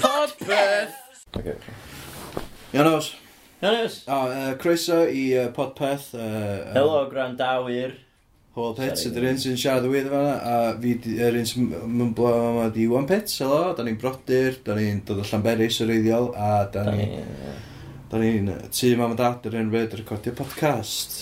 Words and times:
Podpeth! 0.00 0.98
Okay. 1.36 1.56
Iawn 2.72 2.90
os. 2.94 3.12
Ianos. 3.14 3.14
Ianos. 3.62 4.02
O, 4.08 4.18
uh, 4.26 4.52
croeso 4.60 5.04
i 5.10 5.30
uh, 5.38 5.48
Podpeth. 5.52 6.14
Uh, 6.14 6.20
uh, 6.20 6.74
Helo, 6.76 7.00
grandawyr. 7.10 7.96
Hwyl 8.58 8.74
Pets, 8.74 9.04
ydy'r 9.06 9.28
un 9.28 9.36
sy'n 9.38 9.58
siarad 9.60 9.84
y 9.86 9.90
wydd 9.92 10.08
fanna, 10.10 10.34
a 10.42 10.54
fi 10.82 10.96
yr 11.14 11.36
un 11.38 11.46
sy'n 11.46 11.68
mymblo 11.94 12.32
yma 12.48 12.64
di 12.74 12.88
Iwan 12.88 13.06
Pets, 13.06 13.36
helo, 13.44 13.60
da 13.78 13.84
ni'n 13.86 13.98
brodyr, 14.00 14.56
da 14.66 14.74
ni'n 14.74 15.04
dod 15.06 15.20
o 15.22 15.26
Llanberis 15.28 15.78
yr 15.84 15.92
eiddiol, 15.94 16.32
a 16.34 16.64
da 16.74 16.82
ni... 16.88 17.06
Da 18.08 18.18
ni'n 18.18 18.48
tu 18.72 18.90
mam 18.96 19.14
a 19.14 19.18
dad 19.18 19.46
yr 19.46 19.58
un 19.60 19.70
ryd 19.70 19.94
recordio 20.00 20.34
podcast. 20.34 21.18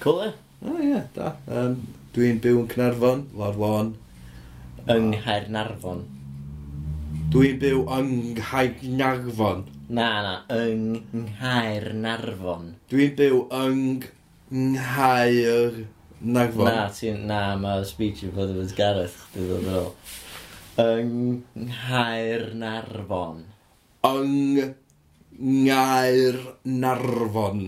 Cool, 0.00 0.22
e? 0.28 0.32
O, 0.62 0.78
ie, 0.78 0.92
yeah, 0.94 1.04
da. 1.16 1.34
Um, 1.50 1.80
Dwi'n 2.16 2.40
byw 2.40 2.62
yn 2.62 2.68
Cynarfon, 2.72 3.26
Lord 3.36 3.60
Lôn. 3.60 3.90
Yng 4.86 5.10
Nghaernarfon. 5.12 6.06
Dwi'n 7.26 7.56
byw 7.58 7.80
yng 7.90 8.10
Nghaer 8.36 8.82
Narfon. 8.86 9.64
Na, 9.90 10.06
na, 10.22 10.34
yng 10.54 11.00
Nghaer 11.10 11.88
Narfon. 11.98 12.68
Dwi'n 12.86 13.16
byw 13.18 13.40
yng 13.50 14.04
Nghaer 14.54 15.80
Narfon. 16.22 16.68
Na, 16.70 16.84
ti'n, 16.94 17.24
na, 17.26 17.40
mae 17.58 17.82
speech 17.88 18.22
yn 18.28 18.34
fod 18.36 18.52
yn 18.54 18.70
Gareth, 18.78 19.16
chdi 19.32 19.42
ddod 19.42 19.66
yn 19.66 19.74
ôl. 19.80 19.90
Yng 20.84 21.66
Nghaer 21.66 22.46
Narfon. 22.62 23.42
Yng 24.06 24.62
Nghaer 25.66 26.38
Narfon. 26.62 27.64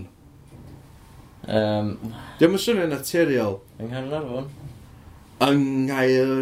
Um, 1.49 1.91
Dwi'n 2.39 2.55
mynd 2.55 2.63
swnio'n 2.63 2.95
naturiol. 2.95 3.59
Yng 3.75 3.91
Nghaer 3.91 4.07
Narfon. 4.15 4.47
Yng 5.49 5.67
Nghaer... 5.89 6.37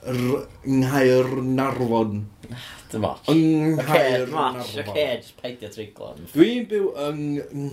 Nghaer 0.00 1.34
Narfon. 1.44 2.20
Dim 2.90 3.06
ots. 3.06 3.28
Yng 3.32 3.76
Nghaer 3.78 4.26
Narfon. 4.30 4.60
Oce, 4.62 5.04
jyst 5.06 5.34
peidio 5.40 5.70
triglan. 5.74 6.22
Dwi'n 6.34 6.66
byw 6.70 6.88
yng 7.06 7.22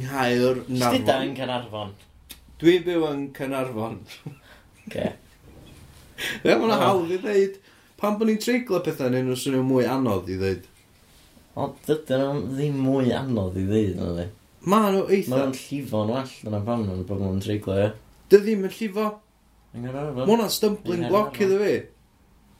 Nghaer 0.01 0.61
Narfon. 0.67 0.95
Sdyda 0.95 1.17
yn 1.25 1.33
Canarfon. 1.37 1.93
Dwi'n 2.61 2.85
byw 2.85 3.05
yng 3.11 3.23
Cynarfon. 3.37 3.99
Oce. 4.85 5.11
Ie, 6.43 6.53
mae'n 6.53 6.75
hawdd 6.81 7.13
i 7.13 7.21
ddeud. 7.21 7.59
Pan 7.97 8.17
bod 8.17 8.29
ni'n 8.29 8.41
triglo 8.41 8.81
pethau 8.85 9.09
neu 9.13 9.25
nhw'n 9.25 9.39
swnio 9.41 9.63
mwy 9.65 9.85
anodd 9.89 10.29
i 10.29 10.37
ddeud. 10.37 10.65
O, 11.57 11.71
dydyn 11.87 12.21
nhw 12.21 12.41
ddim 12.53 12.81
mwy 12.85 13.13
anodd 13.17 13.57
i 13.57 13.65
ddeud, 13.65 13.95
na 13.97 14.11
ddi. 14.13 14.27
Ma 14.69 14.81
nhw 14.91 15.07
eitha. 15.07 15.31
Ma 15.33 15.43
nhw'n 15.47 15.55
llifo'n 15.57 16.11
well 16.13 16.33
dyna 16.43 16.61
pam 16.67 16.83
nhw'n 16.85 17.05
bod 17.09 17.23
nhw'n 17.23 17.41
triglo, 17.41 17.77
ie. 17.81 17.89
Dy 18.29 18.41
ddim 18.43 18.65
yn 18.67 18.73
llifo. 18.75 19.07
Mae 19.77 19.93
hwnna'n 20.27 20.53
stumbling 20.53 21.07
block 21.09 21.37
iddo 21.41 21.57
fi. 21.63 21.75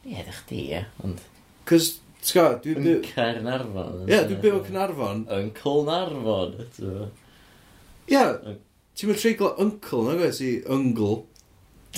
Ie, 0.08 0.22
ddech 0.24 0.42
di, 0.50 0.64
ie, 0.72 0.82
ond... 1.06 1.22
Cos 1.68 1.92
T'w 2.26 2.34
gwybod, 2.34 2.62
dwi'n 2.64 2.84
byw... 2.84 2.94
Yn 2.98 3.04
Caernarfon. 3.06 3.98
Ie, 4.08 4.22
dwi'n 4.28 4.40
byw 4.44 4.56
yn 4.58 4.64
Caernarfon. 4.66 5.24
Yn 5.38 5.50
Clnarfon, 5.58 6.56
eto. 6.64 7.10
Ie, 8.10 8.22
ti'n 8.98 9.12
mynd 9.12 9.22
treiglo 9.22 9.52
uncle, 9.64 10.04
na 10.08 10.16
gwaith, 10.18 10.40
i 10.44 10.54
ungle. 10.74 11.18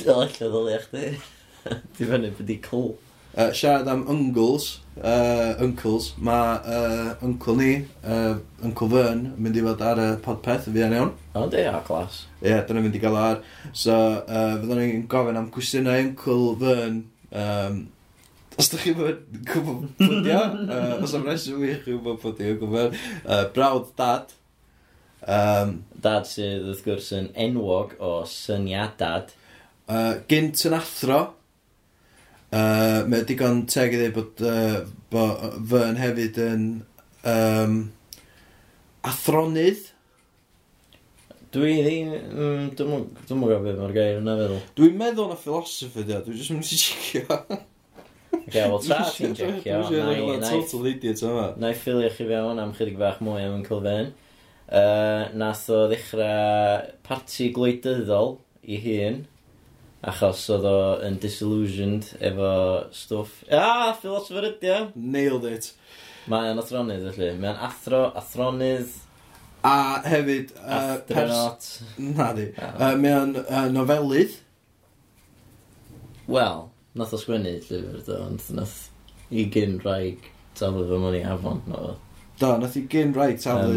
O, 0.06 0.17
lle 0.23 0.50
ddolia 0.50 0.81
chdi. 0.84 1.14
Dwi'n 1.95 2.12
fyny 2.12 2.34
byddi 2.38 2.59
cl. 2.66 2.90
Uh, 3.30 3.52
siarad 3.53 3.88
am 3.88 4.02
uncles, 4.09 4.80
uh, 4.97 5.53
uncles, 5.62 6.09
mae 6.17 6.56
uh, 6.66 7.12
uncle 7.23 7.56
ni, 7.56 7.73
uh, 8.03 8.40
uncle 8.66 8.90
Fern, 8.90 9.22
yn 9.30 9.44
mynd 9.45 9.59
i 9.59 9.64
fod 9.64 9.84
ar 9.86 10.02
y 10.02 10.08
podpeth 10.25 10.67
y 10.72 10.73
yn 10.81 10.95
iawn. 10.97 11.14
O, 11.38 11.45
di, 11.52 11.62
o, 11.70 11.78
glas. 11.88 12.23
Ie, 12.42 12.50
yeah, 12.50 12.66
dyna 12.67 12.81
mynd 12.84 12.97
i 12.97 13.02
gael 13.03 13.20
ar. 13.22 13.40
So, 13.72 13.95
uh, 14.25 14.58
fyddwn 14.58 14.81
ni'n 14.81 15.08
gofyn 15.12 15.40
am 15.40 15.52
cwestiynau 15.53 16.02
uncle 16.08 16.58
Fern 16.64 17.00
um, 17.30 17.80
Os 18.60 18.68
ydych 18.68 18.90
chi'n 18.90 18.98
gwybod 19.48 19.94
pwdio, 19.96 20.40
uh, 20.76 20.98
os 21.00 21.14
am 21.16 21.24
reswm 21.30 21.62
i 21.64 21.70
chi'n 21.78 21.86
gwybod 21.86 22.18
pwdio, 22.20 22.58
gwybod, 22.60 22.98
uh, 23.24 23.46
brawd 23.56 23.94
dad. 23.96 24.34
Um, 25.24 25.78
dad 26.03 26.28
sydd 26.28 26.66
wrth 26.68 26.81
gwrs 26.84 27.08
yn 27.16 27.30
enwog 27.40 27.94
o 28.03 28.18
syniadad. 28.28 29.31
Uh, 29.88 30.19
gynt 30.28 30.66
yn 30.68 30.75
athro. 30.75 31.22
Uh, 32.50 33.08
mae 33.08 33.24
digon 33.30 33.64
teg 33.69 33.96
i 33.96 34.02
ddweud 34.02 34.18
bod, 34.18 34.44
uh, 34.44 34.84
bod 35.14 35.58
fy 35.72 35.86
hefyd 36.02 36.44
yn 36.50 36.68
um, 37.31 37.80
athronydd. 39.08 39.88
Dwi 41.56 41.80
ddim... 41.80 42.12
Mm, 42.12 42.69
Dwi'n 42.75 42.92
mwyn 42.92 43.09
gwybod 43.24 43.68
beth 43.69 43.84
mae'r 43.86 43.96
gair 43.96 44.19
yna 44.19 44.36
feddwl. 44.44 44.64
Dwi'n 44.75 45.00
meddwl 45.00 45.31
na 45.31 45.40
philosopher 45.40 46.03
dwi, 46.03 46.24
dwi'n 46.28 46.42
jyst 46.44 46.58
mynd 46.58 46.68
i 46.68 46.84
sicio. 46.84 47.44
Oce, 48.29 48.62
wel 48.62 48.79
tra 48.85 49.00
ti'n 49.13 49.35
jecio, 49.38 49.79
total 50.44 50.88
idiot 50.91 51.23
yma. 51.25 51.47
na 51.62 51.72
i 51.73 51.78
ffilio 51.78 52.09
chi 52.13 52.28
fewn 52.29 52.62
am 52.62 52.73
chydig 52.78 52.97
bach 53.00 53.22
mwy 53.25 53.45
am 53.45 53.59
yn 53.59 53.66
Cylfen. 53.67 54.13
Uh, 54.69 55.25
nath 55.34 55.66
o 55.73 55.88
ddechrau 55.90 56.85
parti 57.06 57.50
gwleidyddol 57.56 58.35
i 58.69 58.78
hun, 58.84 59.23
achos 60.06 60.44
oedd 60.53 60.68
o 60.69 60.78
yn 61.07 61.18
disillusioned 61.22 62.12
efo 62.22 62.53
stwff. 62.94 63.44
Ah, 63.50 63.95
philosopher 63.97 64.45
os 64.45 64.59
fyrydio! 64.62 64.79
Nailed 64.95 65.50
it. 65.50 65.72
Mae 66.29 66.51
o'n 66.51 66.62
athronyd, 66.62 67.07
felly. 67.16 67.31
Mae 67.41 67.53
o'n 67.56 67.63
athro, 67.69 68.03
athronydd... 68.19 68.97
A 69.66 70.00
hefyd... 70.06 70.53
uh, 70.62 71.00
astronaut. 71.00 71.66
Pers... 71.66 72.12
Na 72.16 72.29
di. 72.38 72.45
Ah. 72.62 72.75
Uh, 72.78 72.94
mae 73.01 73.16
o'n 73.18 73.34
uh, 73.41 73.66
nofelydd. 73.73 74.38
Wel, 76.29 76.69
Nath 76.97 77.13
o 77.13 77.19
sgwennu 77.22 77.51
llyfr 77.61 78.03
do, 78.05 78.19
ond 78.25 78.45
nath 78.57 78.77
i 79.29 79.45
gyn 79.53 79.77
rhaeg 79.83 80.29
taflu 80.57 80.85
fy 80.89 81.00
mwyn 81.01 81.17
i 81.19 81.23
afon. 81.33 81.61
No. 81.69 81.95
Do, 82.41 82.53
nath 82.61 82.77
i 82.79 82.85
gyn 82.89 83.13
rhaeg 83.13 83.41
taflu, 83.44 83.75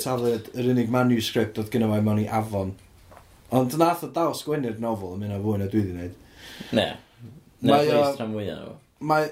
taflu 0.00 0.32
yr 0.34 0.70
unig 0.72 0.90
manuscript 0.90 1.60
oedd 1.62 1.70
gynnau 1.70 2.00
mewn 2.02 2.24
i 2.24 2.28
afon. 2.40 2.74
Ond 3.54 3.76
nath 3.78 4.02
o 4.06 4.10
dal 4.14 4.34
sgwennu'r 4.38 4.80
nofel 4.82 5.14
yn 5.16 5.22
mynd 5.24 5.36
o 5.36 5.42
fwy 5.44 5.60
na 5.60 5.68
dwi 5.70 5.84
wedi 5.84 5.94
gwneud. 5.94 6.16
Ne, 6.76 6.88
neu 7.66 7.92
o'r 7.98 8.16
rhan 8.16 8.34
fwyaf 8.34 8.64
o. 8.72 8.80
Mae... 9.10 9.30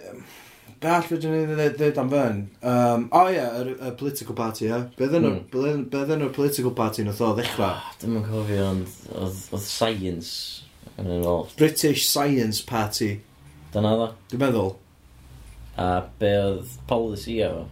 Be 0.78 0.86
all 0.94 1.02
fydden 1.02 1.32
ni 1.34 1.64
ddweud 1.74 1.96
am 1.98 2.10
fyn? 2.12 2.36
Um, 2.62 3.08
o 3.10 3.24
oh, 3.24 3.30
ie, 3.32 3.34
yeah, 3.34 3.56
y, 3.66 3.88
political 3.98 4.36
party, 4.38 4.68
ie. 4.68 4.70
Yeah. 4.70 4.84
Be 4.94 5.08
ddyn 5.10 5.24
mm. 5.26 5.88
nhw'r 5.90 6.30
political 6.36 6.70
party 6.78 7.02
nath 7.02 7.18
o 7.18 7.32
ddechrau? 7.34 7.80
Ah, 7.80 7.96
Dim 7.98 8.14
yn 8.20 8.26
cofio, 8.28 8.68
ond 8.76 8.92
oedd 9.10 9.64
science 9.64 10.67
yn 10.98 11.10
involved. 11.18 11.56
British 11.56 12.06
Science 12.08 12.62
Party. 12.64 13.20
Dyna 13.72 13.94
dda. 13.96 14.12
Dwi'n 14.30 14.42
meddwl. 14.42 14.72
A 15.78 15.90
be 16.18 16.32
oedd 16.42 16.78
policy 16.90 17.38
o? 17.46 17.66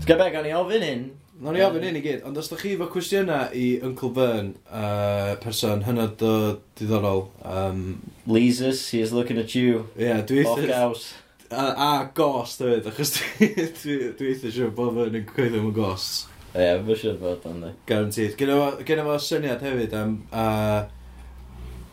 Ti'n 0.00 0.10
gael 0.12 0.20
beg, 0.20 0.36
o'n 0.38 0.48
i 0.48 0.54
ofyn 0.56 0.86
hyn. 0.86 1.08
Nog 1.40 1.56
ni 1.56 1.62
ofyn 1.64 1.86
hyn 1.88 1.96
i 1.96 2.02
gyd, 2.04 2.20
ond 2.28 2.36
os 2.36 2.50
da 2.52 2.58
chi 2.60 2.74
efo 2.76 2.86
cwestiynau 2.92 3.54
i 3.56 3.64
Uncle 3.86 4.10
Vern, 4.16 4.52
uh, 4.68 5.32
person 5.40 5.86
hynod 5.86 6.20
o 6.22 6.34
diddorol... 6.78 7.24
Um, 7.48 8.02
Leesus, 8.28 8.82
he 8.92 9.00
is 9.00 9.14
looking 9.16 9.40
at 9.40 9.54
you. 9.56 9.86
Ie, 9.96 10.04
yeah, 10.04 10.20
dwi 10.26 10.44
eithaf... 10.44 10.68
House. 10.76 11.14
A, 11.50 11.64
a 11.72 12.10
ghost 12.14 12.60
hefyd, 12.62 12.86
achos 12.92 13.16
dwi 13.80 14.34
eithaf 14.34 14.52
siw 14.54 14.68
bod 14.76 14.92
Vern 14.98 15.16
yn 15.18 15.26
coelio 15.32 15.64
mewn 15.64 15.74
ghosts. 15.80 16.28
Ie, 16.52 16.60
yeah, 16.60 16.78
fy 16.84 16.98
siwr 17.02 17.18
bod 17.24 17.48
ond. 17.48 17.66
E. 17.66 17.74
Garantid. 17.88 18.36
Gen 18.38 19.04
fo 19.08 19.18
syniad 19.24 19.64
hefyd 19.64 19.96
am... 19.96 20.16
Uh, 20.30 20.99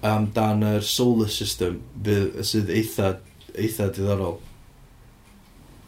am 0.04 0.28
dan 0.36 0.62
yr 0.64 0.82
solar 0.86 1.30
system 1.34 1.80
fydd- 2.04 2.44
sydd 2.46 2.70
eitha, 2.70 3.16
eitha 3.58 3.88
diddorol. 3.96 4.38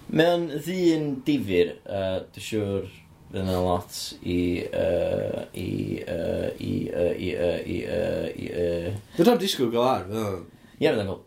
Mae 0.10 0.26
o'n 0.34 0.48
ddyn 0.66 1.04
difyr, 1.28 1.76
uh, 1.86 2.16
dwi'n 2.34 2.46
siŵr 2.48 2.88
fydd 3.30 3.42
yna 3.44 3.60
lot 3.62 3.98
i, 4.26 4.40
uh, 4.74 5.44
i, 5.54 5.68
uh, 6.02 6.48
i, 6.58 6.72
uh, 6.90 7.12
i, 7.14 7.30
uh, 7.38 7.60
i, 7.62 7.78
uh, 7.86 8.28
i, 8.34 8.48
uh, 8.50 8.96
Dwi'n 9.20 9.28
rhaid 9.30 9.44
disgwyl 9.44 9.70
gael 9.76 9.86
ar, 9.92 10.08
fydd 10.10 10.24
o'n- 10.24 10.48
Ie, 10.80 10.88
fydd 10.88 11.02
yn 11.04 11.12
cool. 11.12 11.22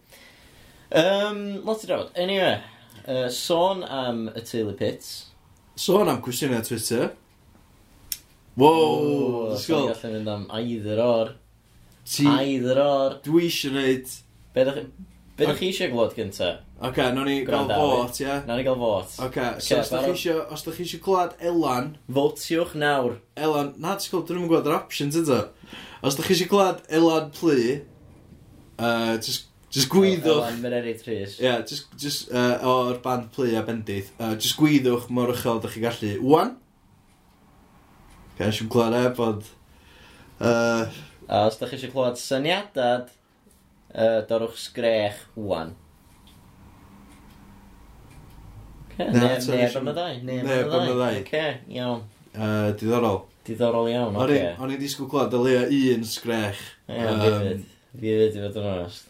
Um, 0.92 1.38
lot 1.68 1.84
i 1.84 1.88
drafod. 1.88 2.10
Anyway, 2.18 2.56
uh, 3.06 3.28
sôn 3.32 3.84
am 3.86 4.24
y 4.34 4.42
teulu 4.48 4.74
pits. 4.76 5.12
Sôn 5.78 6.10
am 6.10 6.18
cwestiynau 6.24 6.64
Twitter. 6.66 7.12
Wow, 8.60 8.66
O, 8.66 9.46
ddysgol. 9.54 9.86
Dwi'n 9.86 9.94
gallu 9.94 10.10
mynd 10.18 10.28
am 10.34 10.42
either 10.58 10.98
o'r. 11.00 11.30
Ti... 12.04 12.26
Either 12.26 12.80
or. 12.82 13.16
Dwi 13.24 13.46
eisiau 13.48 13.72
gwneud... 13.74 14.12
Be 14.52 14.66
ddech 15.46 15.58
chi 15.58 15.70
eisiau 15.70 15.92
glod 15.94 16.16
gynta? 16.16 16.50
Oce, 16.82 16.88
okay, 16.90 17.12
nawn 17.14 17.28
ni 17.30 17.38
gael 17.46 17.70
vot, 17.70 18.18
ie? 18.20 18.26
Yeah? 18.26 18.42
Nawn 18.48 18.58
ni 18.60 18.66
gael 18.66 18.76
fot. 18.80 19.14
Oce, 19.14 19.22
okay, 19.28 19.62
so 19.62 19.78
os 19.78 19.92
ddech 20.66 20.76
chi 20.80 20.84
eisiau 20.88 21.04
clywed 21.06 21.38
Elan... 21.52 21.94
Votiwch 22.12 22.74
nawr. 22.82 23.16
Elan, 23.38 23.72
na, 23.80 23.94
ti'n 23.96 24.12
gwybod, 24.12 24.26
dyn 24.28 24.40
nhw'n 24.40 24.50
gwybod 24.50 24.68
yr 24.68 24.76
options 24.76 25.16
ydw. 25.22 25.38
Os 26.02 26.18
ddech 26.18 26.28
chi 26.28 26.36
eisiau 26.36 26.52
clywed 26.52 26.84
Elan 26.98 27.32
plu, 27.38 27.56
uh, 28.76 29.14
just 29.22 29.48
Just 29.72 29.88
gwyddwch... 29.88 30.28
Elan, 30.28 30.58
mynd 30.60 30.76
eri 30.76 30.90
tris. 31.00 31.38
Ie, 31.38 31.46
yeah, 31.46 31.62
just, 31.64 31.86
just 31.96 32.28
uh, 32.28 32.58
o'r 32.68 32.98
band 33.00 33.30
plu 33.32 33.46
a 33.56 33.62
bendith. 33.64 34.10
Uh, 34.18 34.34
just 34.36 34.58
gwyddwch 34.60 35.06
mor 35.08 35.32
uchel 35.32 35.62
ydych 35.62 35.78
chi 35.78 35.84
gallu. 35.86 36.10
Wan? 36.28 36.50
Gael 38.36 38.52
eisiau 38.52 38.68
clywed 38.74 38.98
e, 38.98 39.14
bod... 39.16 39.48
Uh, 40.36 40.92
A 41.32 41.46
os 41.48 41.56
da 41.60 41.66
chi 41.70 41.78
eisiau 41.78 41.92
clywed 41.94 42.18
syniadad, 42.20 43.08
uh, 43.94 44.20
dorwch 44.28 44.58
sgrech 44.66 45.22
wwan. 45.38 45.70
Okay, 48.92 49.06
Na, 49.12 49.28
neb 49.32 49.40
so 49.42 49.52
neb 49.56 49.76
am 49.80 49.88
y 49.88 49.92
ddau. 49.96 50.16
Neb 50.28 50.42
am 50.42 50.48
y 50.48 50.48
Neb 50.50 50.74
am 50.76 50.88
y 50.88 50.96
ddau. 50.96 51.20
Oce, 51.22 51.44
iawn. 51.78 52.02
Uh, 52.34 52.72
diddorol. 52.80 53.22
Diddorol 53.46 53.88
iawn, 53.92 54.16
O'n 54.16 54.26
oce. 54.26 54.40
i- 54.42 54.56
o'n 54.62 54.74
i 54.74 54.76
disgwyl 54.80 55.08
clywed 55.12 55.32
dylia 55.32 55.62
un 55.94 56.04
sgrech. 56.06 56.60
Iawn, 56.88 57.22
fi 57.22 57.30
fyd. 57.38 57.62
Fi 58.02 58.12
fyd 58.18 58.36
i 58.36 58.42
fod 58.44 58.58
yn 58.60 58.68
onest. 58.74 59.08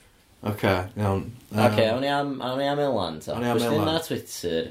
Oce, 0.53 0.75
iawn. 1.03 1.25
Yym, 1.51 1.65
Oce, 1.67 1.89
awn 1.91 2.01
ni 2.07 2.13
am 2.13 2.31
awn 2.43 2.59
ni 2.63 2.69
am 2.71 2.79
Elan 2.87 3.19
ta. 3.25 3.35
Awn 3.35 3.43
ni 3.43 3.51
am 3.51 3.63
Elan. 3.67 3.85
na 3.91 3.99
Twitter, 4.07 4.71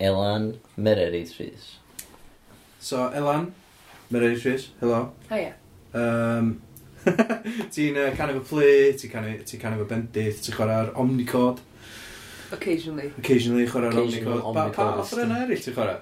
Elan 0.00 0.50
Mereri 0.76 1.22
Tris. 1.30 1.76
So, 2.80 3.06
Elan, 3.14 3.52
Mary 4.10 4.34
Rhys, 4.34 4.70
helo. 4.80 5.12
Hiya. 5.30 5.52
Oh, 5.94 6.38
um, 6.38 6.62
ti'n 7.74 7.96
uh, 7.96 8.10
kind 8.16 8.30
of 8.30 8.36
a 8.36 8.44
play, 8.44 8.92
ti'n 8.92 9.12
kind, 9.12 9.32
of, 9.32 9.44
ti 9.48 9.58
kind 9.58 9.76
of 9.76 9.82
a 9.84 9.88
bendydd, 9.90 10.40
ti'n 10.44 10.56
chwarae'r 10.56 10.94
Omnicod. 11.00 11.60
Occasionally. 12.52 13.12
Occasionally 13.18 13.66
chwarae'r 13.66 14.00
Omnicod. 14.04 14.40
Pa, 14.54 14.68
pa 14.74 14.88
offer 15.02 15.24
yna 15.24 15.44
eraill 15.44 15.62
ti'n 15.64 15.76
chwarae? 15.76 16.00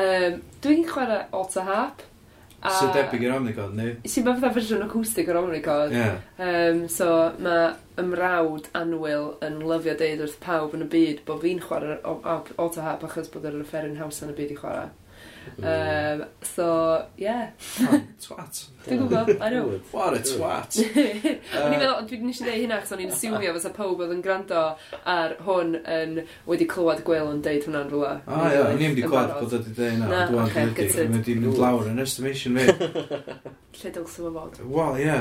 Um, 0.00 0.40
Dwi'n 0.62 0.86
chwarae 0.88 1.26
Otter 1.36 1.66
Harp. 1.66 2.06
A... 2.60 2.70
So 2.76 2.90
debyg 2.92 3.22
i'r 3.24 3.38
Omnicod, 3.38 3.72
ni? 3.76 3.86
Sy'n 4.10 4.26
ma 4.26 4.34
fatha 4.36 4.52
fersiwn 4.58 4.84
acoustic 4.84 5.30
o'r 5.32 5.40
Omnicod. 5.40 5.94
Yeah. 5.96 6.18
Um, 6.36 6.82
so 6.92 7.08
mae 7.40 7.70
ymrawd 8.00 8.68
anwyl 8.76 9.30
yn 9.46 9.60
lyfio 9.64 9.94
deud 10.00 10.24
wrth 10.26 10.40
pawb 10.44 10.76
yn 10.76 10.84
y 10.84 10.90
byd 10.92 11.22
bod 11.28 11.40
fi'n 11.44 11.62
chwarae'r 11.64 12.02
Otter 12.04 12.84
Harp 12.84 13.06
achos 13.08 13.32
bod 13.32 13.48
yr 13.48 13.62
offeryn 13.62 13.96
haws 14.00 14.20
yn 14.26 14.34
y 14.34 14.36
byd 14.42 14.56
i 14.56 14.58
chwarae. 14.60 14.90
Um, 15.62 16.24
so, 16.42 17.06
yeah. 17.16 17.50
twat. 18.20 18.66
Dwi'n 18.86 19.02
gwybod, 19.02 19.40
I 19.40 19.50
know. 19.50 19.80
What 19.92 20.14
a 20.14 20.20
twat. 20.24 20.78
O'n 21.60 21.74
i'n 21.74 21.76
meddwl, 21.76 21.98
uh, 21.98 22.04
dwi'n 22.08 22.24
nes 22.24 22.40
i 22.40 22.46
ddeud 22.46 22.62
hynna, 22.62 22.78
chos 22.80 22.94
o'n 22.96 23.02
i'n 23.04 23.12
siwmio 23.12 23.52
fysa 23.56 23.72
pawb 23.76 24.00
oedd 24.00 24.14
yn 24.14 24.22
gwrando 24.24 24.62
ar 25.14 25.34
hwn 25.44 25.74
yn 25.80 26.14
wedi 26.48 26.68
clywed 26.70 27.02
gweil 27.04 27.32
yn 27.34 27.42
deud 27.44 27.66
hwnna'n 27.68 27.92
rhywle. 27.92 28.14
Ah, 28.24 28.46
o, 28.46 28.46
ia, 28.48 28.62
o'n 28.70 28.80
i'n 28.80 28.94
wedi 28.94 29.04
clywed 29.04 29.34
bod 29.36 29.56
wedi 29.58 29.74
deud 29.76 29.92
hynna. 29.98 30.08
Na, 30.14 30.44
oce, 30.46 30.64
gytid. 30.78 31.02
Mae 31.10 31.18
wedi 31.18 31.36
mynd 31.42 31.60
lawr 31.60 31.92
yn 31.92 32.04
estimation 32.06 32.56
fi. 32.56 32.70
Lle 33.82 33.94
dylse 33.98 34.24
fo 34.24 34.32
fod? 34.38 34.62
Wel, 34.78 35.04
ie. 35.04 35.20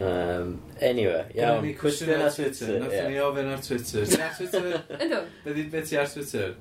Um, 0.00 0.56
anyway, 0.80 1.26
iawn. 1.36 1.68
Cwestiwn 1.76 2.16
ar 2.16 2.32
Twitter. 2.32 2.80
Nath 2.80 2.98
ni 3.10 3.20
ofyn 3.20 3.52
ar 3.52 3.62
Twitter. 3.66 4.08
Ti 4.08 4.24
ar 4.24 4.34
Twitter? 4.38 4.72
Yndw. 4.96 5.22
Be 5.44 5.84
ti 5.84 6.00
ar 6.00 6.08
Twitter? 6.08 6.54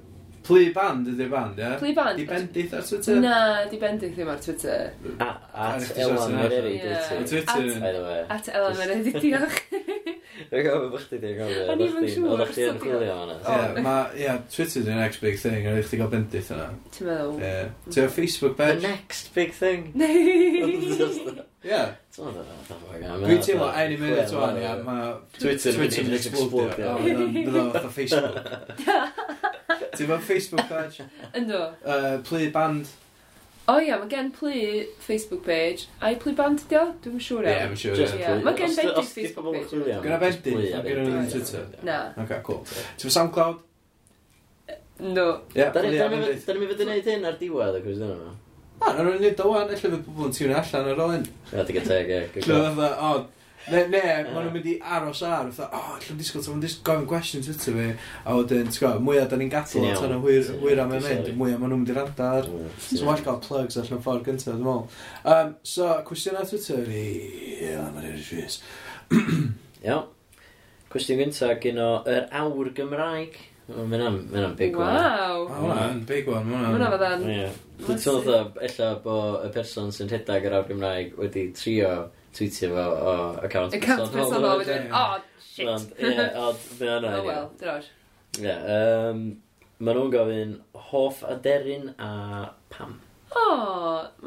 Plu 0.46 0.62
band 0.74 1.10
ydy'r 1.12 1.30
band, 1.32 1.60
ie? 1.60 1.72
Plu 1.82 1.94
band. 1.98 2.18
Di 2.20 2.26
bendith 2.30 2.74
ar 2.78 2.86
Twitter? 2.88 3.20
Na, 3.24 3.40
di 3.70 3.80
bendith 3.82 4.16
ddim 4.16 4.32
ar 4.34 4.40
Twitter. 4.44 4.94
At 5.20 5.92
Elan 5.98 6.36
Mereri, 6.38 6.76
dwi 6.80 7.42
ti. 7.50 7.66
At 8.38 8.50
Elan 8.54 8.80
Mereri, 8.80 9.14
diolch. 9.20 9.60
Dwi'n 10.50 10.64
gofio 10.64 10.88
bod 10.94 11.02
chdi 11.04 11.18
di'n 11.20 11.36
gofio. 11.36 11.64
O'n 11.74 11.82
i'n 11.84 11.96
siŵr. 12.00 12.30
Oedd 12.32 12.52
chdi 12.54 12.66
yn 12.70 12.78
chwilio 12.80 13.16
hwnna. 13.20 13.96
Ie, 14.16 14.36
Twitter 14.54 14.86
di'n 14.88 15.02
next 15.02 15.20
big 15.26 15.36
thing, 15.42 15.68
a 15.68 15.76
chdi 15.84 16.00
gael 16.00 16.12
bendith 16.14 16.52
yna. 16.56 16.70
Ti'n 16.96 17.10
meddwl? 17.10 17.36
Ie. 17.44 17.68
Ti'n 17.92 18.14
Facebook 18.16 18.56
page? 18.58 18.80
The 18.80 18.88
next 18.88 19.34
big 19.36 19.52
thing. 19.58 19.92
Ie. 21.60 21.80
Dwi'n 22.16 23.42
teimlo 23.44 23.68
any 23.76 23.98
minute 24.00 24.32
o'n 24.32 24.58
ia, 24.62 24.78
mae 24.86 25.10
Twitter 25.36 25.76
yn 25.84 26.16
explodio. 26.16 26.94
Bydd 27.04 27.58
o'n 27.60 27.74
fatha 27.74 27.92
Facebook. 27.92 28.40
Ti'n 29.98 30.08
fath 30.08 30.24
Facebook 30.24 30.64
page? 30.72 31.04
Ynddo. 31.36 31.60
Uh, 31.84 32.16
plu 32.24 32.46
band. 32.56 32.88
O 33.70 33.76
ia, 33.84 34.00
mae 34.00 34.08
gen 34.10 34.32
plu 34.32 34.54
Facebook 35.04 35.44
page. 35.46 35.90
A 36.00 36.14
i 36.16 36.20
plu 36.24 36.32
band 36.38 36.64
ydi 36.64 36.80
o? 36.80 36.86
Dwi'n 37.04 37.20
siŵr 37.28 37.52
iawn. 37.52 37.60
Ie, 37.60 37.70
mae'n 37.74 37.84
siŵr 37.84 38.18
iawn. 38.24 38.44
Mae 38.48 38.56
gen 38.64 38.76
bendys 38.80 39.14
Facebook 39.20 39.52
page. 39.52 39.84
Gwna 40.08 40.24
bendys? 40.24 40.74
Gwna 40.88 41.08
nhw'n 41.12 41.32
Twitter? 41.36 41.68
Na. 41.84 42.02
Ok, 42.24 42.38
cool. 42.48 42.64
Ti'n 43.04 43.18
SoundCloud? 43.20 43.66
No. 45.12 45.28
Ie, 45.60 45.68
plu 45.76 45.92
band. 45.92 46.32
Da 46.48 46.56
ni'n 46.56 46.64
mynd 46.64 46.72
i 46.72 46.88
wneud 46.88 47.12
hyn 47.18 47.28
ar 47.34 47.36
diwedd 47.44 47.82
o 47.82 47.84
gwrs 47.84 48.00
dyn 48.00 48.16
nhw. 48.16 48.38
A, 48.80 48.94
na 48.96 49.04
rwy'n 49.04 49.20
nid 49.24 49.42
o 49.44 49.50
wan, 49.52 49.68
efallai 49.74 49.98
fydd 49.98 50.06
pobl 50.08 50.30
yn 50.30 50.38
tiwn 50.38 50.56
allan 50.56 50.88
ar 50.94 51.04
ôl 51.04 51.12
hyn. 51.16 51.28
Na, 51.52 51.66
di 51.68 51.82
teg, 51.84 52.10
ie. 52.16 52.44
Lle 52.46 52.60
oedd 52.64 52.80
o, 52.80 53.10
ne, 53.70 53.82
ne, 53.92 54.02
maen 54.30 54.30
nhw'n 54.34 54.54
mynd 54.56 54.70
i 54.72 54.76
aros 54.98 55.22
ar, 55.28 55.50
fatha, 55.56 55.82
o, 55.82 55.98
lle 56.00 56.16
disgwyl, 56.20 56.46
ti'n 56.46 56.56
mynd 56.56 56.78
gofyn 56.88 57.08
questions 57.10 57.50
wyt 57.52 57.66
fi, 57.66 57.88
a 58.24 58.38
wedyn, 58.38 58.70
ti'n 58.70 58.80
gwybod, 58.80 59.04
mwyaf 59.06 59.28
da 59.34 59.40
ni'n 59.42 59.52
gadw, 59.52 59.84
tan 60.00 60.16
o 60.16 60.22
hwyr 60.24 60.84
am 60.86 60.96
yn 60.96 61.04
mynd, 61.06 61.32
mwyaf 61.42 61.60
maen 61.60 61.74
nhw'n 61.74 61.84
mynd 61.84 61.92
i 61.92 61.98
radar. 61.98 62.48
So, 62.86 63.04
well 63.04 63.26
gael 63.26 63.42
plugs 63.44 63.78
allan 63.82 64.04
ffordd 64.06 64.24
gyntaf, 64.30 64.56
dwi'n 64.56 64.64
meddwl. 64.64 65.04
Um, 65.36 65.54
so, 65.74 65.92
cwestiwn 66.08 66.40
ar 66.40 66.48
Twitter 66.50 66.88
i, 66.88 67.04
ie, 67.60 67.76
mae'n 67.84 68.10
i'r 68.14 68.18
rhys. 68.24 68.62
Iawn. 69.86 70.08
Cwestiwn 70.90 71.20
gyntaf, 71.26 71.58
gyno, 71.68 71.92
yr 72.10 72.32
awr 72.40 72.72
Gymraeg. 72.80 73.36
Mae'n 73.70 74.02
am 74.02 74.56
big 74.58 74.76
one. 74.76 74.94
Waw. 74.94 75.44
Mae 75.50 75.60
hwnna'n 75.64 76.00
big 76.10 76.30
one. 76.30 76.46
Mae 76.50 76.72
hwnna'n 76.74 76.94
fydda'n... 76.96 77.26
Dwi'n 77.80 78.00
teimlo 78.02 78.22
dda, 78.26 78.40
ella 78.66 78.88
bod 79.04 79.44
y 79.46 79.52
person 79.54 79.92
sy'n 79.96 80.10
rhedeg 80.10 80.48
yr 80.50 80.56
awr 80.58 80.66
Gymraeg 80.68 81.14
wedi 81.20 81.46
trio 81.56 81.92
tweetio 82.36 82.72
fo 82.74 82.86
o 83.12 83.14
account 83.46 83.76
personol. 83.76 83.84
Account 83.84 84.16
personol 84.16 84.64
wedyn, 84.64 84.90
oh, 84.96 85.14
shit. 85.44 85.70
Ond, 85.70 85.94
ie, 86.00 86.26
ond, 86.42 86.66
fe 86.80 86.90
hwnna. 86.90 87.14
O, 87.14 87.20
oh 87.22 87.30
wel, 87.30 87.48
dros. 87.62 87.92
Ie, 88.40 88.58
um, 88.74 89.24
maen 89.80 90.02
nhw'n 90.02 90.12
gofyn 90.18 90.58
hoff 90.90 91.24
aderyn 91.30 91.94
a 91.96 92.12
pam. 92.74 92.98
O, 93.30 93.48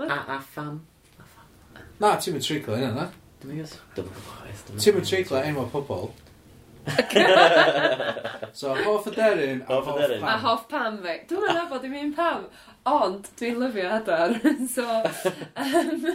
a, 0.07 0.23
a 0.37 0.41
pham. 0.55 0.81
Na, 1.99 2.15
ti'n 2.17 2.39
mynd 2.39 2.47
triglo 2.47 2.79
hynna, 2.79 2.95
na? 2.95 3.09
Dwi'n 3.43 3.67
gwybod. 3.99 4.77
Ti'n 4.79 4.97
mynd 4.97 5.11
triglo 5.11 5.43
enw 5.43 5.67
pobl. 5.75 6.13
so, 8.53 8.75
hoff 8.75 9.07
aderyn 9.07 9.63
a 9.63 9.67
hoff 9.67 9.87
hoff 9.87 10.09
pam. 10.09 10.25
A 10.25 10.37
hoff 10.43 10.69
pam 10.69 10.99
fe. 11.05 11.15
Dwi'n 11.31 11.45
meddwl 11.47 11.69
bod 11.71 11.85
i'n 11.87 11.93
mynd 11.95 12.17
pam. 12.17 12.47
Ond, 12.91 13.29
dwi'n 13.39 13.61
lyfio 13.63 13.91
adar. 13.99 14.35
so, 14.75 14.87
um, 15.63 16.07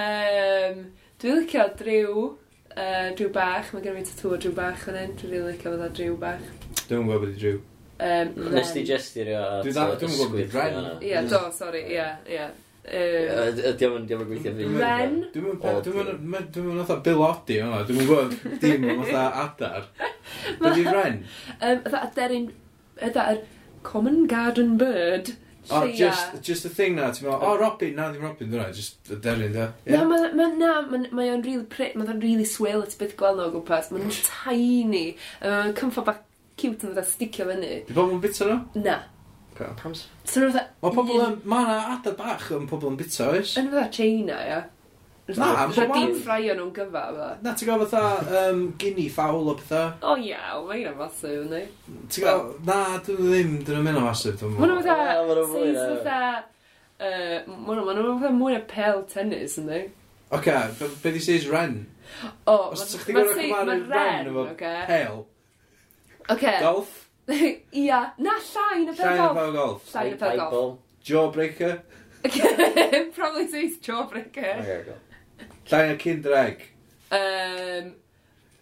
um, 0.00 0.78
dwi'n 1.20 1.42
licio 1.42 1.66
driw, 1.80 2.28
uh, 2.72 3.10
driw 3.18 3.32
bach. 3.34 3.74
Mae 3.74 3.84
gen 3.84 4.00
i 4.00 4.06
tatŵ 4.08 4.30
o 4.32 4.38
driw 4.46 4.54
bach 4.56 4.86
yn 4.88 5.00
hyn. 5.02 5.12
Dwi'n 5.20 5.34
really 5.34 5.52
licio 5.52 5.74
fydda 5.74 5.90
driw 5.98 6.16
bach. 6.22 6.46
Dwi'n 6.86 7.04
gwybod 7.04 7.26
beth 7.26 7.34
i 7.34 7.42
driw. 7.42 7.60
Um, 7.98 8.32
Nes 8.54 8.72
ti 8.72 8.86
gesti 8.88 9.28
rio 9.28 9.42
at 9.58 9.68
ysgwydd. 9.68 10.00
Dwi'n 10.06 10.16
gwybod 10.16 10.38
beth 10.38 10.48
i 10.48 10.72
driw. 10.72 10.96
Ie, 11.10 11.20
do, 11.28 11.42
sori. 11.58 11.84
Ie, 11.92 12.08
ie. 12.32 12.48
Ydy 12.88 13.88
o'n 13.88 14.06
mynd 14.06 14.12
gweithio 14.30 14.54
fi. 14.56 14.68
Ren. 14.78 15.18
Dwi'n 15.34 15.48
mynd 15.48 16.86
fatha 16.86 17.00
Bill 17.04 17.24
Oddi 17.26 17.58
yma. 17.64 17.82
Dwi'n 17.88 18.00
mynd 18.00 18.10
gwybod 18.12 18.38
dim 18.62 18.86
yn 18.88 19.02
fatha 19.04 19.26
adar. 19.44 19.90
Byddi 20.62 20.86
Ren? 20.88 21.20
Ydda 21.58 22.02
aderyn... 22.06 22.48
Ydda 22.98 23.26
yr 23.34 23.44
common 23.86 24.24
garden 24.30 24.76
bird. 24.80 25.36
Oh, 25.70 25.82
O, 25.82 25.92
just, 25.92 26.42
just 26.42 26.62
the 26.62 26.70
thing 26.72 26.94
na, 26.96 27.10
ti'n 27.12 27.26
meddwl, 27.26 27.42
oh, 27.44 27.58
Robin, 27.60 27.90
na, 27.92 28.06
ddim 28.08 28.22
Robin, 28.24 28.48
dwi'n 28.48 28.70
just 28.72 29.10
aderyn, 29.12 29.52
da. 29.52 29.66
Na, 29.84 30.00
ma, 30.08 30.46
na, 30.56 30.70
mae 30.88 31.28
o'n 31.28 31.44
really 31.44 31.66
pretty, 31.68 31.98
mae 32.00 32.08
o'n 32.08 32.22
really 32.24 32.46
swell 32.48 32.80
at 32.86 32.96
byth 32.96 33.12
gweld 33.20 33.42
o 33.44 33.50
gwmpas. 33.52 33.90
Mae'n 33.92 34.08
tiny. 34.16 35.04
Mae'n 35.42 35.76
cymffa 35.76 36.06
bach 36.06 36.24
cute 36.58 36.88
yn 36.88 36.96
dda 36.96 37.04
sticio 37.06 37.46
fyny. 37.50 37.82
Di 37.86 37.96
bod 37.96 38.16
yn 38.16 38.24
bit 38.24 38.40
o 38.42 38.48
nhw? 38.48 38.58
Na. 38.80 38.96
Pam 39.82 39.92
s- 39.94 40.06
So 40.24 40.40
nhw 40.42 40.50
fatha... 40.54 40.66
Mae 40.82 40.94
pobl 40.96 41.22
yn... 41.26 41.36
Mae 41.50 41.64
yna 41.66 41.78
adar 41.96 42.14
bach 42.18 42.48
yn 42.54 42.66
pobl 42.70 42.90
yn 42.92 42.98
bita, 43.00 43.30
oes? 43.34 43.56
Yn 43.60 43.70
fatha 43.72 43.88
China, 43.94 44.36
ia. 44.46 44.58
Na, 45.36 45.48
am 45.66 45.72
Fatha 45.76 45.82
deep 45.92 45.92
wan. 45.92 46.20
fry 46.24 46.38
o'n 46.48 46.56
nhw'n 46.56 46.70
gyfa, 46.76 47.02
fa. 47.12 47.26
Na, 47.44 47.52
ti'n 47.52 47.68
gael 47.68 47.82
fatha 47.84 48.44
um, 48.48 48.62
guinea 48.80 49.10
fowl 49.12 49.50
o 49.52 49.54
pethau. 49.58 49.90
O 50.08 50.14
iawn, 50.16 50.62
mae 50.70 50.78
hynna'n 50.80 50.96
masif, 50.96 51.34
ynddi? 51.42 51.60
Ti'n 52.14 52.24
gael... 52.24 52.44
Na, 52.64 52.78
dyn 53.04 53.18
nhw 53.18 53.32
ddim, 53.34 53.50
dyn 53.66 53.76
nhw'n 53.76 53.84
mynd 53.90 54.00
o 54.00 54.04
masif, 54.06 54.38
dwi'n 54.40 54.54
Mae 54.56 54.70
nhw'n 54.70 54.78
meddwl. 54.78 54.88
fatha... 54.88 55.18
Wel, 55.18 55.28
ma' 55.28 55.36
nhw 55.36 55.50
fwy 55.52 55.74
na- 55.74 55.84
fatha... 56.06 56.20
yy, 57.04 57.42
Ma' 57.52 57.76
nhw- 57.76 57.84
ma' 57.90 57.96
nhw'n 57.98 58.20
fatha 58.22 58.32
mwy 58.38 58.54
na 58.56 58.62
pel 58.72 59.02
tennis, 59.12 59.58
ynddi? 59.60 59.82
Oce, 60.38 60.56
be- 60.80 60.90
be 61.04 61.12
di 61.18 61.20
seis 61.28 61.44
ren? 61.52 61.76
O, 62.48 62.56
Os 62.72 62.80
ma- 62.80 62.88
ti'n 62.94 63.04
chdi 63.04 63.12
ma' 63.18 63.20
gorau 63.26 63.36
seis- 63.36 63.52
cymaru 63.52 63.76
ren, 63.76 63.92
ren 63.92 64.32
efo 64.32 64.46
oce? 64.46 64.72
pale. 64.88 65.20
Oce, 66.32 66.56
Golf? 66.64 66.97
Ia. 67.82 68.00
Na, 68.18 68.34
llai 68.52 68.84
na 68.86 68.92
pel 68.92 69.04
Llai 69.04 69.16
na 69.16 69.26
golf. 69.28 69.36
fel 69.38 69.52
golf. 69.52 69.92
Llai 69.94 70.10
na 70.10 70.16
pel 70.22 70.42
golf. 70.50 70.78
Jawbreaker. 71.04 71.74
Probably 73.14 73.46
says 73.48 73.78
jawbreaker. 73.78 74.58
Okay, 74.60 74.82
go. 74.86 74.94
Llai 75.70 75.82
na 75.92 75.96
kinder 75.96 76.34
egg. 76.34 76.62
Um, 77.14 77.92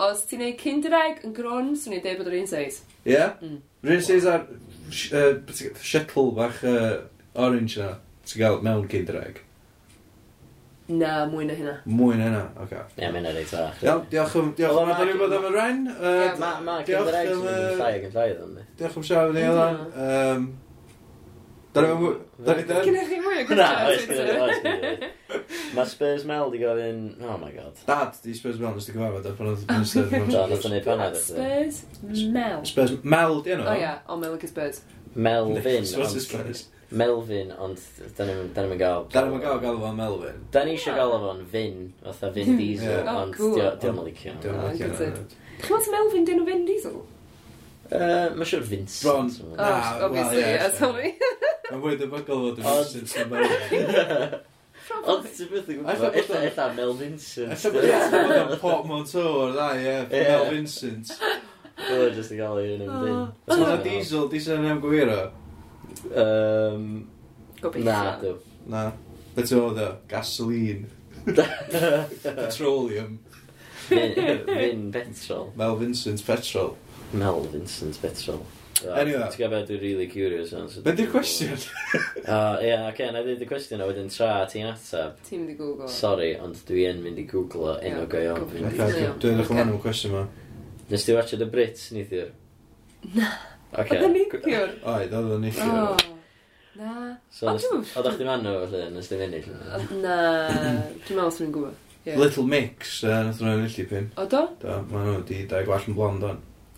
os 0.02 0.24
ti'n 0.28 0.42
neud 0.44 0.58
kinder 0.60 0.94
egg 0.98 1.22
yn 1.26 1.32
grwn, 1.36 1.72
swn 1.78 1.96
i'n 1.96 2.04
deud 2.04 2.18
bod 2.20 2.28
yr 2.30 2.38
un 2.42 2.50
seis. 2.50 2.82
Ie? 3.08 3.22
Mm. 3.40 3.56
Rhyn 3.86 4.02
seis 4.04 4.26
ar 4.28 4.44
sh- 4.90 5.12
yy, 5.14 5.32
beth 5.46 5.60
sy'n- 5.62 5.80
shuttle 5.82 6.30
bach 6.36 6.60
uh, 6.66 7.00
orange 7.34 7.78
na. 7.80 7.94
Ti'n 8.26 8.42
gael 8.42 8.60
mewn 8.66 8.86
kinder 8.90 9.20
egg. 9.22 9.40
Na, 10.88 11.26
mwy 11.26 11.48
na 11.48 11.54
hynna. 11.58 11.72
Mwy 11.90 12.14
na 12.14 12.28
hynna, 12.28 12.44
oce. 12.62 12.76
Okay. 12.78 13.02
Ie, 13.02 13.08
mae'n 13.10 13.24
reit 13.34 13.48
fach. 13.50 13.80
Iawn, 13.82 14.04
diolch 14.10 14.36
am... 14.38 14.52
Diolch 14.54 14.78
am 14.84 14.92
adnod 14.94 15.18
bod 15.18 15.32
am 15.34 15.46
y 15.48 15.50
ren. 15.56 15.80
Mae 16.68 16.84
Cymraeg 16.86 17.32
yn 17.32 17.40
llai 17.80 17.88
ac 17.96 18.04
yn 18.06 18.14
llai 18.14 18.28
ddyn 18.36 18.52
ni. 18.54 18.62
Diolch 18.78 19.00
am 19.00 19.06
siarad 19.08 19.34
ni, 19.34 19.42
Elan. 19.48 19.80
Dar 21.74 21.88
efo 21.88 21.96
mwy... 22.04 22.12
Dar 22.46 22.62
efo 22.62 22.70
mwy... 22.70 22.84
Gynnych 22.86 23.10
chi 23.10 23.18
mwy 23.24 23.38
o 23.42 23.46
oes 23.90 24.04
Mae 25.74 25.90
Spurs 25.90 26.22
Mel 26.30 26.54
di 26.54 26.62
gofyn... 26.62 27.02
Oh 27.26 27.34
my 27.42 27.50
god. 27.56 27.82
Dad, 27.88 28.14
di 28.22 28.38
Spurs 28.38 28.62
Mel 28.62 28.78
nes 28.78 28.86
di 28.86 28.94
gyfarfod 28.94 29.26
ar 29.26 29.34
pan 29.36 29.50
oedd 29.50 29.66
yn 29.66 29.82
ystod. 29.84 30.14
Da, 30.30 30.46
nes 30.52 30.70
o'n 30.70 30.78
ei 30.78 30.84
panad. 30.86 31.18
Spurs 31.18 32.22
Mel. 32.38 32.62
Spurs 32.70 32.94
Mel, 33.02 33.42
di 33.42 33.56
enw? 33.58 33.66
O 33.66 33.74
ia, 33.76 33.92
o 34.06 34.16
Mel 34.22 34.38
ac 34.38 34.46
Spurs. 34.48 34.80
Melvin. 35.18 35.84
Spurs 35.90 36.14
Spurs. 36.22 36.64
Melvin, 36.90 37.50
ond 37.58 37.80
da 38.16 38.24
ni'n 38.28 38.78
gael... 38.78 39.06
Da 39.10 39.24
ni'n 39.26 39.40
gael 39.42 39.58
gael 39.62 39.78
fo'n 39.82 39.96
Melvin. 39.98 40.38
Da 40.54 40.62
ni 40.64 40.76
eisiau 40.76 40.94
ah. 40.94 40.98
gael 41.00 41.24
fo'n 41.24 41.44
Fyn, 41.50 41.78
fatha 42.04 42.30
Fyn 42.36 42.52
hmm. 42.52 42.60
Diesel, 42.60 42.92
yeah. 42.92 43.10
Oh, 43.10 43.22
ond 43.24 43.34
diolch 43.34 43.86
yn 43.90 44.02
licio. 44.06 44.34
Chi'n 44.40 45.72
meddwl 45.72 45.94
Melvin 45.96 46.28
dyn 46.28 46.38
nhw 46.40 46.48
Fyn 46.50 46.66
Diesel? 46.68 46.98
Uh, 47.86 48.34
Mae 48.34 48.46
siwr 48.46 48.66
Vincent. 48.66 49.02
Bron. 49.02 49.32
Oh, 49.46 49.56
Ah, 49.62 49.98
obviously, 50.06 50.40
yeah, 50.42 50.70
sorry. 50.74 51.14
Mae'n 51.70 51.82
fwy 51.82 51.96
debygol 51.98 52.44
fod 52.44 52.60
yn 52.62 52.68
Vincent 52.68 53.10
sy'n 53.10 53.32
Melfyn. 53.32 54.36
Ond 55.02 55.26
ti'n 55.36 55.50
byth 55.50 55.70
yn 55.72 55.80
gwybod, 55.80 56.20
eitha 56.20 56.42
eitha 56.44 56.68
Mel 56.76 56.94
Vincent. 57.00 57.56
Eitha 57.56 57.72
bod 57.74 57.88
yn 57.88 58.60
Portmanteau 58.62 58.86
montor, 58.92 59.56
da, 59.58 59.72
ie, 59.74 59.96
Mel 60.14 60.46
Vincent. 60.52 61.10
Dwi'n 61.76 62.14
just 62.14 62.32
i 62.32 62.38
gael 62.38 62.62
ei 62.62 62.76
un 62.76 62.86
yn 62.86 62.94
oh. 62.94 63.02
fyn. 63.02 63.58
Ond 63.58 63.84
Diesel, 63.86 64.30
Diesel 64.30 64.62
yn 64.62 64.70
am 64.76 64.84
gwyro. 64.84 65.18
Um, 66.10 67.06
Gobeithio. 67.60 67.84
Na, 67.88 68.18
dw. 68.20 68.36
Na. 68.72 68.84
Beth 69.36 69.52
oedd 69.56 69.80
o? 69.82 69.88
Gasoline. 70.10 70.86
Petroleum. 72.22 73.18
Vin 73.88 74.92
Petrol. 74.92 75.52
Mel 75.56 75.76
Vincent 75.76 76.26
Petrol. 76.26 76.76
Mel 77.12 77.40
Vincent 77.52 78.00
Petrol. 78.02 78.44
Anyway. 78.84 79.24
Ti'n 79.32 79.40
gwybod 79.40 79.68
dwi'n 79.70 79.80
really 79.80 80.06
curious 80.10 80.52
on. 80.52 80.68
So 80.68 80.82
Be 80.84 80.92
di'r 80.96 81.08
cwestiwn? 81.10 81.62
O, 82.28 82.38
ie, 82.60 82.74
oce, 82.90 83.08
na 83.14 83.22
dwi'n 83.24 83.48
cwestiwn 83.48 83.80
a 83.80 83.88
wedyn 83.88 84.10
tra 84.12 84.30
ti'n 84.50 84.68
atab. 84.68 85.16
Ti'n 85.26 85.42
mynd 85.42 85.54
i 85.54 85.58
Google. 85.58 85.88
Sorry, 85.92 86.34
ond 86.42 86.60
dwi 86.68 86.84
yn 86.90 87.00
mynd 87.04 87.22
i 87.22 87.26
Google 87.30 87.78
enw 87.80 88.04
go 88.12 88.20
iawn. 88.20 88.44
Dwi'n 88.52 88.68
edrych 88.68 89.52
ymlaen 89.52 89.72
am 89.72 89.80
cwestiwn 89.82 90.16
ma. 90.18 90.24
Nes 90.90 91.06
ti 91.06 91.16
watched 91.16 91.40
The 91.40 91.48
Brits, 91.50 91.88
nithir? 91.96 92.34
Na. 93.16 93.32
Oedd 93.76 94.04
yn 94.06 94.14
neithiwr? 94.16 94.76
Oedd, 94.82 95.16
oedd 95.16 95.34
yn 95.36 95.42
neithiwr. 95.44 96.04
Na. 96.76 96.92
So, 97.32 97.48
oedd 97.52 98.12
chdi 98.16 98.28
manw 98.28 98.54
felly, 98.66 98.86
nes 98.92 99.10
ti'n 99.10 99.24
ennill? 99.26 99.50
Na, 100.02 100.16
dwi'n 101.06 101.18
meddwl 101.18 101.34
sy'n 101.36 101.52
gwybod. 101.54 101.82
Yeah. 102.06 102.18
Little 102.20 102.44
Mix, 102.46 103.00
uh, 103.02 103.22
nath 103.26 103.40
nhw'n 103.42 103.56
ennill 103.56 103.78
i 103.82 103.86
pum. 103.90 104.10
O 104.20 104.26
do? 104.30 104.42
Do, 104.62 104.76
maen 104.92 105.08
nhw 105.08 105.14
wedi 105.18 105.40
dau 105.50 105.64
gwall 105.66 105.88
yn 105.90 105.96
blond 105.96 106.26
o'n. 106.28 106.36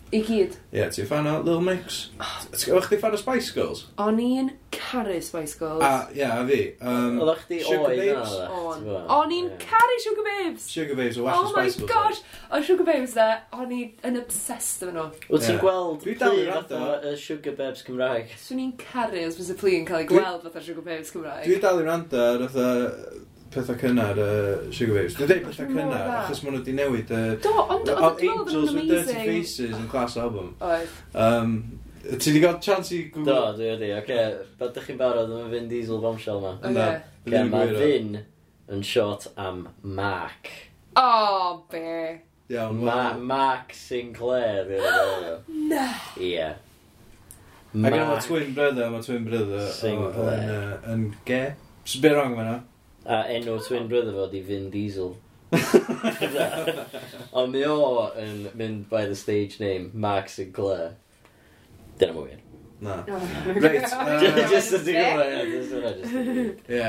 I 0.09 0.23
gyd. 0.25 0.55
Ie, 0.73 0.79
yeah, 0.79 0.89
ti'n 0.89 1.05
fan 1.05 1.27
o 1.29 1.35
Little 1.43 1.61
Mix? 1.61 1.99
Oh. 2.17 2.29
Ti'n 2.49 2.79
chdi 2.81 2.97
fan 2.97 3.13
o 3.13 3.19
Spice 3.21 3.51
Girls? 3.53 3.83
O'n 4.01 4.17
i'n 4.23 4.47
caru 4.73 5.19
Spice 5.21 5.53
Girls. 5.59 5.83
A, 5.85 6.07
ie, 6.15 6.23
a 6.25 6.39
fi. 6.47 6.57
Um, 6.81 7.19
Oedd 7.21 7.43
chdi 7.43 7.59
oed 7.69 8.01
na. 8.07 8.95
O'n 9.19 9.35
i'n 9.35 9.51
caru 9.61 9.99
Sugar 10.01 10.25
Babes. 10.25 10.65
Sugar 10.73 10.97
Babes 10.97 11.19
o 11.21 11.27
Wash 11.27 11.37
oh 11.37 11.51
Spice 11.53 11.77
Girls. 11.77 11.91
Oh 11.91 12.01
my 12.01 12.09
gosh. 12.09 12.23
O 12.49 12.61
Sugar 12.65 12.87
Babes 12.89 13.13
dde, 13.13 13.27
o'n 13.53 13.75
i'n 13.77 14.17
obsessed 14.23 14.87
efo 14.87 14.95
nhw. 14.95 15.05
Wyt 15.29 15.45
ti'n 15.45 15.61
gweld 15.61 16.01
plu 16.01 16.17
fath 16.17 16.73
o 16.73 17.13
Sugar 17.27 17.57
Babes 17.61 17.85
Cymraeg? 17.85 18.33
Swn 18.41 18.63
i'n 18.65 18.73
caru 18.81 19.21
os 19.27 19.37
fysa 19.37 19.57
plu 19.61 19.75
yn 19.77 19.85
cael 19.89 20.07
ei 20.07 20.09
gweld 20.09 20.47
fath 20.47 20.57
o 20.57 20.65
Sugar 20.71 20.87
Babes 20.89 21.13
Cymraeg. 21.13 21.45
Dwi 21.45 21.61
dal 21.61 21.83
i 21.83 21.85
rando 21.85 22.25
ar 22.31 22.47
pethau 23.53 23.75
cynnar 23.81 24.17
uh, 24.21 24.69
Sugar 24.71 24.99
Babes. 24.99 25.17
Dwi'n 25.17 25.29
dweud 25.29 25.43
pethau 25.47 25.67
cynnar, 25.73 26.07
achos 26.19 26.41
maen 26.43 26.55
nhw 26.55 26.61
wedi 26.61 26.75
newid... 26.77 27.11
Uh, 27.11 27.35
Do, 27.43 27.53
ond 27.65 27.91
oedd 27.93 28.23
yn 28.23 28.33
Angels 28.35 28.73
with 28.75 28.89
Dirty 28.91 29.15
Faces 29.25 29.75
yn 29.77 29.89
class 29.91 30.17
album. 30.21 30.53
Oedd. 30.61 30.95
Um, 31.17 31.55
ti 32.05 32.31
wedi 32.31 32.43
gael 32.45 32.61
chance 32.63 32.93
i 32.95 33.01
Google? 33.09 33.27
Do, 33.31 33.57
dwi 33.57 33.73
wedi, 33.73 33.91
oce. 33.97 34.05
Okay. 34.05 34.53
Beth 34.61 34.71
ydych 34.71 34.89
chi'n 34.91 35.01
barod 35.01 35.33
am 35.33 35.43
y 35.47 35.51
Vin 35.55 35.69
Diesel 35.71 36.01
bombshell 36.03 36.41
ma? 36.45 36.55
Na. 36.69 36.87
Okay, 37.25 37.43
mae 37.51 37.75
Vin 37.75 38.17
yn 38.69 38.85
short 38.85 39.29
am 39.37 39.67
Mark. 39.81 40.49
Oh, 40.99 41.65
be. 41.71 42.21
Iawn, 42.49 42.81
Ma 42.85 43.13
Mark 43.17 43.73
Sinclair. 43.77 44.71
Na. 45.69 45.85
Ie. 46.17 46.49
Ac 47.69 47.93
yna 47.93 48.05
mae 48.09 48.21
twin 48.25 48.55
brother, 48.57 48.89
mae 48.89 49.05
twin 49.05 49.25
brother 49.27 49.67
yn 50.89 51.03
uh, 51.11 51.19
gay. 51.27 51.51
Be 52.01 52.09
wrong 52.13 52.33
fe 52.37 52.45
na? 52.47 52.55
A 53.09 53.23
enw 53.33 53.57
twin 53.65 53.87
brother 53.89 54.13
fo 54.13 54.27
di 54.29 54.41
Vin 54.45 54.69
Diesel. 54.69 55.15
Ond 57.33 57.55
mi 57.55 57.63
o 57.65 57.77
yn 58.21 58.43
mynd 58.53 58.83
by 58.91 59.07
the 59.09 59.15
stage 59.17 59.57
name 59.59 59.89
Mark 59.93 60.29
Sinclair. 60.29 60.93
Dyna 61.97 62.13
mwy. 62.13 62.37
Na. 62.85 62.99
Oh. 63.09 63.23
Reit. 63.57 63.89
uh, 63.97 64.21
Just 64.51 64.77
ydy 64.77 64.93
gwybod. 64.93 66.13
Ie. 66.69 66.85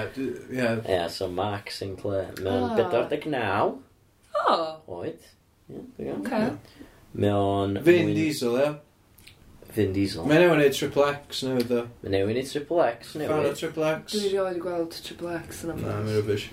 Ie, 0.85 1.01
so 1.09 1.31
Mark 1.33 1.73
Sinclair. 1.75 2.29
Mae'n 2.45 2.69
oh. 2.69 2.85
49. 2.93 3.41
O. 3.41 4.45
Oh. 4.45 5.01
Oed. 5.01 5.25
Yeah, 5.71 6.21
okay. 6.21 6.53
Mae'n... 7.17 7.81
Vin 7.87 8.13
Diesel, 8.15 8.61
ie? 8.61 8.71
Vin 9.75 9.93
Diesel. 9.95 10.25
Mae'n 10.27 10.43
newid 10.45 10.59
neud 10.61 10.75
Triple 10.77 11.07
X 11.13 11.45
newydd 11.47 11.69
ddo. 11.71 11.83
Mae 12.03 12.13
newid 12.15 12.39
i 12.41 12.43
Triple 12.47 12.87
X 12.89 13.13
newydd. 13.15 13.31
Fan 13.31 13.47
o 13.47 13.53
Triple 13.61 13.91
X. 13.91 14.15
Dwi 14.17 14.33
rioed 14.33 14.57
i 14.59 14.63
gweld 14.65 14.97
Triple 15.07 15.35
X 15.39 15.63
yn 15.67 15.75
yma. 15.77 15.85
Na, 15.87 15.99
mae'n 16.07 16.17
rubbish. 16.19 16.47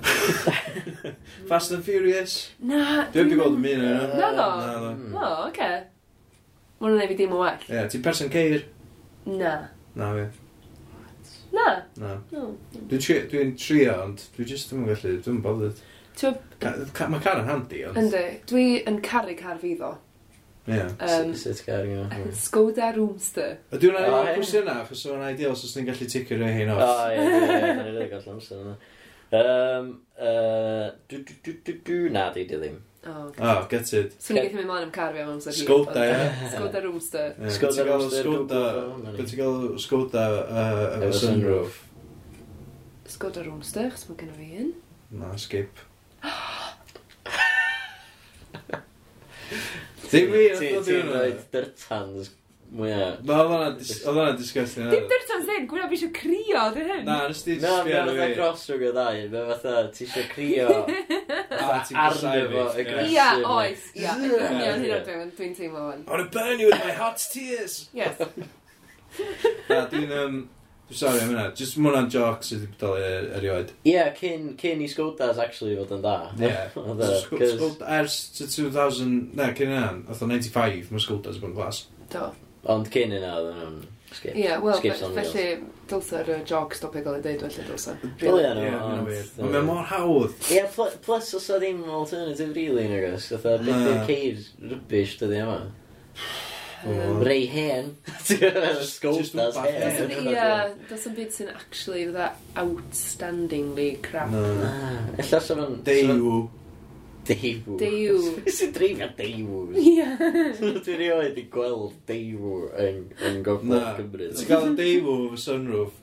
Fast 1.48 1.72
and 1.72 1.84
Furious. 1.84 2.34
Na. 2.60 2.82
Dwi 3.14 3.24
wedi 3.24 3.38
gweld 3.40 3.56
y 3.56 3.62
mynd 3.64 3.86
yna. 3.86 4.04
Na 4.20 4.28
ddo. 4.34 4.48
Na 4.60 4.74
ddo. 4.74 4.90
Hmm. 4.90 5.14
No, 5.14 5.30
oce. 5.46 5.70
Mae'n 6.80 6.98
rhaid 6.98 7.12
fi 7.12 7.16
ddim 7.20 7.34
yn 7.36 7.42
well. 7.44 7.64
Ie, 7.70 7.86
ti'n 7.92 8.04
person 8.04 8.32
ceir? 8.32 8.66
Na. 9.28 9.54
Na 9.96 10.10
fi. 10.18 10.26
Na. 11.56 11.66
Na. 12.00 12.12
Hmm. 12.34 12.52
Dwi'n 12.92 13.56
trio, 13.56 13.96
ond 14.04 14.28
dwi 14.36 14.46
just 14.52 14.68
ddim 14.70 14.84
yn 14.84 14.92
gallu, 14.92 15.16
dwi'n 15.24 15.40
bothered. 15.44 15.80
Mae 16.20 17.24
car 17.24 17.40
yn 17.40 17.48
handi, 17.48 17.84
ond... 17.88 17.96
Yndi. 18.00 18.24
Dwi 18.50 18.68
yn 18.88 19.00
caru 19.04 19.36
car 19.38 19.56
fi 19.62 19.72
ddo. 19.80 19.94
Yeah. 20.70 20.92
Um, 21.00 21.32
Sut 21.34 21.62
gair 21.66 21.88
i 21.88 21.96
fi? 22.12 22.32
Skoda 22.36 22.90
Roomster. 22.96 23.56
Ydy 23.74 23.90
hwnna'n 23.90 24.06
un 24.08 24.16
o'r 24.20 24.30
cwestiynau, 24.36 24.84
achos 24.84 25.02
o'n 25.10 25.24
ideal 25.26 25.56
os 25.56 25.74
ni'n 25.76 25.88
gallu 25.88 26.06
ticio 26.12 26.38
rhywun 26.38 26.56
hyn 26.56 26.72
off. 26.74 26.84
O, 26.84 27.08
ie, 27.10 27.24
ie, 27.24 27.40
ie, 27.40 27.72
ni'n 27.80 27.96
rhaid 27.96 28.12
gall 28.14 28.30
amser 28.34 28.62
yna. 28.62 28.76
Um, 29.30 29.90
uh, 30.18 30.86
du, 31.10 31.20
du, 31.22 31.36
du, 31.44 31.56
du, 31.66 31.74
du, 31.86 31.98
na, 32.14 32.28
di, 32.34 32.46
di 32.50 32.60
ddim. 32.60 32.78
O, 33.00 33.12
oh, 33.40 33.60
gutted. 33.70 34.16
Swn 34.20 34.36
i'n 34.36 34.46
gallu 34.46 34.58
mynd 34.60 34.70
mlaen 34.70 34.88
am 34.88 34.94
car 34.94 35.14
fi 35.14 35.22
am 35.24 35.34
amser 35.34 35.54
hir. 35.56 35.64
Skoda, 35.64 36.06
ie. 36.10 36.48
Skoda 36.54 36.82
Roomster. 36.86 37.36
Skoda 37.56 37.86
Roomster. 37.88 38.32
Beth 39.06 39.30
ti'n 39.30 39.40
gael 39.40 39.78
Skoda 39.80 40.26
efo 40.98 41.12
sunroof? 41.22 41.78
Skoda 43.10 43.46
Roomster, 43.46 43.88
chos 43.94 44.08
mae 44.10 44.20
gen 44.20 44.34
i 44.34 44.40
fi 44.40 44.50
un. 44.64 44.74
Na, 45.22 45.32
skip. 45.40 45.80
Ddim 50.10 50.30
fi, 50.34 50.44
oedd 50.58 50.76
o'n 50.76 51.10
dweud 51.10 51.40
dyrtans 51.54 52.30
mwyaf. 52.70 53.16
Ma, 53.26 53.36
oedd 53.66 53.80
hwnna'n 54.06 54.36
disgusting. 54.38 54.90
Dim 54.92 55.06
dyrtans 55.10 55.48
hyn, 55.50 55.64
gwna 55.70 55.88
fi 55.90 55.96
eisiau 55.98 56.12
crio, 56.14 56.64
dwi 56.74 56.84
hyn. 56.86 57.00
Na, 57.08 57.16
nes 57.30 57.40
ti 57.46 57.56
sbio 57.58 57.72
fi. 57.86 57.94
Na, 57.94 58.04
mae'n 58.06 58.20
fatha 58.20 58.28
cross 58.36 58.66
rhwng 58.70 58.84
y 58.86 58.92
ddau, 58.94 59.22
mae'n 59.34 59.48
fatha 59.52 59.74
ti 59.96 60.06
eisiau 60.08 60.28
crio. 60.34 60.68
Ah, 61.60 61.82
A 61.82 62.04
Arno 62.06 62.30
fo, 62.50 62.62
aggressive. 62.78 63.10
Ia, 63.12 63.26
oes, 63.46 63.82
ia. 63.98 64.14
Union 64.16 64.80
hyn 64.80 64.94
o'r 64.94 65.02
dwi'n 65.06 65.32
dwi'n 65.36 65.52
teimlo 65.58 65.82
hwn. 65.88 66.04
I 66.06 66.10
wanna 66.10 66.28
burn 66.32 66.62
you 66.62 66.70
with 66.70 66.84
my 66.84 66.94
hot 66.96 67.20
tears. 67.32 67.74
Yes. 67.94 68.18
Na, 69.70 69.82
dwi'n... 69.90 70.14
Um, 70.14 70.38
Sorry 70.90 71.20
am 71.22 71.28
hynna, 71.30 71.44
just 71.54 71.76
mwyn 71.78 71.92
hwnna'n 71.94 72.08
joc 72.10 72.42
sydd 72.42 72.64
wedi 72.64 72.72
bodoli 72.80 73.02
e- 73.06 73.30
erioed. 73.38 73.68
Ie, 73.86 73.92
yeah, 73.92 74.08
cyn, 74.18 74.48
cyn 74.58 74.80
i 74.82 74.88
Skodas 74.90 75.38
actually 75.38 75.76
fod 75.78 75.92
yn 75.94 76.02
da. 76.02 76.16
Ie. 76.40 76.50
Oedd 76.82 77.04
e, 77.06 77.10
Sc- 77.20 77.36
'cause- 77.36 77.54
Skoda- 77.60 77.90
Ers 78.00 78.16
to 78.38 78.48
2000, 78.50 79.14
na, 79.38 79.52
cyn 79.54 79.70
yna, 79.70 79.84
oedd 80.10 80.24
o 80.26 80.30
95, 80.32 80.90
mae 80.90 81.04
Skodas 81.06 81.38
yn 81.38 81.44
bod 81.44 81.52
yn 81.52 81.56
glas. 81.60 81.84
Do. 82.10 82.26
Ond 82.74 82.90
cyn 82.92 83.14
yna 83.20 83.30
oedden 83.38 83.60
nhw'n 83.62 83.78
skip. 84.12 84.34
Ie, 84.34 84.50
wel, 84.66 84.74
Skips 84.80 85.04
on 85.06 85.14
felly 85.16 85.44
dylsa'r 85.90 86.28
uh, 86.34 86.40
jog 86.50 86.74
stopio 86.76 87.00
gael 87.06 87.20
ei 87.20 87.22
deud 87.24 87.44
felly 87.46 87.64
dylse. 87.70 87.94
Brilliant 88.20 88.58
Ie, 88.60 88.68
ma' 88.74 88.82
hwnna'n 88.82 89.06
weird. 89.06 89.30
Ond 89.40 89.54
Mae'n 89.54 89.68
mor 89.70 89.86
hawdd. 89.94 90.34
Ie, 90.50 90.64
pl- 90.74 90.98
plus 91.06 91.30
os 91.38 91.46
o 91.54 91.60
ddim 91.62 91.84
alternative 91.86 92.50
really 92.58 92.84
yn 92.90 92.96
agos, 92.98 93.30
oedd 93.30 93.46
o 93.46 93.54
beth 93.62 93.70
Na. 93.70 93.78
i'r 93.94 94.02
ceir 94.10 94.42
rybys 94.74 95.14
dyddi 95.22 95.38
yma. 95.46 95.60
Ray 96.84 97.46
hen. 97.46 97.96
Just 98.24 99.00
Scotas 99.00 99.34
hen. 99.56 100.10
Ie, 100.10 100.46
does 100.88 101.04
yn 101.10 101.18
byd 101.18 101.34
sy'n 101.34 101.52
actually 101.52 102.06
fydda 102.08 102.30
outstandingly 102.60 103.90
crap. 104.04 104.32
No. 104.32 104.46
Ella 105.20 105.42
sy'n 105.44 105.62
fan... 105.62 105.78
Deiw. 105.86 106.40
Deiw. 107.30 107.76
Deiw. 107.78 108.20
Sy'n 108.56 108.72
dreifio 108.74 109.10
deiw. 109.18 109.58
Ie. 109.76 110.06
Dwi'n 110.60 111.00
rioed 111.02 111.38
i 111.38 111.46
gweld 111.52 111.98
deiw 112.08 112.54
yn 112.80 113.42
gofod 113.46 114.00
Cymru. 114.00 114.30
Ti'n 114.38 114.48
cael 114.48 114.72
deiw 114.78 115.18
fy 115.34 115.42
sunroof 115.44 115.99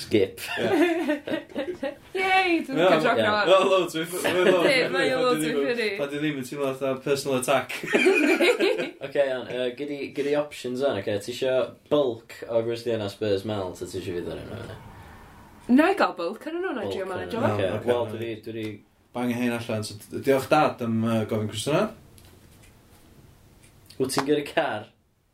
Skip. 0.00 0.40
Yay, 2.16 2.60
dwi'n 2.64 2.78
cael 2.80 3.02
joc 3.04 3.18
na. 3.20 3.32
Mae'n 3.44 3.66
loads 3.68 3.96
o 3.98 4.04
ffyri. 4.08 4.74
Mae'n 4.94 5.16
loads 5.20 5.44
o 5.44 5.52
ffyri. 5.56 5.88
A 6.00 6.08
dwi 6.08 6.20
ddim 6.22 6.38
yn 6.40 6.46
teimlo 6.48 6.70
fatha 6.72 6.94
personal 7.04 7.40
attack. 7.40 7.76
Ok, 9.00 9.16
iawn. 9.16 9.46
Gyd 9.78 10.26
i 10.28 10.36
options 10.38 10.82
on, 10.84 10.98
ok. 11.00 11.08
Ti 11.24 11.32
isio 11.32 11.54
bulk 11.90 12.36
o 12.48 12.60
Rwysdiana 12.60 13.08
Spurs 13.10 13.46
Mel, 13.48 13.72
ta 13.78 13.88
ti 13.88 13.98
isio 13.98 14.18
fydd 14.18 14.28
ar 14.30 14.42
enw 14.42 14.58
yna? 14.58 14.76
Na 15.70 15.88
i 15.92 15.96
gael 15.98 16.12
bulk, 16.18 16.44
yn 16.50 16.60
nhw'n 16.60 16.82
edrych 16.84 17.06
yma'n 17.06 17.24
edrych. 17.24 17.88
Wel, 17.88 18.06
dwi 18.12 18.30
wedi... 18.44 18.66
Bang 19.16 19.32
hyn 19.34 19.56
allan. 19.56 19.82
So, 19.86 19.96
diolch 20.12 20.46
dad 20.52 20.84
am 20.84 21.00
uh, 21.02 21.22
gofyn 21.30 21.50
cwestiwn 21.50 21.88
Wyt 24.00 24.14
ti'n 24.14 24.28
gyda 24.28 24.44
car? 24.48 24.86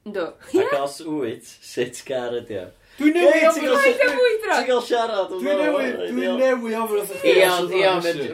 Ynddo. 0.06 0.30
Ac 0.62 0.73
os 0.80 0.96
wyt, 1.06 1.50
sut 1.62 2.00
car 2.06 2.35
ydi 2.38 2.56
o? 2.62 2.64
Dwi'n 2.97 3.12
newi 3.17 3.43
am 3.45 3.57
Paid 3.61 4.03
â 4.03 4.09
mwydro! 4.15 4.57
Ti'n 4.57 4.69
cael 4.71 4.83
siarad 4.88 5.35
am 5.35 5.43
Dwi'n 5.43 5.61
newi, 5.62 5.88
dwi'n 6.11 6.38
newi 6.41 6.76
ofyn 6.81 7.09
fydd 7.11 7.21
chdi. 7.21 7.35
Ia, 7.43 7.50
ond, 7.59 7.75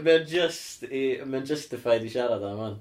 mae'n 0.07 0.27
just, 0.31 0.87
mae'n 1.27 1.49
justified 1.49 2.07
i 2.07 2.13
siarad 2.13 2.45
am 2.47 2.61
hwn. 2.63 2.77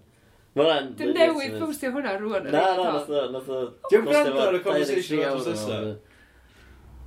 Mae'n... 0.59 0.91
Dwi'n 0.99 1.15
newi 1.17 1.49
ffwstio 1.55 1.93
hwnna 1.95 2.17
rwan. 2.19 2.49
Na, 2.51 2.65
na, 2.77 2.91
nath 2.97 3.09
o, 3.09 3.23
nath 3.33 3.49
o... 3.49 3.63
Dwi'n 3.87 4.05
gwrando 4.09 4.45
ar 4.45 4.59
y 4.59 4.63
conversation 4.65 5.25
o'r 5.31 5.97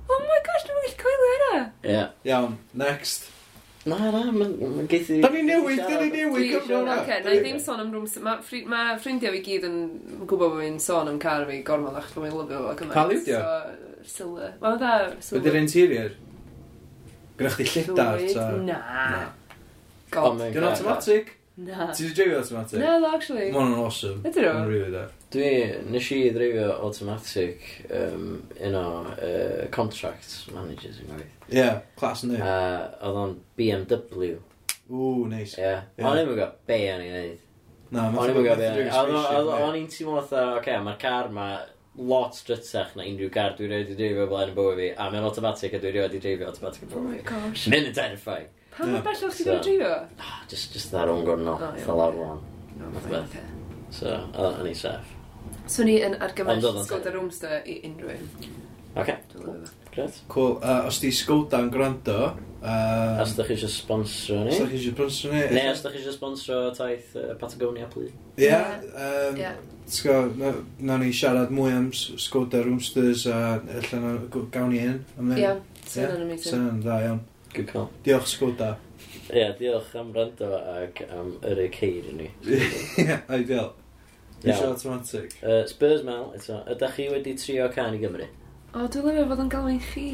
Oh 0.05 0.19
my 0.21 0.41
gosh, 0.45 0.67
dwi'n 0.67 0.81
gwyllt 0.83 0.99
coelio 1.01 1.31
hynna! 1.35 1.61
Ia. 1.89 2.03
Iawn, 2.27 2.59
next. 2.77 3.31
Na, 3.85 3.97
na, 4.09 4.21
mae'n 4.33 4.87
geith 4.89 5.11
i... 5.13 5.19
Da 5.21 5.29
ni 5.29 5.43
newid, 5.45 5.77
da 5.77 5.99
ni 6.01 6.07
newid 6.09 6.47
cyfnod 6.55 6.87
na. 6.87 6.95
Oce, 7.03 7.19
na 7.21 7.33
i 7.35 7.41
ddim 7.43 7.59
sôn 7.61 7.83
am 7.83 7.91
rhwm... 7.93 8.07
Mae 8.25 8.61
ma 8.71 8.79
ffrindiau 8.97 9.35
fi 9.35 9.41
gyd 9.45 9.67
yn 9.67 9.75
gwybod 10.23 10.55
bod 10.55 10.63
fi'n 10.63 10.79
sôn 10.81 11.11
am 11.11 11.19
car 11.21 11.45
fi 11.45 11.59
gormod 11.67 11.99
achos 11.99 12.15
bod 12.17 12.25
fi'n 12.25 12.33
lyfio 12.39 12.61
fo 12.63 12.71
gymaint. 12.79 12.95
Pa 12.95 13.03
liwdio? 13.11 13.41
Silver. 14.09 14.55
Mae'n 14.63 14.79
dda 14.81 14.93
silver. 15.19 15.37
Byddi'r 15.37 15.59
interior? 15.59 16.15
Gwna 17.37 17.51
chdi 17.53 17.67
lledar? 17.75 18.25
Na. 18.65 18.79
Na. 19.13 19.21
Dyn 20.15 20.65
oh 20.65 20.71
automatic? 20.71 21.35
Na. 21.69 21.91
Ti'n 21.93 22.17
dreifio 22.17 22.41
automatic? 22.41 22.81
Na, 22.81 22.97
actually. 23.11 23.51
Mae'n 23.53 23.77
awesome. 23.83 24.23
Ydyn 24.25 24.47
nhw? 24.47 24.55
Mae'n 24.57 24.71
really 24.73 24.91
da. 24.97 25.05
Dwi, 25.33 25.51
nes 25.89 26.09
i 26.13 26.19
ddreifio 26.31 26.67
automatic 26.85 27.63
um, 27.89 28.27
un 28.61 28.75
o 28.77 28.83
uh, 29.11 29.63
contract 29.73 30.51
managers 30.53 30.99
yn 31.01 31.09
gwaith. 31.09 31.31
Ie, 31.49 31.57
yeah, 31.57 31.79
clas 31.99 32.23
yn 32.25 32.35
dweud. 32.35 32.45
Oedd 32.45 33.21
o'n 33.23 33.33
BMW. 33.57 34.35
Ww, 34.91 35.25
neis. 35.31 35.55
Ie. 35.59 35.73
O'n 36.05 36.19
i'n 36.21 36.29
gwybod 36.29 36.59
be 36.69 36.81
o'n 36.93 37.05
i'n 37.05 37.15
neud. 37.17 37.41
Na, 37.89 38.09
o'n 38.11 38.29
i'n 38.29 38.37
gwybod 38.37 38.61
be 38.61 38.69
o'n 38.69 38.83
i'n 38.83 38.91
neud. 38.91 39.55
O'n 39.55 39.79
i'n 39.79 39.89
teimlo 39.91 40.21
fatha, 40.21 40.45
oce, 40.59 40.77
mae'r 40.85 41.01
car 41.01 41.31
ma 41.33 41.49
lot 41.95 42.37
drytach 42.47 42.93
na 42.95 43.07
unrhyw 43.07 43.31
car 43.33 43.55
dwi'n 43.57 43.71
rhaid 43.71 43.91
i 43.93 43.97
dreifio 43.97 44.27
blaen 44.29 44.51
y 44.51 44.55
bywyd 44.57 44.79
fi, 44.81 44.87
a 44.99 45.09
mae'n 45.09 45.25
automatic 45.25 45.73
a 45.73 45.81
dwi'n 45.81 45.95
rhaid 45.97 46.17
i 46.17 46.21
dreifio 46.21 46.51
automatic 46.51 46.85
yn 46.85 46.91
bywyd 46.93 47.05
fi. 47.07 47.07
Oh 47.07 47.11
my 47.15 47.21
gosh. 47.31 47.65
Mynd 47.71 47.91
yn 47.91 47.97
terrifying. 47.97 48.49
Pa 48.75 48.87
mor 48.91 49.03
bell 49.05 49.15
so, 49.15 49.31
ti'n 49.31 49.61
so. 49.81 49.91
Just, 50.51 50.73
just 50.75 50.91
that 50.91 51.11
o'n 51.11 51.23
gornol, 51.27 51.61
fell 51.85 52.03
out 52.03 52.17
one. 52.19 52.41
So, 53.95 54.17
o'n 54.35 54.67
i'n 54.67 54.75
saff. 54.75 55.14
So 55.67 55.83
ni 55.87 55.97
yn 56.05 56.15
argymell 56.21 56.57
Ond 56.59 56.65
oedd 56.69 56.77
o'n- 56.81 56.85
Skoda 56.87 57.11
Roomster 57.15 57.61
i 57.65 57.79
unrhyw 57.87 58.11
un. 58.15 58.27
Oce. 58.95 59.15
Dwi'n 59.31 59.45
lyfio 59.47 59.69
fo. 59.69 59.81
Gret. 59.95 60.17
Cool. 60.27 60.57
Uh, 60.59 60.85
os 60.89 60.99
di 60.99 61.09
Skoda 61.15 61.61
yn 61.63 61.69
gwrando... 61.71 62.17
Uh, 62.65 63.21
Os 63.21 63.31
ydych 63.35 63.47
chi 63.51 63.53
eisiau 63.55 63.69
sponsro 63.71 64.39
ni. 64.43 64.51
Os 64.51 64.59
da 64.59 64.65
chi 64.71 64.77
eisiau 64.79 64.95
brwnsio 64.97 65.29
ni... 65.31 65.41
Neu 65.55 65.69
os 65.71 65.81
ydych 65.83 65.93
chi 65.95 65.99
eisiau 66.01 66.15
sponsro 66.15 66.57
taith 66.75 67.11
uh, 67.19 67.33
Patagonia, 67.39 67.87
please. 67.93 68.13
Ie. 68.41 68.49
yym, 68.49 69.39
Ie. 69.39 69.51
T'go, 69.85 70.15
na- 70.39 70.53
nawn 70.89 71.03
ni 71.05 71.11
siarad 71.13 71.51
mwy 71.53 71.71
am 71.77 71.91
S- 71.93 72.15
Skoda 72.25 72.63
Roomsters 72.65 73.27
a 73.29 73.37
allan 73.61 74.03
na 74.07 74.13
g- 74.33 74.43
gawn 74.55 74.73
ni 74.73 74.81
un. 74.89 74.99
Ie, 75.37 75.53
sy'n 75.85 76.09
yn 76.15 76.25
amazing. 76.25 76.49
Sy'n 76.55 76.81
dda 76.83 76.97
iawn. 77.05 77.21
Good 77.55 77.69
call. 77.71 77.87
Diolch 78.07 78.27
Skoda. 78.33 78.71
Ie, 79.29 79.37
yeah, 79.43 79.53
diolch 79.59 79.93
am 80.01 80.09
rando 80.17 80.49
ac 80.57 81.03
am 81.07 81.35
yr 81.45 81.61
e 81.67 81.69
eir 81.69 82.09
i 82.11 82.15
ni. 82.23 82.31
Ie, 83.05 83.19
ideal. 83.39 83.71
Dwi'n 84.45 84.57
siarad 84.59 84.75
automatic. 84.77 85.35
Uh, 85.41 85.63
Spurs 85.69 86.03
Mel, 86.05 86.27
eto. 86.37 86.59
Ydych 86.75 86.95
chi 86.99 87.07
wedi 87.11 87.33
trio 87.41 87.69
can 87.73 87.97
i 87.97 88.01
Gymru? 88.03 88.27
O, 88.75 88.85
dwi'n 88.85 89.07
lyfio 89.09 89.25
fod 89.31 89.41
yn 89.45 89.49
galw'n 89.55 89.81
chi. 89.91 90.07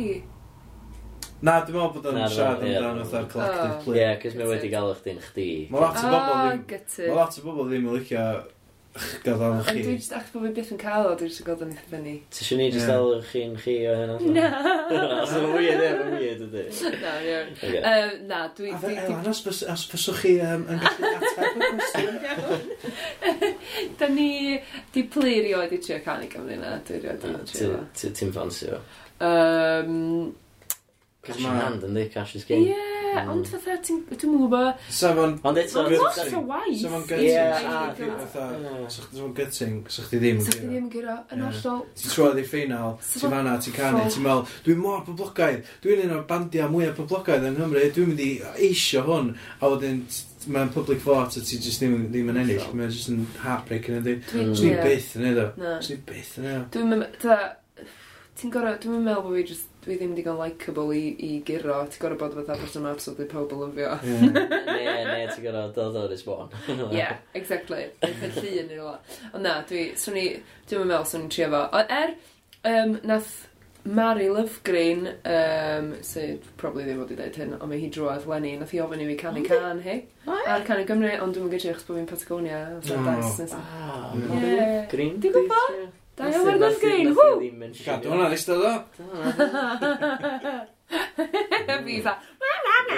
Na, 1.41 1.55
dwi'n 1.65 1.73
meddwl 1.73 1.93
bod 1.97 2.07
yn 2.11 2.19
Na, 2.21 2.27
siarad 2.29 2.59
dwi'n- 2.61 2.71
ie, 2.71 2.77
amdan 2.79 3.01
dwi'n- 3.01 3.11
fatha'r 3.11 3.29
collective 3.33 3.75
Oh. 3.75 3.83
play. 3.83 4.01
Ie, 4.05 4.15
cys 4.23 4.35
mi 4.37 4.45
wedi 4.53 4.69
gael 4.71 4.91
eich 4.93 5.03
dyn 5.09 5.21
chdi. 5.27 5.49
Mae 5.73 5.81
lot 5.81 5.97
o 5.97 6.07
bobl 6.07 6.15
Ah, 6.15 6.49
ddim... 6.51 6.65
gytid. 6.69 7.07
Mae 7.09 7.15
lot 7.19 7.37
o 7.39 7.45
bobl 7.49 7.69
ddim 7.71 7.87
yn 7.89 7.95
licio 7.97 8.25
ch- 8.91 9.23
gael 9.23 9.41
am 9.47 9.53
Ond 9.57 9.65
dwi 9.71 9.81
chi. 9.81 9.95
jyst 9.95 10.13
achos 10.13 10.31
bod 10.35 10.43
fi 10.45 10.51
byth 10.59 10.71
yn 10.75 10.79
cael 10.83 11.05
o, 11.09 11.15
dwi'n 11.17 11.29
jyst 11.31 11.41
yn 11.41 11.47
gweld 11.47 11.61
yn 11.65 11.71
eitha 11.73 11.89
fyny. 11.95 12.13
Ti 12.29 12.43
eisiau 12.43 12.57
ni 12.61 12.67
jyst 12.75 12.89
Ie. 12.91 12.93
alw 12.93 13.21
chi'n 13.31 13.53
chi 13.63 13.75
o 13.87 13.93
hynna? 13.97 14.15
Na. 14.37 14.47
Os 15.23 15.33
yna'n 15.39 15.53
weird, 15.55 15.81
e, 15.81 15.89
mae'n 15.97 16.15
weird 16.19 16.41
ydy. 16.45 16.63
Na, 17.05 17.13
iawn. 17.25 17.53
Ocê. 17.57 17.73
Yym, 17.73 18.13
Na, 18.29 18.41
dwi... 18.57 18.69
Ewan, 18.77 19.29
os 19.33 19.41
bys- 19.47 19.65
os 19.73 19.85
byswch 19.95 20.21
chi 20.21 20.33
yym, 20.37 20.67
yn 20.69 20.83
gallu 20.85 21.13
ateb 21.17 21.57
y 21.57 21.71
cwestiwn? 21.73 22.15
Da 23.97 24.07
ni... 24.07 24.59
Di 24.91 25.03
pli 25.03 25.39
rioed 25.39 25.71
i 25.71 25.79
trio 25.79 26.01
canu 26.01 26.27
Cymru 26.27 26.57
na, 26.59 26.77
dwi 26.85 26.99
rioed 26.99 27.23
i 27.23 27.43
trio. 27.51 27.87
Ti'n 27.95 28.31
ffansi 28.31 28.71
fo? 28.71 28.79
Cash 31.23 31.37
in 31.37 31.45
hand 31.45 31.83
yndi, 31.85 32.07
cash 32.11 32.35
is 32.35 32.45
king. 32.45 32.63
Ie, 32.65 32.75
ond 33.29 33.43
mm. 33.43 33.49
fatha 33.51 33.75
ti'n... 33.85 33.99
Dwi'n 34.09 34.31
mwyn 34.31 34.47
gwybod... 34.47 34.79
Safon... 34.97 35.35
Ond 35.45 35.59
eto... 35.61 35.83
Lot 35.85 36.17
o 36.33 36.39
waith. 36.49 36.79
Safon 36.81 37.03
gutting. 37.05 38.87
Safon 38.95 39.35
gutting. 39.37 39.75
Sa'ch 39.93 40.07
ti 40.09 40.17
ddim 40.17 40.39
yn 40.41 40.47
gyro. 40.47 40.49
Sa'ch 40.49 40.57
ti 40.57 40.65
ddim 40.65 40.79
yn 40.79 40.89
gyro. 40.95 41.17
Yn 41.35 41.43
hollol. 41.45 41.83
Ti'n 42.01 42.15
trwad 42.15 42.41
i 42.41 42.47
ffeinal, 42.47 42.97
ti'n 43.05 43.35
fanna, 43.35 43.53
ti'n 43.61 43.77
canu, 43.77 44.01
ti'n 44.07 44.25
meddwl, 44.25 44.57
dwi'n 44.65 44.81
mor 44.81 45.05
poblogaidd, 45.05 45.71
dwi'n 45.85 46.03
un 46.07 46.17
o'r 46.17 46.25
bandiau 46.31 46.73
mwyaf 46.73 46.97
poblogaidd 46.97 47.45
yng 47.51 47.59
Nghymru, 47.59 47.87
dwi'n 47.99 48.09
mynd 48.15 48.25
i 48.25 48.31
eisio 48.71 49.05
hwn, 49.05 49.33
a 49.61 49.69
wedyn 49.75 50.01
mae'n 50.49 50.73
public 50.73 51.05
vote 51.05 51.37
a 51.37 51.45
ti 51.45 51.59
just 51.61 51.83
ddim, 51.83 52.07
ddim 52.09 52.33
yn 52.33 52.41
ennill, 52.41 52.65
mae'n 52.73 52.89
just 52.89 53.11
yn 53.13 53.27
heartbreaking 53.43 54.01
ydy. 54.01 54.17
Dwi'n 54.31 54.55
mm. 54.55 54.81
byth 54.87 55.13
yn 55.19 55.29
edo. 55.35 55.51
Dwi'n 55.61 56.01
byth 56.09 56.37
yn 56.41 56.49
edo. 56.49 56.63
Dwi'n 56.73 56.95
meddwl, 56.95 57.45
ti'n 58.41 58.55
gorau, 58.57 58.81
dwi'n 58.81 59.05
meddwl 59.05 59.27
bod 59.27 59.37
fi 59.37 59.45
just 59.51 59.69
dwi 59.81 59.97
ddim 59.97 60.15
digon 60.17 60.37
likeable 60.37 60.93
i, 60.93 61.05
i 61.25 61.29
giro, 61.45 61.79
ti'n 61.89 62.03
gorau 62.03 62.19
bod 62.21 62.35
fatha 62.37 62.57
person 62.61 62.87
absolutely 62.89 63.27
pob 63.31 63.53
o 63.55 63.61
lyfio. 63.63 63.93
Ne, 64.05 64.41
ne, 65.07 65.21
ti'n 65.31 65.45
gorau 65.45 65.71
dod 65.77 65.97
o'r 66.03 66.15
isbon. 66.15 66.51
Ie, 66.91 67.07
exactly. 67.37 67.87
Dwi'n 68.03 68.35
llun 68.37 68.75
i'r 68.75 68.83
la. 68.85 68.97
Ond 69.31 69.47
na, 69.47 69.55
dwi, 69.69 69.87
swn 69.99 70.19
i, 70.21 70.27
dwi'n 70.69 70.91
meddwl 70.91 71.07
swn 71.09 71.25
i'n 71.25 71.31
trio 71.33 71.47
fo. 71.53 71.63
Ond 71.79 71.95
er, 71.97 72.13
um, 72.69 72.99
nath 73.09 73.31
Mary 73.83 74.27
Lovegreen, 74.29 75.07
um, 75.25 75.87
sydd 76.05 76.43
so, 76.45 76.51
probably 76.61 76.85
ddim 76.85 76.99
wedi 77.01 77.17
dweud 77.17 77.39
hyn, 77.41 77.55
ond 77.57 77.71
mae 77.71 77.81
hi 77.81 77.89
drwodd 77.93 78.27
Lenny, 78.29 78.51
nath 78.59 78.75
hi 78.75 78.83
ofyn 78.83 79.01
i 79.01 79.07
fi 79.09 79.15
canu 79.23 79.41
can 79.47 79.81
hi. 79.81 79.95
Ar 80.29 80.67
canu 80.67 80.85
Gymru, 80.85 81.15
ond 81.23 81.33
dwi'n 81.33 81.49
gynnu 81.49 81.73
eich 81.73 81.81
bod 81.87 81.97
fi'n 81.97 82.11
Patagonia, 82.11 82.61
so 82.85 82.99
oh. 82.99 83.09
that's... 83.09 83.55
Green, 83.55 84.29
Mary 84.29 84.53
Lovegreen. 84.59 85.17
Dwi'n 85.25 85.35
gwybod? 85.39 86.00
Da 86.21 86.29
iawn 86.29 86.49
ar 86.51 86.57
gwrdd 86.61 86.81
green, 86.83 87.07
hw! 87.17 87.29
Gadw 87.81 88.11
hwnna 88.11 88.27
eistedd 88.35 88.61
o. 88.61 88.73
Fi 91.81 91.95
sa, 92.03 92.13
na 92.41 92.51
na 92.65 92.75
na! 92.89 92.97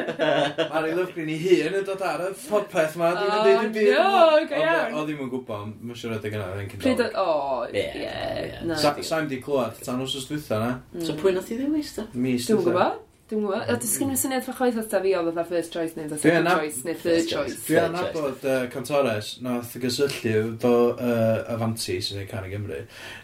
Mae'r 0.70 0.86
i 0.88 0.94
lyfgrin 0.96 1.32
i 1.34 1.36
hun 1.42 1.76
yn 1.80 1.84
dod 1.84 2.04
ar 2.06 2.22
y 2.24 2.30
podpeth 2.46 2.96
ma, 3.00 3.10
dwi'n 3.18 3.34
oh, 3.34 3.42
dweud 3.44 3.66
yn 3.66 3.74
byd. 3.74 3.92
O, 3.98 4.00
go 4.48 4.62
iawn. 4.62 4.94
O, 4.94 5.04
ddim 5.04 5.20
yn 5.26 5.30
gwybod, 5.34 5.74
mae'n 5.82 6.00
siarad 6.00 6.24
ag 6.30 6.38
yna, 6.38 6.48
fe'n 6.54 6.72
cyndog. 6.72 6.86
Pryd 6.86 7.00
o, 7.20 7.28
ie. 7.76 9.04
Sa'n 9.10 9.28
di 9.28 9.42
clywed, 9.44 9.84
tan 9.84 10.00
os 10.06 10.16
ys 10.16 10.30
dwytha 10.30 10.62
na. 10.62 10.72
Mm. 10.94 11.04
So 11.10 11.18
pwy 11.20 11.36
nath 11.36 11.52
i 11.52 11.60
ddewis 11.60 11.92
da? 11.98 12.08
Mis. 12.14 12.48
Dwi'n 12.48 12.64
gwybod. 12.64 13.04
Dwi'n 13.30 13.44
gwybod, 13.44 13.60
a 13.62 13.74
dwi'n 13.78 13.86
sgymryd 13.86 14.18
syniad 14.18 14.42
fach 14.42 14.60
oedd 14.64 14.78
oedd 14.80 14.94
fi 15.04 15.10
oedd 15.14 15.28
oedd 15.30 15.46
first 15.46 15.70
choice 15.70 15.94
neu 15.94 16.08
oedd 16.08 16.18
second 16.18 16.48
choice 16.50 16.80
neu 16.82 16.96
third 16.98 17.28
choice. 17.30 17.58
Dwi 17.62 17.76
yn 17.78 17.98
abod 18.00 18.42
uh, 18.42 18.64
Cantores, 18.72 19.28
nath 19.46 19.76
gysylltu 19.84 20.32
fo 20.64 20.72
uh, 20.96 21.52
Avanti, 21.54 22.00
sy'n 22.02 22.24
ei 22.24 22.26
can 22.26 22.48
i 22.48 22.50
Gymru, 22.50 22.80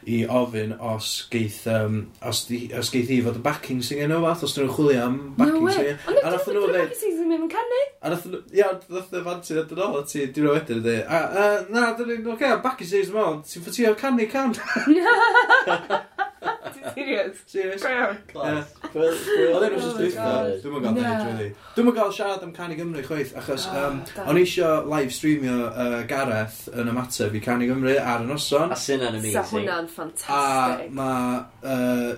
i 0.06 0.20
ofyn 0.30 0.76
os 0.78 1.08
geith, 1.32 1.64
um, 1.74 1.98
os, 2.22 2.44
di, 2.46 2.60
os 2.78 2.92
geith 2.94 3.10
i 3.16 3.18
fod 3.26 3.40
y 3.40 3.44
backing 3.48 3.82
singer 3.82 4.12
nhw 4.12 4.22
fath, 4.28 4.46
os 4.46 4.54
dyn 4.54 4.68
nhw'n 4.68 4.76
chwilio 4.78 5.02
am 5.08 5.18
backing 5.40 5.66
no 5.66 5.74
singer. 5.74 5.98
Ond 6.06 6.22
nath 6.22 6.50
nhw 6.52 6.62
dweud... 6.70 6.94
Ond 7.10 7.22
nath 7.26 7.42
nhw 7.42 7.52
canu. 7.56 7.84
A 7.98 8.14
nath 8.14 8.28
nhw, 8.30 8.44
ia, 8.54 8.72
nath 8.86 9.10
nhw 9.10 9.24
Avanti 9.24 9.58
ddod 9.58 9.74
yn 9.74 9.86
ôl, 9.88 9.98
a 10.04 10.06
ti, 10.06 10.28
dwi'n 10.38 10.52
wedyn 10.52 10.84
dweud, 10.86 11.02
a, 11.10 11.48
na, 11.74 11.88
dwi'n, 11.98 12.30
oce, 12.36 12.52
backing 12.62 12.92
singers 12.92 13.10
ymol, 13.10 13.42
ti'n 13.42 13.66
ffotio 13.66 13.96
canu 13.98 14.30
can. 14.30 14.54
Ti'n 16.46 16.94
serious? 16.94 17.42
Serious? 17.46 17.82
Go 17.82 17.90
iawn. 17.92 18.16
Class. 18.30 18.72
Oedd 18.94 19.66
e'n 19.66 19.76
wrth 19.76 19.98
dwytha, 19.98 20.28
dwi'n 20.62 20.72
mwyn 20.76 20.84
gael 20.86 20.96
dweud, 20.96 21.26
really. 21.26 21.48
Dwi'n 21.76 21.88
mwyn 21.88 21.96
gael 21.98 22.14
siarad 22.16 22.46
am 22.46 22.54
Canu 22.56 22.78
Gymru 22.78 23.02
chweith, 23.06 23.34
achos 23.40 23.66
um, 23.72 24.00
o'n 24.26 24.40
eisio 24.40 24.70
live 24.90 25.12
streamio 25.16 25.58
uh, 25.72 25.98
Gareth 26.10 26.62
yn 26.72 26.92
ymateb 26.92 27.36
i 27.36 27.42
Canu 27.44 27.68
Gymru 27.70 27.96
ar 28.00 28.24
y 28.24 28.30
noson. 28.30 28.72
A 28.72 28.78
sy'n 28.80 29.02
yn 29.04 29.14
amazing. 29.20 29.36
Sa 29.36 29.44
hwnna'n 29.50 29.90
ffantastig. 29.92 30.32
A 30.32 30.88
mae 30.96 31.44
uh, 31.66 32.12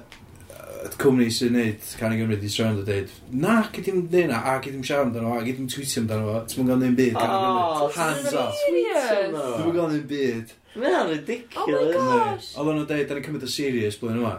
cwmni 1.00 1.26
sy'n 1.34 1.56
neud 1.58 1.88
Canu 1.98 2.20
Gymru 2.20 2.36
di 2.38 2.50
sôn 2.52 2.78
a 2.78 2.84
dweud, 2.86 3.10
na, 3.34 3.56
gyd 3.74 3.88
i'n 3.90 4.04
neud 4.12 4.30
na, 4.30 4.44
a 4.52 4.58
gyd 4.62 4.76
i'n 4.78 4.84
siarad 4.86 5.08
amdano 5.08 5.32
fo, 5.32 5.40
a 5.40 5.46
gyd 5.48 5.58
i'n 5.64 5.72
tweetio 5.72 6.04
amdano 6.04 6.28
fo, 6.28 6.38
ti'n 6.46 6.60
mwyn 6.62 6.70
gael 6.70 6.84
neud 6.84 6.96
byd, 7.00 7.18
Cani 7.18 7.34
Gymru. 7.34 7.66
Oh, 7.66 7.90
hands 7.96 8.32
off. 8.38 8.62
Dwi'n 8.68 9.34
mwyn 9.64 9.76
gael 9.80 9.92
neud 9.96 10.08
byd. 10.12 10.54
Mae 10.76 10.90
hynna'n 10.90 11.10
ridiculous. 11.14 11.96
Oh 11.96 12.04
my 12.04 12.18
gosh. 12.18 12.52
Oedden 12.58 12.76
nhw'n 12.78 12.88
dweud, 12.92 13.08
da 13.08 13.16
ni'n 13.18 13.26
cymryd 13.28 13.46
y 13.48 13.50
serious 13.54 13.96
blwyddyn 14.02 14.20
yma. 14.22 14.34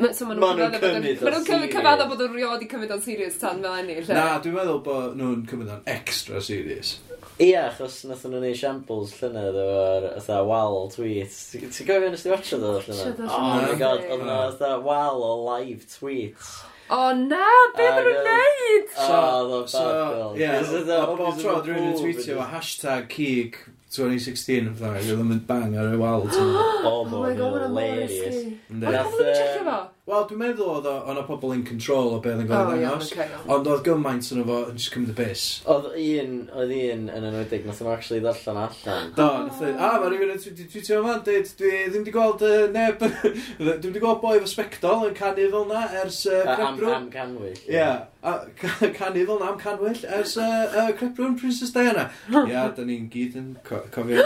Ma- 0.00 0.12
So 0.14 0.24
maen 0.26 0.38
Ma' 0.40 0.52
nhw'n 0.54 0.70
nhw'n 0.70 0.80
cymryd 0.80 0.80
cymryd 0.80 1.20
o'n 1.20 1.24
Maen 1.26 1.34
nhw'n 1.34 1.46
cymryd 1.46 1.60
serious. 1.60 1.74
cyfadda 1.76 2.04
bod 2.10 2.20
o'n 2.24 2.34
rioed 2.38 2.62
i 2.64 2.68
cymryd 2.70 2.92
o'n 2.94 3.02
serious 3.04 3.38
tan 3.42 3.62
fel 3.64 3.74
enni. 3.80 3.96
lle. 4.00 4.14
Na, 4.16 4.26
dwi'n 4.44 4.54
meddwl 4.56 4.82
bod 4.86 5.16
nhw'n 5.18 5.40
cymryd 5.50 5.72
o'n 5.74 5.82
extra 5.94 6.40
serious. 6.46 6.92
Ie, 7.40 7.54
achos 7.58 7.96
nath 8.08 8.22
nhw'n 8.28 8.44
neud 8.44 8.58
shambles 8.60 9.14
llynedd 9.18 9.58
o'r 9.64 10.06
fatha 10.20 10.40
wal 10.46 10.88
tweets. 10.94 11.38
Ti- 11.52 11.62
Ti'n 11.66 11.88
gofio 11.90 12.10
nes 12.14 12.22
ti 12.22 12.30
watcha 12.32 12.58
ddo 12.60 12.72
llynedd? 12.78 13.00
Watcha 13.00 13.14
ddo 13.18 13.28
Oh 13.28 13.40
my 13.50 13.62
llynedd. 13.64 13.78
god, 13.82 14.04
oedd 14.06 14.24
yna 14.26 14.38
fatha 14.52 14.72
wal 14.86 15.24
o 15.26 15.32
live 15.48 15.86
tweets. 15.90 16.52
O 16.90 17.02
na, 17.14 17.42
beth 17.76 17.98
Ag, 17.98 17.98
ydyn 18.04 18.14
nhw'n 18.14 18.30
yy, 18.30 18.30
neud? 18.30 18.94
Oh, 18.98 19.66
so, 19.66 19.66
So, 19.66 19.78
so, 19.78 20.32
ie, 20.38 20.46
a 20.46 21.04
bob 21.18 21.36
tro 21.40 21.58
dwi'n 21.62 21.76
rhywun 21.76 21.92
yn 21.92 22.00
tweetio 22.00 22.34
efo 22.38 22.46
hashtag 22.54 23.10
cig 23.14 23.58
2016 23.90 24.60
yn 24.60 24.74
ac 24.74 25.00
oedd 25.02 25.18
o'n 25.18 25.30
mynd 25.32 25.46
bang 25.48 25.78
ar 25.78 25.94
y 25.94 26.00
wal. 26.00 26.28
Oh 26.80 27.00
Oh 27.00 27.04
my 27.04 27.34
god, 27.36 27.66
mae'n 27.74 27.98
hilarious. 28.08 28.36
Ond 28.70 28.84
oedd 28.86 28.94
nhw'n 28.96 29.34
checio 29.36 29.64
fo? 29.66 29.78
Wel, 30.10 30.24
dwi'n 30.26 30.40
meddwl 30.40 30.70
oedd 30.72 30.86
o'n 30.90 31.18
o 31.20 31.22
pobl 31.26 31.52
in 31.54 31.60
control 31.66 32.14
o 32.16 32.20
beth 32.24 32.40
yn 32.42 32.48
gael 32.48 32.70
ei 32.72 32.80
ddangos. 32.82 33.10
Ond 33.52 33.68
oedd 33.70 33.82
gymaint 33.86 34.30
yn 34.34 34.40
efo 34.42 34.56
yn 34.70 34.78
just 34.80 34.94
cymryd 34.94 35.12
y 35.12 35.16
bus. 35.18 35.44
Oedd 35.70 35.90
un, 35.90 36.32
oedd 36.56 36.72
un 36.78 37.04
yn 37.14 37.26
enwedig, 37.28 37.66
nath 37.68 37.82
o'n 37.84 37.92
actually 37.92 38.22
ddarllen 38.24 38.62
allan. 38.64 39.12
Do, 39.18 39.28
nath 39.46 39.60
o'n, 39.66 39.76
a, 39.76 39.90
mae 40.02 40.10
rhywun 40.14 40.32
yn 40.34 40.42
twitio 40.72 41.02
yma, 41.02 41.18
dweud, 41.26 41.52
dwi 41.60 41.72
ddim 41.92 42.00
wedi 42.00 42.14
gweld 42.16 42.46
neb, 42.74 43.04
dwi 43.60 43.76
wedi 43.76 44.02
gweld 44.02 44.22
boi 44.24 44.34
efo 44.40 44.50
sbectol 44.50 45.06
yn 45.10 45.18
canu 45.20 45.46
fel 45.54 45.68
na 45.70 45.84
ers... 46.02 46.24
Am 46.30 47.10
canwyll. 47.14 47.60
Ie. 47.68 47.86
A 48.22 48.46
canu 48.98 49.26
fel 49.26 49.38
na 49.40 49.48
am 49.52 49.58
canwyll 49.58 50.04
ers 50.04 50.36
uh, 50.36 50.72
uh, 50.76 50.92
Creprwn 50.92 51.38
Princess 51.40 51.70
Diana. 51.72 52.10
Ia, 52.36 52.68
da 52.76 52.84
ni'n 52.84 53.08
gyd 53.12 53.36
yn 53.40 53.50
co 53.64 53.80
cofio. 53.94 54.24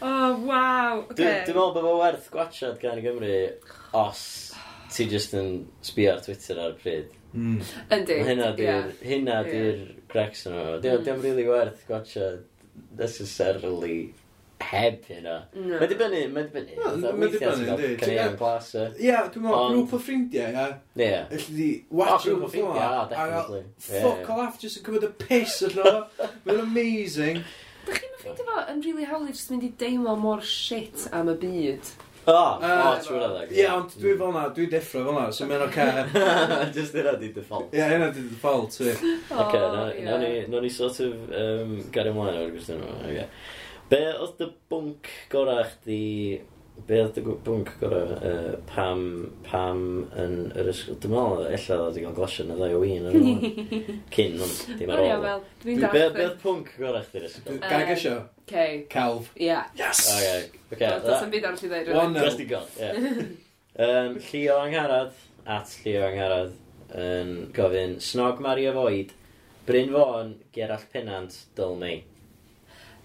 O, 0.00 0.12
waw! 0.46 1.02
Dwi'n 1.10 1.42
meddwl 1.42 1.74
bod 1.74 1.82
fo 1.82 1.96
werth 1.98 2.30
gwachod 2.32 2.78
gan 2.80 3.00
i 3.00 3.04
Gymru 3.04 3.34
os 3.98 4.22
ti 4.94 5.08
just 5.10 5.34
yn 5.36 5.64
sbio 5.84 6.14
ar 6.14 6.22
Twitter 6.24 6.60
ar 6.62 6.72
y 6.76 6.80
pryd. 6.80 7.12
Mm. 7.34 7.60
Yndi. 7.98 8.18
Hynna 8.28 8.50
di'r 8.56 8.90
hynna 9.02 9.38
yeah. 9.42 9.54
yeah. 9.58 9.94
grecs 10.14 10.46
yno. 10.46 10.78
Diolch 10.84 11.08
mm. 11.08 11.24
rili 11.24 11.24
really 11.26 11.48
werth 11.50 11.82
gwachod 11.88 12.44
necessarily 12.98 14.14
heb 14.62 15.04
hyn 15.08 15.26
o. 15.26 15.34
No. 15.54 15.78
Mae'n 15.80 15.90
dibynnu, 15.90 16.20
mae 16.34 16.46
dibynnu. 16.48 16.76
No, 16.78 17.12
mae 17.18 17.32
dibynnu, 17.32 17.66
ynddi. 17.74 17.90
Cynnig 18.00 18.38
plas. 18.40 18.70
Ie, 18.76 19.10
dwi'n 19.34 19.44
meddwl, 19.46 19.74
grŵp 19.74 19.96
o 19.96 20.00
ffrindiau, 20.06 20.54
ia. 20.54 20.68
Ie. 20.94 21.10
Elli 21.38 21.58
di 21.58 21.68
oh, 21.82 21.98
watch 22.00 22.30
o 22.30 22.38
ffrindiau, 22.46 22.70
oh, 22.70 22.78
a 22.78 23.02
uh, 23.02 23.04
definitely. 23.10 23.62
Fuck 23.88 24.30
all 24.30 24.46
off, 24.46 24.58
jyst 24.62 24.80
yn 24.80 24.86
cymryd 24.88 25.08
y 25.08 25.12
piss 25.24 25.60
allan 25.68 25.90
o. 25.90 26.24
Mae'n 26.46 26.64
amazing. 26.64 27.44
Dych 27.84 28.00
chi'n 28.00 28.18
ffeindio 28.22 28.48
fo 28.48 28.64
yn 28.72 28.82
really 28.86 29.10
hawdd 29.10 29.30
jyst 29.32 29.52
mynd 29.52 29.68
i 29.68 29.70
deimlo 29.84 30.16
mor 30.20 30.44
shit 30.48 31.08
am 31.12 31.32
y 31.32 31.38
byd. 31.44 31.94
O, 32.24 32.32
o, 32.32 32.68
trwy'r 33.04 33.24
adeg. 33.26 33.50
Ie, 33.52 33.66
ond 33.68 33.90
dwi 34.00 34.14
fel 34.16 34.30
na, 34.32 34.46
dwi'n 34.56 34.70
deffro 34.72 35.02
fel 35.04 35.16
na, 35.18 35.26
so 35.34 35.44
mae'n 35.48 35.66
oce. 35.66 35.88
Just 36.76 36.96
yna 36.96 37.12
di 37.20 37.28
default. 37.34 37.74
Ie, 37.76 37.82
yna 37.98 38.08
di 38.14 38.24
default, 38.30 38.78
ti. 38.78 38.94
Oce, 39.28 39.60
oh, 39.60 39.90
nawn 40.06 40.64
ni 40.64 40.70
sort 40.72 41.02
of 41.04 41.18
gario 41.92 42.14
ymlaen 42.14 42.40
o'r 42.40 42.54
gwestiwn 42.54 42.80
yma, 42.80 42.96
oce. 43.10 43.26
Be 43.94 44.02
oedd 44.18 44.34
dy 44.40 44.50
bwnc 44.72 45.08
gorau 45.30 45.62
chdi... 45.70 46.02
Be 46.88 46.96
oedd 47.04 47.12
dy 47.14 47.22
bwnc 47.46 47.68
gorau 47.78 48.16
uh, 48.16 48.56
pam, 48.66 49.04
pam 49.46 49.84
yn 50.18 50.32
yr 50.58 50.70
ysgol? 50.72 50.96
Dwi'n 51.04 51.12
meddwl, 51.14 51.44
ella 51.54 51.76
oedd 51.84 51.98
digon 52.00 52.16
glasio 52.16 52.46
yn 52.46 52.50
y 52.50 52.56
ddau 52.58 52.74
o 52.74 52.80
win 52.82 53.06
yn 53.06 53.18
ymwneud. 53.20 53.92
Cyn, 54.16 54.34
ond 54.42 54.64
dim 54.80 54.90
ar 54.90 55.02
ôl. 55.04 55.12
Wel, 55.22 55.44
dwi'n 55.62 55.84
Be 55.94 56.02
oedd 56.08 56.40
pwnc 56.42 56.72
gorau 56.80 57.06
chdi'r 57.06 57.28
ysgol? 57.28 57.60
Gag 57.62 57.92
y 57.94 57.98
sio. 58.02 58.16
Calf. 58.90 59.30
Ia. 59.38 59.60
Yes! 59.78 60.02
Ok. 60.72 60.82
Dwi'n 60.82 61.34
byd 61.36 61.46
arall 61.52 61.62
i 61.62 61.70
ddeud 61.70 61.92
One 61.94 62.18
no. 62.18 62.32
digon, 62.40 62.70
Um, 63.74 64.20
Llio 64.22 64.54
Angharad, 64.62 65.14
at 65.50 65.72
Llio 65.82 66.04
Angharad, 66.06 66.52
yn 66.94 67.30
gofyn, 67.54 67.96
snog 67.98 68.38
Mario 68.42 68.70
Void, 68.76 69.10
Bryn 69.66 69.90
Fôn, 69.90 70.36
Gerall 70.54 70.84
Pennant, 70.92 71.40
Dyl 71.58 71.74
May. 71.80 72.04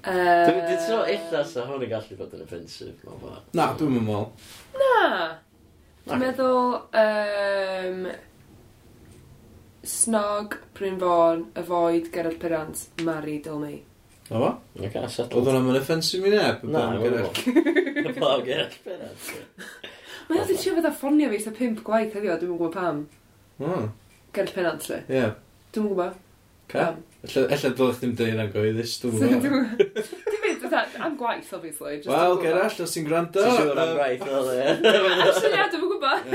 Dwi'n 0.06 0.64
teimlo 0.70 1.04
eitha 1.04 1.44
sa 1.44 1.68
hwn 1.68 1.84
yn 1.84 1.92
gallu 1.92 2.18
bod 2.20 2.34
yn 2.38 2.46
offensif. 2.46 3.04
Na, 3.58 3.70
dwi'n 3.80 4.00
meddwl. 4.00 4.26
Na. 4.80 4.96
Dwi'n 6.08 6.24
meddwl... 6.24 6.74
Um, 7.04 8.10
snog, 9.90 10.58
Bryn 10.78 11.00
Fawn, 11.00 11.46
y 11.58 11.64
foed, 11.66 12.10
Gerard 12.14 12.40
Perant, 12.40 12.82
Mari, 13.04 13.40
Dylmei. 13.44 13.80
Na 14.30 14.42
fo? 14.44 14.50
Ok, 14.78 14.98
settled. 15.10 15.38
Oedd 15.40 15.48
hwnna'n 15.50 15.80
offensif 15.80 16.26
i 16.26 16.34
neb? 16.34 16.66
Na, 16.70 16.84
Y 17.00 18.14
blaw 18.16 18.44
Gerard 18.46 18.76
Perant. 18.86 19.30
Mae 20.30 20.44
oedd 20.44 20.52
yn 20.54 20.60
siarad 20.62 20.84
fydda 20.84 20.92
ffonio 20.94 21.30
fi 21.32 21.40
sa 21.42 21.54
pimp 21.56 21.80
gwaith 21.88 22.14
heddiw, 22.14 22.36
dwi'n 22.38 22.52
gwybod 22.54 22.76
pam. 22.76 23.06
Mm. 23.64 23.88
Gerard 24.36 24.54
Perant, 24.56 24.90
lle? 24.92 25.00
Ie. 25.10 25.24
Dwi'n 25.74 25.90
gwybod. 25.90 26.20
Ca? 26.70 26.92
Ella 27.20 27.70
dylech 27.76 27.98
ddim 28.00 28.14
dweud 28.16 28.38
na'n 28.40 28.52
gyhoeddus, 28.54 28.94
dwi'n 29.02 29.16
meddwl. 29.20 29.56
Dwi'n 29.76 30.44
meddwl, 30.46 30.76
am 31.04 31.18
gwaith, 31.20 31.50
obviously. 31.58 31.98
Wel, 32.08 32.38
Gerall, 32.40 32.78
os 32.86 32.94
ti'n 32.96 33.08
gwrando... 33.10 33.44
Ti'n 33.44 33.58
siŵr 33.58 33.82
am 33.84 33.92
gwaith, 33.98 34.24
fel 34.24 34.48
e. 34.54 34.62
Actually, 35.26 35.58
ia, 35.58 35.66
dwi'n 35.74 35.84
gwybod. 35.84 36.30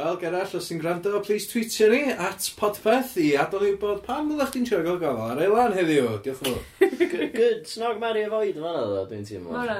Wel, 0.00 0.18
Gerall, 0.24 0.56
os 0.58 0.66
ti'n 0.72 0.82
gwrando, 0.82 1.14
please 1.22 1.46
tweetio 1.52 1.92
ni 1.94 2.02
at 2.10 2.50
podpeth 2.58 3.14
i 3.22 3.28
adol 3.38 3.68
i 3.68 3.72
bod 3.78 4.02
pan 4.08 4.26
ddech 4.34 4.50
chi'n 4.56 4.66
siarad 4.72 4.90
gael 4.90 5.00
gofal 5.04 5.36
ar 5.36 5.44
eilan 5.46 5.78
heddiw. 5.78 6.10
Diolch 6.26 6.32
yn 6.34 6.38
fawr. 6.50 6.62
Good, 7.38 7.62
snog 7.70 8.02
mari 8.02 8.26
a 8.26 8.32
foed 8.34 8.56
yn 8.58 8.66
fanna, 8.66 8.82
ddo, 8.90 9.06
dwi'n 9.12 9.26
teimlo. 9.30 9.54
Mae'n 9.54 9.74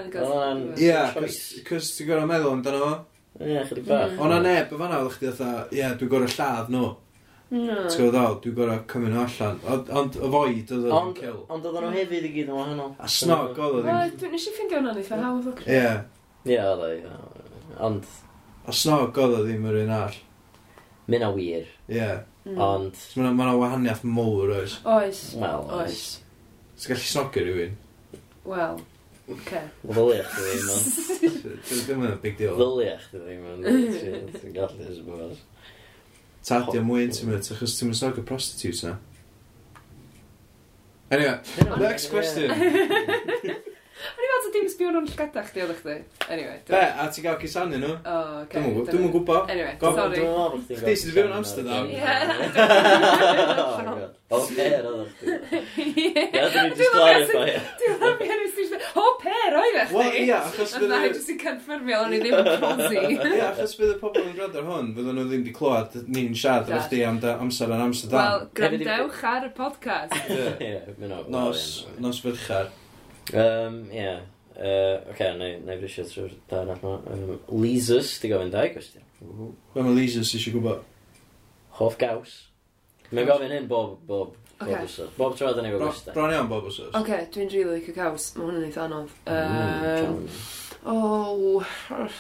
Ia, 0.79 1.03
cos 1.67 1.95
ti'n 1.99 2.13
gorau 2.13 2.31
meddwl 2.31 2.61
amdano 2.61 2.85
fo. 2.87 2.97
Ie, 3.43 3.59
chydig 3.67 3.91
bach. 3.91 4.15
O'na 4.23 4.39
neb 4.47 4.71
y 4.71 4.79
fanna, 4.85 5.03
ddech 5.03 5.19
chdi 5.19 5.35
dda, 5.35 5.55
ie, 5.75 5.89
dwi'n 5.99 6.15
gorau 6.15 6.31
lladd 6.39 6.71
nhw. 6.71 6.93
No. 7.53 7.75
Ti'n 7.85 7.99
gwybod 7.99 8.15
ddol, 8.17 8.37
dwi'n 8.47 8.55
gorau 8.57 8.83
cymryd 8.89 9.13
nhw 9.13 9.23
allan. 9.27 9.59
Ond 9.75 9.91
ond 10.01 10.15
y 10.17 10.29
foed 10.33 10.71
oedd 10.73 10.87
o'n 10.89 10.95
Ond 10.99 11.17
kill. 11.19 11.39
ond 11.53 11.67
oedden 11.69 11.85
nhw 11.85 11.91
hefyd 11.99 12.25
i 12.25 12.33
gyd 12.33 12.49
yn 12.49 12.57
wahanol. 12.57 12.93
A 12.97 13.09
snog 13.13 13.59
oedd 13.61 13.79
oedd 13.79 13.89
hi'n... 13.91 14.17
Wel, 14.23 14.33
nes 14.33 14.47
i 14.49 14.53
ffindio 14.57 14.79
hwnna'n 14.81 15.01
eitha 15.03 15.19
hawdd 15.21 15.51
o. 15.51 15.55
Ie. 15.67 15.91
Ie, 16.49 16.59
oedd 16.63 16.85
o, 16.87 16.91
ie. 16.97 17.77
Ond, 17.89 18.09
A 18.63 18.73
snog 18.79 19.19
oedd 19.21 19.37
oedd 19.37 19.49
ddim 19.51 19.67
yr 19.69 19.79
un 19.83 19.93
all. 19.99 20.17
Mynd 21.13 21.27
a 21.27 21.31
wir. 21.37 21.69
Ie. 21.93 22.09
Mm. 22.47 22.57
Ond, 22.71 23.05
Mae 23.19 23.29
yna 23.37 23.53
wahaniaeth 23.61 24.05
mowr 24.09 24.55
oes. 24.57 24.79
Oes. 24.89 25.23
Wel, 25.43 25.69
oes. 25.83 26.01
Ti'n 26.79 26.95
gallu 26.95 27.07
snogio 27.13 27.45
rhywun? 27.51 27.77
Wel, 28.49 28.81
oce. 29.37 29.61
Ddylia 29.87 30.25
chdi 30.33 30.49
ddim 30.49 30.73
yn... 30.75 31.59
Dwi'n 31.69 32.01
meddwl 32.01 32.21
big 32.25 32.39
deal. 32.41 32.57
Ddylia 32.59 32.97
chdi 33.05 33.21
ddim 33.27 33.45
yn... 33.53 33.67
Ti'n 34.41 34.57
gallu, 34.57 34.87
I 34.89 34.97
suppose 34.97 35.43
tadio 36.47 36.85
mwy 36.85 37.05
intimate, 37.07 37.55
achos 37.55 37.79
ti'n 37.79 37.93
mysog 37.93 38.19
y 38.19 38.27
prostitute 38.27 38.87
na. 38.87 38.97
Anyway, 41.13 41.39
next 41.79 42.11
question. 42.11 42.51
O'n 44.03 44.25
i 44.25 44.31
fel, 44.33 44.51
dim 44.57 44.69
sbio 44.71 44.91
nhw'n 44.93 45.09
llgada 45.11 45.43
chdi 45.47 45.63
oedd 45.65 45.79
chdi. 45.81 45.97
Anyway. 46.29 46.59
Be, 46.69 46.81
a 46.83 47.07
ti'n 47.13 47.25
gael 47.27 47.39
cysanu 47.43 47.79
nhw? 47.81 47.93
O, 48.03 48.17
oce. 48.43 48.63
Dwi'n 48.89 49.03
mwyn 49.05 49.13
gwybod. 49.15 49.53
Anyway, 49.53 49.77
Go, 49.81 49.93
sorry. 49.97 50.25
Chdi 50.71 50.95
sydd 51.01 51.15
fi'n 51.17 51.37
Amsterdam. 51.37 51.87
Ie. 51.93 52.01
O, 54.33 54.41
per 54.49 54.87
oedd 54.89 55.11
chdi. 55.21 55.37
Ie, 55.83 56.25
dwi'n 56.25 56.75
just 56.77 56.95
clarify. 56.97 57.47
Dwi'n 57.83 57.97
rhaid 58.03 58.45
i 58.47 58.53
ti 58.57 58.69
O, 58.99 59.07
per 59.23 59.59
oedd 59.61 59.79
chdi. 59.79 59.97
Wel, 59.97 60.21
ia, 60.25 60.43
achos 60.51 60.77
bydd... 60.79 60.91
Na, 60.93 61.01
jyst 61.07 61.33
i 61.33 61.39
confirmio, 61.41 62.03
o'n 62.07 62.17
i 62.17 62.21
ddim 62.23 62.39
yn 62.41 62.53
prosi. 62.63 63.01
Ie, 63.33 63.41
achos 63.47 63.77
bydd 63.79 63.95
y 63.95 63.99
pobl 64.03 64.23
yn 64.25 64.37
gwrando 64.37 64.63
ar 64.63 64.71
hwn, 64.71 64.93
fydden 64.99 65.19
nhw 65.21 65.27
ddim 65.31 65.47
wedi 65.47 65.57
clywed 65.57 65.99
ni'n 66.09 66.37
siarad 66.37 66.73
ar 66.73 66.87
chdi 66.89 67.03
am 67.09 67.23
amser 67.39 67.73
yn 67.73 67.87
Amsterdam. 67.89 68.21
Wel, 68.21 68.47
grandewch 68.59 69.25
ar 69.33 69.49
y 69.49 69.53
podcast. 69.57 70.31
Ie, 70.33 70.77
nos, 71.33 71.67
nos 72.03 72.23
fyrchar. 72.25 72.73
Um, 73.31 73.85
ie. 73.91 74.03
Yeah. 74.03 74.23
Uh, 74.53 75.01
Oce, 75.09 75.11
okay, 75.11 75.59
na 75.65 75.73
i 75.73 75.79
frisio 75.81 76.05
trwy'r 76.05 76.33
dar 76.51 76.69
allan. 76.75 77.05
Um, 77.09 77.37
Leesus, 77.63 78.19
di 78.21 78.29
gofyn 78.29 78.51
dau 78.53 78.69
gwestiwn. 78.75 79.05
Be 79.73 79.85
mae 79.87 79.95
Leesus 79.97 80.35
eisiau 80.37 80.59
gwybod? 80.59 80.83
Hoff 81.79 81.97
gaws. 82.01 82.35
Mae'n 83.09 83.29
gofyn 83.31 83.55
hyn 83.55 83.69
bob, 83.71 83.95
bob, 84.09 84.35
bob 84.59 84.67
okay. 84.67 84.83
wsos. 84.85 85.15
Bob 85.17 85.39
tro 85.39 85.55
dyn 85.57 85.67
ni'n 85.67 85.75
gwybod 85.75 85.89
gwestiwn. 85.89 86.17
Bron 86.19 86.35
iawn 86.37 86.51
bob 86.53 86.69
wsos. 86.69 86.91
Oce, 87.01 87.23
dwi'n 87.33 87.53
rili 87.55 87.79
licio 87.79 87.97
gaws. 87.97 88.29
Mae 88.37 88.49
hwnna'n 88.51 88.69
eitha 88.69 88.85
anodd. 88.85 89.17
Mm, 89.25 89.41
Um, 90.03 90.21
mm, 90.21 90.37
o, 90.93 91.65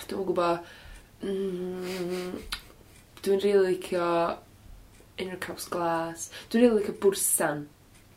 dwi'n 0.08 0.26
gwybod. 0.30 0.72
Mm, 1.28 2.34
dwi'n 3.26 3.44
rili 3.44 3.66
licio 3.68 4.08
unrhyw 5.20 5.40
caws 5.44 5.68
glas. 5.72 6.30
Dwi'n 6.48 6.64
rili 6.64 6.80
licio 6.80 6.96
bwrsan. 7.04 7.66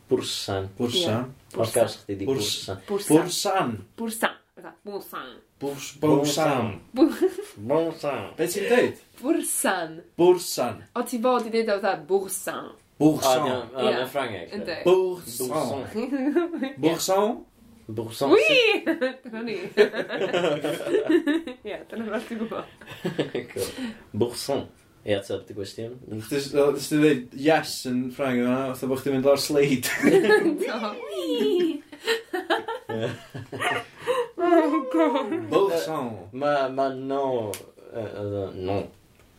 Bwrsan? 0.08 0.72
Bwrsan. 0.80 1.04
Yeah. 1.04 1.45
Bwrsgas 1.56 1.94
chdi 2.04 2.16
di 2.20 2.26
Bwrsa. 2.28 2.74
Bwrsan. 2.88 3.78
Bwrsan. 3.98 4.34
Bwrsan. 4.86 5.30
Bwrsan. 6.02 6.80
Bwrsan. 6.94 7.32
Bwrsan. 7.56 8.24
Be 8.38 8.46
ti'n 8.52 8.66
dweud? 8.70 8.96
Bwrsan. 9.22 9.90
Bwrsan. 10.20 10.76
O 10.96 10.98
ti 11.08 11.18
fod 11.24 11.44
i 11.48 11.50
dweud 11.54 11.70
o 11.72 11.74
fatha 11.80 11.94
bwrsan. 12.10 12.66
Bwrsan. 13.00 13.44
Yn 13.80 14.08
Ffrangeg. 14.12 14.48
Bwrsan. 14.86 15.80
Bwrsan. 16.84 17.26
Bwrsan. 17.88 18.30
Wii! 18.34 18.70
Dyna 19.24 19.42
ni. 19.46 19.58
Ie, 21.70 21.78
dyna 21.92 22.04
rhaid 22.10 22.30
i 22.34 22.36
gwybod. 22.40 22.66
Bwrsan. 24.12 24.62
I 25.06 25.14
ateb 25.14 25.44
dy 25.46 25.54
gwestiwn. 25.54 26.00
Nes 26.10 26.30
ti 26.90 26.98
dweud 26.98 27.36
yes 27.38 27.74
yn 27.90 28.08
Ffrang 28.16 28.40
yma, 28.42 28.60
oedd 28.72 28.84
o 28.86 28.90
bod 28.90 29.04
chdi'n 29.04 29.18
mynd 29.20 29.30
o'r 29.30 29.42
sleid. 29.42 29.90
Oh, 34.46 34.74
God. 34.94 35.32
Bolson. 35.50 36.10
Mae 36.38 36.70
ma 36.74 36.88
no, 36.96 37.52
uh, 37.92 38.10
o 38.22 38.48
no, 38.56 38.80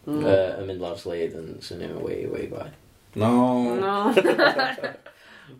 yn 0.06 0.66
mynd 0.68 0.82
lawr 0.82 0.98
sleid 1.00 1.34
yn 1.38 1.56
swnio 1.64 1.98
way, 2.04 2.26
way 2.30 2.46
by. 2.52 2.68
No. 3.18 3.74
No. 3.82 3.96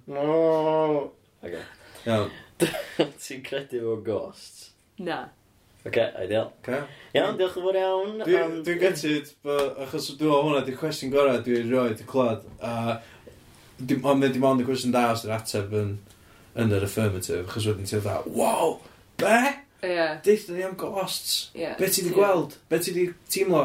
No. 0.07 1.13
Okay. 1.45 1.63
Iawn. 2.07 2.31
Ti'n 2.59 3.43
credu 3.47 3.83
fo 3.85 3.97
ghosts? 4.07 4.71
Na. 4.99 5.27
Oce, 5.87 5.89
okay, 5.89 6.25
ideal. 6.25 6.53
Okay. 6.63 6.83
Iawn, 7.15 7.37
diolch 7.39 7.57
yn 7.61 7.63
fawr 7.63 7.77
iawn. 7.79 8.17
Dwi'n 8.27 8.57
dwi 8.67 8.75
gytid, 8.81 9.29
achos 9.47 10.09
dwi'n 10.11 10.27
meddwl 10.27 10.43
hwnna, 10.49 10.63
di'r 10.67 10.79
cwestiwn 10.81 11.13
gorau 11.13 11.39
dwi'n 11.47 11.71
rhoi, 11.71 11.93
dwi'n 11.95 12.11
clod. 12.11 12.43
A 12.59 12.99
ond 13.79 14.19
mae 14.19 14.33
dim 14.35 14.47
ond 14.49 14.65
y 14.65 14.67
cwestiwn 14.67 14.95
da 14.97 15.05
os 15.13 15.23
yw'r 15.23 15.37
ateb 15.37 15.77
yn, 15.79 15.93
yn 16.59 16.75
yr 16.75 16.89
affirmative, 16.89 17.45
achos 17.47 17.71
wedyn 17.71 17.87
ti'n 17.87 18.03
dda, 18.03 18.17
wow, 18.35 18.81
be? 19.23 19.39
Yeah. 19.87 20.19
Deitha 20.27 20.57
ni 20.57 20.67
am 20.67 20.75
ghosts. 20.81 21.53
Yeah. 21.55 21.79
Be 21.79 21.87
ti 21.93 22.03
di 22.03 22.11
gweld? 22.17 22.59
Be 22.69 22.83
ti 22.83 22.97
di 22.97 23.07
teimlo? 23.31 23.65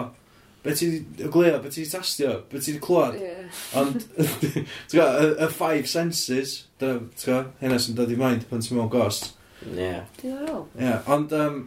Be 0.61 0.77
ti 0.77 0.91
di 1.01 1.25
gleo? 1.25 1.57
Be 1.63 1.73
ti 1.73 1.81
di 1.81 1.89
tastio? 1.89 2.43
Be 2.51 2.61
ti 2.61 2.77
di 2.77 2.85
clywed? 2.85 3.17
Yeah. 3.17 3.61
Ond, 3.81 4.05
ti'n 4.91 4.99
gwybod, 4.99 5.37
y 5.39 5.45
y 5.47 5.51
five 5.57 5.89
senses, 5.89 6.57
ti'n 6.77 7.07
gwybod, 7.17 7.53
hynna 7.65 7.81
sy'n 7.81 7.97
dod 7.97 8.13
i 8.13 8.19
mind 8.19 8.45
pan 8.51 8.61
ti'n 8.61 8.77
mewn 8.77 8.93
ghosts. 8.93 9.33
Yeah. 9.65 10.05
Diddorol. 10.21 10.67
Yeah, 10.77 11.01
ond... 11.09 11.33
Um, 11.33 11.61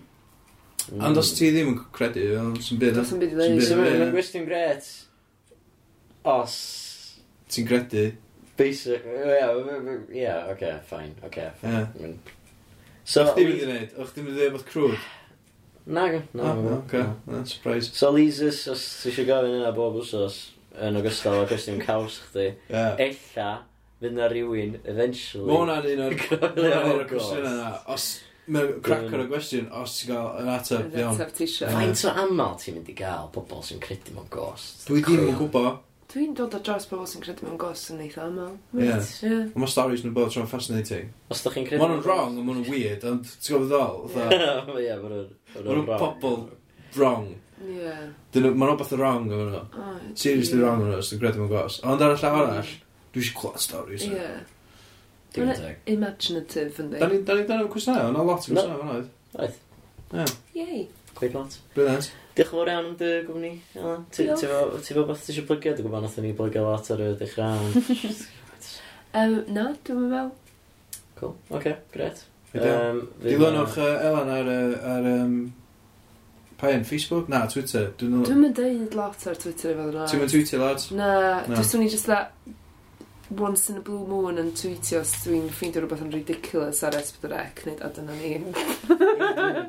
Ond 0.92 1.18
os 1.20 1.32
ti 1.36 1.48
ddim 1.52 1.72
yn 1.72 1.80
credu, 1.94 2.26
ond 2.40 2.60
sy'n 2.64 2.80
byd... 2.80 2.98
Does 2.98 3.12
yn 3.14 3.22
byd 3.22 3.32
i 3.32 3.38
ddweud. 3.38 3.80
Mae'n 3.80 4.14
gwestiwn 4.14 4.46
gret 4.48 4.88
os... 6.28 6.56
Ti'n 7.52 7.68
credu? 7.68 8.04
Basic, 8.58 9.04
ie, 10.14 10.30
oce, 10.52 10.72
fine, 10.90 11.14
oce, 11.26 11.46
fine. 11.60 12.14
So... 13.04 13.24
O'ch 13.24 13.34
ti'n 13.38 13.48
mynd 13.48 13.62
i 13.62 13.68
wneud? 13.68 13.94
O'ch 14.02 14.12
ti'n 14.14 14.26
mynd 14.26 14.34
i 14.34 14.40
ddweud 14.40 14.56
bod 14.58 14.66
crwyd? 14.68 15.06
Na, 15.84 16.04
na. 16.36 16.50
Ah, 16.50 16.60
oce, 16.78 17.02
surprise. 17.50 17.90
So, 17.96 18.12
Lysus, 18.14 18.62
os 18.72 18.84
ti 19.02 19.12
eisiau 19.12 19.28
gofyn 19.28 19.58
yna 19.58 19.72
bob 19.76 19.98
wsos, 20.02 20.38
yn 20.84 21.00
ogystal 21.00 21.40
â 21.42 21.48
gwestiwn 21.48 21.80
caws 21.82 22.20
chdi, 22.28 22.50
ella 22.70 23.50
fydd 24.04 24.16
na 24.18 24.28
rhywun, 24.28 24.78
eventually... 24.84 25.48
Mae 25.48 25.60
hwnna'n 25.62 25.90
un 25.94 26.06
o'r 26.06 27.08
cwestiwn 27.10 27.50
yna. 27.50 27.72
Os 27.94 28.08
Mae'n 28.44 28.78
cracker 28.84 29.22
o 29.22 29.24
gwestiwn 29.30 29.70
os 29.80 29.94
ti'n 29.98 30.10
cael 30.10 30.42
yn 30.42 30.50
ateb 30.52 30.96
iawn. 31.00 31.16
Faint 31.16 32.04
o 32.04 32.12
aml 32.24 32.56
ti'n 32.60 32.76
mynd 32.76 32.90
i 32.92 32.96
gael 32.98 33.30
pobl 33.32 33.62
sy'n 33.64 33.80
credu 33.80 34.12
mewn 34.16 34.28
ghost? 34.32 34.84
Dwi 34.88 35.00
ddim 35.04 35.30
yn 35.30 35.38
gwybod. 35.38 35.78
Dwi'n 36.12 36.34
dod 36.36 36.52
o 36.54 36.60
dros 36.66 36.84
pobl 36.90 37.06
sy'n 37.08 37.24
credu 37.24 37.46
mewn 37.46 37.56
gos 37.62 37.86
yn 37.94 38.02
eitha 38.04 38.26
aml. 38.26 38.58
Ie. 38.76 38.98
Mae 39.56 39.70
stories 39.72 40.04
nhw'n 40.04 40.16
bod 40.16 40.34
tro'n 40.34 40.50
fascinating. 40.50 41.08
Os 41.32 41.40
da 41.44 41.54
chi'n 41.54 41.64
credu... 41.70 41.80
Mae 41.80 41.94
nhw'n 41.94 42.04
wrong 42.04 42.36
a 42.36 42.44
mae 42.44 42.58
nhw'n 42.58 42.68
weird, 42.68 43.06
ond 43.08 43.32
ti'n 43.32 43.56
gwybod 43.56 43.72
ddol? 43.72 44.04
Ie, 44.12 44.98
mae 45.08 45.64
nhw'n 45.64 45.88
pobl 45.94 46.38
wrong. 46.98 47.30
Ie. 47.64 47.94
Mae 48.34 48.50
nhw'n 48.52 48.80
beth 48.82 48.92
wrong 48.98 49.30
yn 49.30 49.46
nhw. 49.54 49.62
Seriously 50.12 50.60
wrong 50.60 50.84
yn 50.84 50.92
nhw, 50.92 51.00
os 51.00 51.14
dwi'n 51.14 51.24
credu 51.24 51.40
mewn 51.40 51.54
gos. 51.56 51.80
Ond 51.88 52.04
ar 52.04 52.12
y 52.12 52.20
llaw 52.20 52.42
arall, 52.42 52.74
dwi 53.14 53.24
eisiau 53.24 53.40
clod 53.40 53.64
stories. 53.64 54.04
Ie. 54.10 54.28
Give 55.34 55.48
and 55.48 55.58
take. 55.58 55.78
Imaginative, 55.86 56.76
yndi. 56.78 57.00
Da 57.00 57.08
ni 57.10 57.22
dan 57.26 57.64
o'r 57.64 57.70
cwestiynau, 57.72 58.10
yna 58.12 58.26
lot 58.28 58.44
o 58.44 58.52
cwestiynau 58.52 58.76
fan 58.82 58.92
oedd. 58.92 59.08
Oedd. 59.34 59.56
Ie. 60.14 60.26
Yay. 60.60 60.84
Quite 61.14 61.34
lot. 61.34 61.56
Brilliant. 61.74 62.12
Diolch 62.34 62.52
yn 62.52 62.58
fawr 62.58 62.70
iawn 62.70 62.88
am 62.90 62.94
dy 62.98 63.10
gwmni, 63.26 63.50
Alan. 63.78 64.06
Ti 64.14 64.28
fo 64.30 65.04
beth 65.08 65.26
ti 65.26 65.34
eisiau 65.34 65.48
plygio? 65.48 65.74
Dwi'n 65.74 65.86
gwybod 65.88 66.06
nath 66.06 66.16
ni 66.22 66.32
plygio 66.38 66.64
lot 66.66 66.92
ar 66.94 67.02
y 67.02 67.10
dechrau. 67.18 67.66
um, 69.18 69.36
na, 69.56 69.66
dwi'n 69.86 70.00
meddwl. 70.06 70.32
Cool. 71.18 71.36
Oce, 71.50 71.58
okay, 71.58 71.76
gret. 71.94 72.24
Um, 72.54 73.04
Dilynwch 73.22 73.78
uh, 73.82 74.06
Elan 74.06 74.30
ar, 74.30 74.50
ar 74.94 75.06
um, 75.16 75.38
Pa 76.58 76.70
yn 76.70 76.84
Facebook? 76.86 77.26
Na, 77.30 77.44
Twitter. 77.50 77.90
Dwi'n 77.98 78.38
mynd 78.38 78.54
dweud 78.58 78.94
lot 78.94 79.26
ar 79.26 79.38
Twitter 79.38 79.74
efo 79.74 79.88
yna. 79.90 80.04
Ti'n 80.10 80.22
mynd 80.22 80.34
Twitter, 80.34 80.62
lads? 80.62 80.90
Na, 80.94 81.08
no. 81.42 81.56
dwi'n 81.56 81.66
swnio 81.66 81.90
just 81.90 82.06
that 82.06 82.30
once 83.30 83.70
in 83.70 83.78
a 83.78 83.80
blue 83.80 84.06
moon 84.06 84.38
yn 84.40 84.50
tweetio 84.56 85.00
os 85.00 85.12
dwi'n 85.24 85.48
ffeindio 85.52 85.82
rhywbeth 85.82 86.04
yn 86.04 86.12
ridiculous 86.12 86.82
ar 86.86 86.96
S4C, 86.98 87.64
nid 87.68 87.80
a 87.84 87.90
dyna 87.96 88.14
ni. 88.18 88.32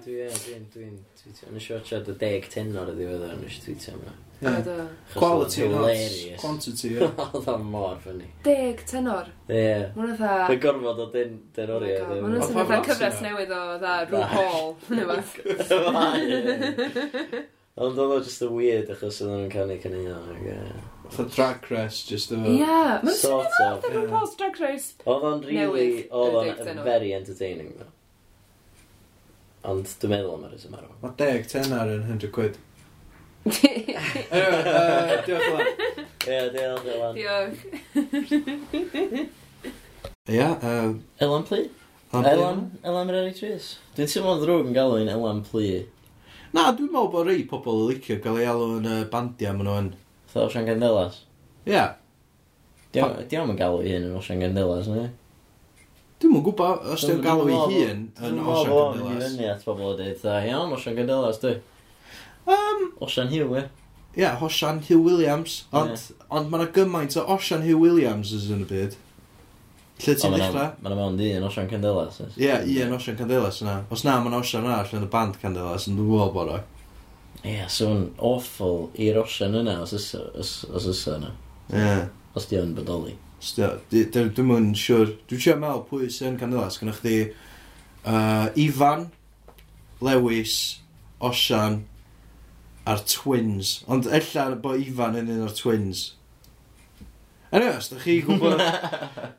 Dwi'n 0.06 0.36
tweetio, 0.74 1.52
nes 1.54 1.70
i 1.70 1.74
watchad 1.76 2.12
y 2.12 2.16
deg 2.22 2.48
tenor 2.52 2.92
y 2.92 2.96
ddiweddar, 2.98 3.36
nes 3.40 3.60
i 3.60 3.64
tweetio 3.66 3.96
yma. 3.98 4.14
Quality, 5.16 5.70
not 5.70 5.92
quantity. 6.42 6.90
ie. 6.98 7.00
Oedd 7.24 7.48
o'n 7.54 7.64
mor 7.72 7.96
ffynnu. 8.04 8.28
Deg 8.46 8.84
tenor? 8.90 9.30
Ie. 9.48 9.92
Mae'n 9.96 10.16
dda... 10.18 10.34
Mae'n 10.50 10.62
gorfod 10.66 11.00
o 11.06 11.08
dyn 11.14 11.38
oriau. 11.78 12.18
Mae'n 12.26 12.42
otha 12.44 12.82
cyfres 12.90 13.22
newydd 13.24 13.54
o 13.56 13.62
dda 13.80 13.94
Rhw 14.10 14.24
Paul. 14.34 14.68
Ond 17.76 17.98
oedd 18.00 18.14
o 18.16 18.20
just 18.24 18.44
yn 18.46 18.54
weird 18.56 18.92
achos 18.94 19.24
oedden 19.24 19.42
nhw'n 19.46 19.56
canu 19.56 19.80
canu 19.84 20.04
o'n. 20.12 20.94
Fatha 21.10 21.26
drag 21.36 21.72
race, 21.72 22.04
just 22.10 22.32
efo... 22.34 22.50
Ie, 22.50 22.66
mae'n 22.66 23.18
swnio 23.20 23.50
fel 23.58 23.82
The 23.84 23.92
RuPaul's 23.94 24.36
Drag 24.40 24.56
Race 24.62 24.94
Oedd 25.06 25.26
o'n 25.30 25.44
really, 25.46 26.06
oedd 26.10 26.38
o'n 26.40 26.82
very 26.86 27.12
entertaining. 27.18 27.72
ddo. 27.78 27.88
Ond 29.66 29.90
dwi'n 30.02 30.12
meddwl 30.14 30.36
am 30.36 30.46
yr 30.50 30.56
ysym 30.58 30.76
arw. 30.78 30.92
Mae 31.02 31.14
deg 31.20 31.48
tenar 31.50 31.90
yn 31.94 32.04
100 32.10 32.32
quid. 32.36 32.56
Anyway, 33.46 34.26
uh, 34.34 35.22
diolch 35.26 35.46
yn 35.46 35.52
fawr. 35.54 35.68
Ie, 36.26 36.38
diolch, 36.56 36.86
Elan. 36.96 37.14
Diolch. 37.18 37.62
Ia, 40.36 40.48
yym, 40.64 40.96
Elan 41.22 41.44
Pli? 41.46 41.62
Elan, 42.16 42.64
Elan 42.82 43.06
Myrari 43.10 43.34
Tris. 43.38 43.76
Dwi'n 43.98 44.10
teimlo'n 44.10 44.42
ddrwg 44.42 44.72
yn 44.72 44.78
galw 44.78 44.98
un 45.04 45.12
Elan 45.14 45.44
Pli. 45.46 45.70
Na, 46.56 46.72
dwi'n 46.74 46.90
meddwl 46.90 47.12
bod 47.14 47.30
rei 47.30 47.44
pobl 47.50 47.84
yn 47.84 47.90
licio 47.92 48.18
gael 48.24 48.42
ei 48.42 48.50
alw 48.50 48.80
yn 48.80 48.90
y 48.90 48.98
bandiau 49.14 49.54
maen 49.60 49.70
nhw'n 49.70 49.90
Fatha 50.36 50.50
Osian 50.50 50.66
Gandelas. 50.68 51.22
Ie. 51.66 51.86
Pa- 52.96 53.24
Di 53.28 53.38
o'm 53.40 53.54
yn 53.56 53.60
galw 53.60 53.80
i 53.86 53.94
hyn 53.96 54.10
yn 54.10 54.18
Osian 54.20 54.42
Gandelas, 54.44 54.90
ne? 54.92 55.06
Dwi'n 56.20 56.36
yn 56.38 56.44
gwybod 56.46 56.86
os 56.94 57.06
dwi'n 57.08 57.24
galw 57.24 57.48
ei 57.48 57.56
hun 57.56 58.04
yn 58.20 58.38
Osian 58.44 58.76
Dwi'n 58.76 59.00
Gandelas. 59.00 59.32
fyny 59.38 59.48
at 59.54 59.64
bobl 59.68 59.88
o 59.90 59.96
dweud, 59.98 60.20
dda, 60.22 60.36
iawn, 60.50 60.76
Osian 60.76 60.96
Gandelas, 61.00 61.40
dwi. 61.44 61.56
Um, 62.52 62.86
Osian 63.08 63.32
Hugh, 63.32 63.56
e? 63.60 63.64
Ie, 64.20 64.28
Hosian 64.44 64.80
Hugh 64.90 65.02
Williams. 65.08 65.56
Ond, 65.76 65.96
ond 66.30 66.52
mae 66.52 66.62
yna 66.62 66.70
gymaint 66.76 67.18
o 67.20 67.26
Osian 67.36 67.64
Hugh 67.66 67.80
Williamses 67.82 68.46
yn 68.52 68.64
y 68.64 68.70
byd. 68.70 68.96
Lle 70.04 70.14
ti'n 70.20 70.34
dechrau? 70.36 70.70
Mae'n 70.84 70.96
mewn 71.00 71.18
di 71.20 71.32
yn 71.36 71.44
Osian 71.48 71.68
Candelas. 71.72 72.20
Ie, 72.36 72.54
un 72.86 72.96
Osian 72.96 73.16
Candelas 73.20 73.60
yna. 73.64 73.82
Os 73.92 74.04
na, 74.08 74.20
mae'n 74.24 74.36
Osian 74.40 74.68
arall 74.68 74.96
yn 75.00 75.08
y 75.08 75.12
band 75.12 75.40
Candelas 75.42 75.88
yn 75.92 75.96
dwi'n 76.00 76.10
gwybod 76.12 76.34
bod 76.36 76.54
o. 76.56 76.62
Ie, 77.46 77.66
so 77.70 77.92
awful 78.18 78.88
i'r 78.98 79.20
osian 79.22 79.54
yna 79.60 79.78
os 79.84 79.94
ysa, 79.94 80.24
os, 80.34 80.54
os 80.74 80.88
ysa 80.90 81.20
yna. 81.20 81.32
Ie. 81.70 81.98
Os 82.36 82.50
di 82.50 82.58
o'n 82.58 82.74
bodoli. 82.76 83.14
Dwi'n 83.46 84.48
mwyn 84.50 84.72
siwr. 84.80 85.12
Dwi'n 85.30 85.44
siwr 85.44 85.60
meddwl 85.62 85.84
pwy 85.90 86.10
sy'n 86.12 86.40
Candelas. 86.42 86.80
gynnwch 86.82 87.04
chi 87.04 87.18
uh, 88.10 88.50
Ifan, 88.58 89.10
Lewis, 90.02 90.56
Osian 91.22 91.84
a'r 92.90 93.06
Twins. 93.10 93.80
Ond 93.92 94.10
ella 94.10 94.50
bod 94.62 94.82
Ifan 94.82 95.20
yn 95.22 95.30
un 95.36 95.46
o'r 95.46 95.54
Twins. 95.58 96.08
Anyway, 97.56 97.78
os 97.78 97.88
da 97.88 97.96
chi 98.04 98.18
gwybod, 98.20 98.60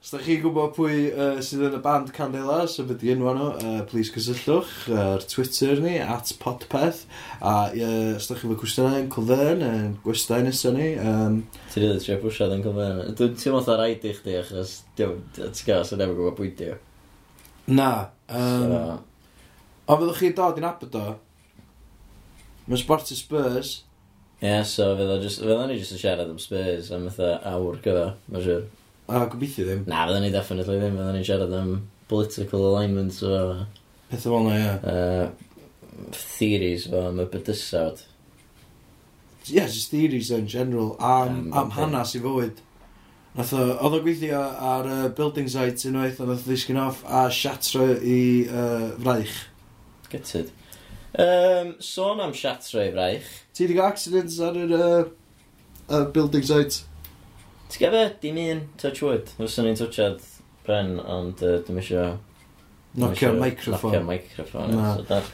os 0.01 0.11
da 0.15 0.19
chi 0.25 0.39
gwybod 0.41 0.71
pwy 0.73 1.11
uh, 1.11 1.35
sydd 1.45 1.67
yn 1.67 1.75
y 1.77 1.81
band 1.85 2.09
Candela, 2.17 2.63
sef 2.65 2.89
ydi 2.95 3.11
enw 3.13 3.29
nhw, 3.37 3.49
uh, 3.61 3.83
please 3.91 4.09
cysylltwch 4.15 4.71
uh, 4.89 5.01
ar 5.19 5.27
Twitter 5.29 5.83
ni, 5.85 5.99
at 6.01 6.33
podpeth, 6.41 7.03
a 7.43 7.53
uh, 7.69 8.15
os 8.17 8.31
da 8.31 8.39
chi 8.39 8.49
fod 8.49 8.57
cwestiynau 8.63 8.97
yn 9.03 9.11
cylfen, 9.13 9.65
yn 9.67 9.93
gwestiynau 10.07 10.47
nesaf 10.47 10.73
ni. 10.79 10.87
Um, 10.97 11.43
Ti'n 11.75 11.85
rhaid 11.85 11.99
eisiau 11.99 12.23
bwysiad 12.23 12.57
yn 12.57 12.65
cylfen. 12.65 13.03
Dwi'n 13.21 13.37
teimlo 13.43 13.61
oedd 13.61 13.73
rhaid 13.83 14.09
i 14.09 14.15
chdi, 14.17 14.39
achos 14.41 14.73
ti'n 14.97 15.61
gael 15.69 15.85
sy'n 15.85 16.07
efo 16.07 16.17
gwybod 16.17 16.41
pwy 16.41 16.55
di. 16.57 16.73
Na. 17.77 17.91
Um, 18.33 18.65
so... 18.65 18.83
Ond 19.93 20.01
fyddwch 20.07 20.23
chi 20.25 20.33
dod 20.41 20.57
i'n 20.63 20.71
abod 20.73 20.97
o, 21.03 21.05
mae 22.65 22.81
Sparta 22.81 23.21
Spurs, 23.21 23.83
Ie, 24.43 24.65
so 24.69 24.91
fydda, 24.99 25.21
just, 25.23 25.41
fydda 25.41 25.63
ni 25.71 25.79
jyst 25.79 25.95
yn 25.97 26.01
siarad 26.03 26.29
am 26.29 26.41
Spurs 26.41 26.91
am 26.93 27.07
fatha 27.09 27.39
awr 27.49 27.79
gyda, 27.85 28.11
mae'n 28.29 28.45
siwr. 28.45 28.67
A 29.09 29.23
gobeithio 29.33 29.65
ddim. 29.65 29.87
Na, 29.89 30.03
fydda 30.09 30.21
ni 30.21 30.33
definitely 30.35 30.77
ddim, 30.83 30.99
fydda 30.99 31.15
ni'n 31.15 31.25
siarad 31.25 31.55
am 31.57 31.71
political 32.11 32.67
alignment 32.69 33.23
o... 33.25 33.39
Pethau 34.11 34.37
fel 34.37 34.45
na, 34.45 34.59
ie. 34.61 34.75
Uh, 34.93 36.13
theories 36.13 36.85
o 36.93 37.07
am 37.09 37.25
y 37.25 37.27
bydysawd. 37.33 38.05
Ie, 39.47 39.57
yeah, 39.57 39.73
just 39.73 39.95
theories 39.95 40.31
in 40.31 40.47
general, 40.47 40.93
am, 41.01 41.47
am, 41.47 41.57
am 41.63 41.73
hanes 41.79 42.13
i 42.19 42.21
fywyd. 42.21 42.61
Nath 43.37 43.57
o, 43.57 43.65
oedd 43.73 43.97
o 43.97 44.03
gweithio 44.05 44.43
ar 44.75 44.91
uh, 44.91 45.01
building 45.17 45.49
site 45.49 45.89
unwaith, 45.89 46.21
a 46.21 46.29
nath 46.29 46.45
o 46.45 46.51
ddisgyn 46.51 46.83
off 46.85 47.01
a 47.09 47.27
siatro 47.33 47.89
i 47.97 48.21
uh, 48.49 48.91
fraich. 49.01 49.41
Gytid. 50.13 50.53
Um, 51.17 51.71
sôn 51.81 52.21
am 52.21 52.35
siatrwy 52.37 52.91
i 52.91 52.93
fraich. 52.93 53.29
Ti 53.57 53.65
wedi 53.65 53.77
cael 53.79 53.89
accidents 53.89 54.37
ar 54.45 54.57
yr 54.61 54.73
uh, 54.77 55.05
uh, 55.89 56.03
building 56.13 56.45
site? 56.45 56.83
Ti'n 57.73 57.87
gafio, 57.87 58.09
dim 58.21 58.41
un 58.43 58.59
touch 58.77 59.01
wood. 59.01 59.31
Fyswn 59.39 59.65
ni'n 59.65 59.79
touchad 59.81 60.19
bren, 60.67 60.99
ond 61.01 61.41
uh, 61.41 61.55
dim 61.65 61.79
eisiau... 61.81 62.19
Nocio 63.01 63.31
microphone. 63.33 63.95
Nocio 63.95 64.03
microphone. 64.11 64.77
Na. 64.77 64.91
So, 64.99 65.07
that... 65.09 65.31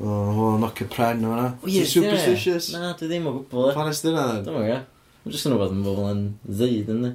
O, 0.00 0.08
oh, 0.08 0.54
nocio 0.62 0.86
pren 0.88 1.20
o'na. 1.28 1.50
Ti'n 1.66 1.90
superstitious? 1.90 2.70
Na, 2.72 2.94
dwi 2.96 3.10
ddim 3.10 3.28
o 3.28 3.34
gwbl. 3.42 3.74
Pan 3.76 3.90
ys 3.92 4.00
dyna? 4.06 4.24
Dwi'n 4.46 4.56
mwyn 4.56 4.86
Mae'n 5.20 5.34
jyst 5.34 5.50
yn 5.50 5.52
rhywbeth 5.52 5.74
yn 5.74 5.82
bobl 5.84 6.06
yn 6.08 6.22
ddeud, 6.46 6.94
ynddi? 6.94 7.10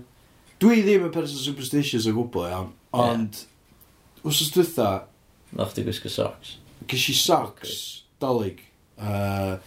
Dwi 0.61 0.83
ddim 0.85 1.07
yn 1.07 1.15
person 1.15 1.41
superstitious 1.41 2.05
o 2.05 2.13
gwbl, 2.13 2.45
iawn. 2.51 2.69
Ond, 2.93 3.41
yeah. 3.41 4.29
os 4.29 4.43
ys 4.45 4.53
dwytha... 4.53 4.91
Nath 5.57 5.73
ti 5.73 5.87
gwisgo 5.87 6.11
socks. 6.13 6.59
Gysi 6.87 7.15
socks, 7.17 8.03
dolyg. 8.21 8.61
Uh, 8.97 9.57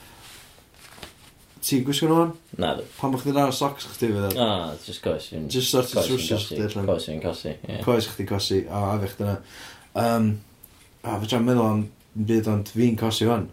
Ti'n 1.69 1.83
gwisgo 1.85 2.07
nhw 2.09 2.17
hwn? 2.17 2.31
Na, 2.63 2.71
dwi. 2.79 2.87
Pan 2.97 3.13
bych 3.13 3.25
chi'n 3.27 3.39
ar 3.43 3.51
socks 3.53 3.85
chdi 3.91 4.09
fydd? 4.09 4.23
ddod? 4.31 4.39
Ah, 4.41 4.71
just 4.85 5.03
coes. 5.05 5.27
Just 5.53 5.73
sort 5.75 5.91
of 5.93 6.07
trwsys 6.07 6.47
chdi 6.49 6.63
allan. 6.65 6.87
Coes 6.89 7.09
fi'n 7.11 7.21
cosi, 7.21 7.53
ie. 7.67 7.81
Coes 7.85 8.07
chdi 8.09 8.25
cosi, 8.31 8.61
a 8.71 8.83
afech 8.95 9.17
dyna. 9.19 9.35
Um, 9.99 10.31
a 11.03 11.19
fe 11.21 11.29
tra'n 11.29 11.45
meddwl 11.45 11.67
am 11.69 11.83
byd 12.31 12.49
ond 12.55 12.73
fi'n 12.73 12.97
cosi 13.01 13.29
o'n. 13.29 13.45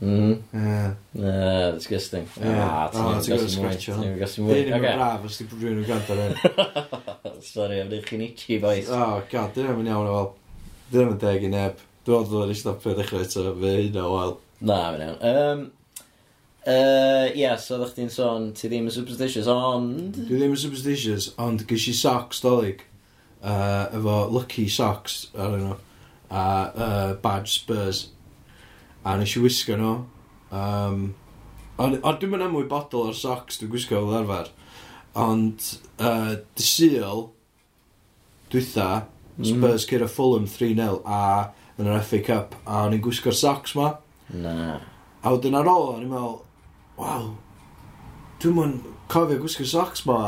Mm. 0.00 0.32
Yeah. 0.52 0.94
Uh, 1.16 1.70
disgusting. 1.76 2.26
Yeah. 2.40 2.64
Ah, 2.66 2.88
ti'n 2.90 3.22
gwybod 3.30 3.52
sgwetio. 3.54 3.94
Ti'n 4.00 4.16
gwybod 4.16 4.32
sgwetio. 4.32 4.64
Dyn 4.66 4.74
ni'n 4.74 4.98
braf 4.98 5.28
os 5.30 5.38
ti'n 5.38 5.52
rhywun 5.54 5.82
yn 5.82 5.86
gwrando 5.86 6.16
ar 6.16 6.24
hyn. 6.24 7.42
Sorry, 7.52 7.78
am 7.84 7.92
ddech 7.92 8.10
chi'n 8.10 8.26
itchy, 8.26 8.58
boys. 8.64 8.90
Oh, 8.90 9.20
god, 9.30 9.54
dyn 9.54 9.70
ni'n 9.70 9.92
iawn 9.92 10.10
o 10.10 10.16
fel. 10.18 10.32
Dyn 10.96 11.12
ni'n 11.12 11.22
deg 11.22 11.46
i 11.46 11.52
neb. 11.54 11.86
Dwi'n 12.06 12.20
meddwl 12.22 12.38
bod 12.38 12.50
ni'n 12.52 12.58
stopio 12.60 12.92
dechrau 12.94 13.22
eto, 13.24 13.42
fe 13.58 13.70
hynna 13.80 14.02
wael. 14.06 14.36
Na, 14.62 14.76
fe'n 14.94 15.00
iawn. 15.02 15.16
Um, 15.26 15.62
uh, 16.62 17.24
yeah, 17.34 17.56
so 17.58 17.80
ddech 17.80 17.96
chi'n 17.96 18.12
sôn, 18.14 18.52
ti 18.54 18.70
ddim 18.70 18.86
yn 18.86 18.94
superstitious, 18.94 19.48
ond... 19.50 20.14
Dwi 20.14 20.38
ddim 20.38 20.54
yn 20.54 20.60
superstitious, 20.62 21.32
ond 21.42 21.64
gys 21.66 21.88
i 21.90 21.96
socks 21.98 22.44
dolyg. 22.44 22.84
Uh, 23.42 23.88
efo 23.98 24.20
lucky 24.36 24.68
socks 24.70 25.18
ar 25.34 25.58
yno. 25.58 25.74
A 26.30 26.46
uh, 26.70 27.10
badge 27.26 27.56
spurs. 27.56 28.04
A 29.02 29.18
nes 29.18 29.34
i 29.34 29.42
wisgo 29.42 29.74
nhw. 29.82 29.98
Um, 30.54 31.04
ond 31.74 31.98
on, 31.98 32.22
dwi'n 32.22 32.36
mynd 32.36 32.46
am 32.46 32.54
mwy 32.54 32.70
bodol 32.70 33.10
o'r 33.10 33.18
socks 33.18 33.58
dwi'n 33.58 33.74
gwisgo 33.74 34.06
fel 34.06 34.20
arfer. 34.22 34.54
Ond 35.26 35.72
uh, 35.98 36.38
dy 36.38 36.62
dysil, 36.62 37.28
dwytha, 38.54 38.90
mm. 39.34 39.44
Spurs 39.50 39.82
mm. 39.82 39.90
cyrra 39.90 40.06
Fulham 40.06 40.46
3-0 40.46 41.00
a 41.02 41.22
yn 41.76 41.90
yr 41.90 42.04
FA 42.04 42.20
Cup, 42.24 42.56
a 42.64 42.84
o'n 42.86 42.96
i'n 42.96 43.02
gwisgo'r 43.04 43.36
socks 43.36 43.76
ma. 43.78 43.94
Na. 44.32 44.78
A 45.22 45.32
wedyn 45.34 45.58
ar 45.58 45.68
ôl, 45.70 45.90
o'n 45.94 46.04
i'n 46.04 46.12
meddwl, 46.12 46.38
waw, 47.00 47.30
dwi'n 48.42 48.56
mwyn 48.56 48.76
cofio 49.12 49.40
gwisgo'r 49.42 49.72
socks 49.72 50.06
ma 50.08 50.20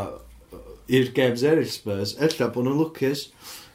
i'r 0.88 1.10
games 1.16 1.44
eraill 1.46 1.72
Spurs, 1.72 2.14
ella 2.20 2.50
bod 2.52 2.66
nhw'n 2.66 2.78
lwcus. 2.82 3.28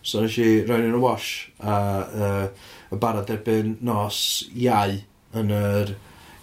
So 0.04 0.22
nes 0.22 0.36
i 0.42 0.48
roi 0.68 0.82
nhw'n 0.82 0.98
y 0.98 1.02
wash 1.02 1.30
a 1.64 1.76
uh, 2.04 2.48
y 2.92 3.00
barod 3.00 3.32
erbyn 3.32 3.78
nos 3.86 4.18
iau 4.52 4.98
yn 5.40 5.54
yr 5.56 5.94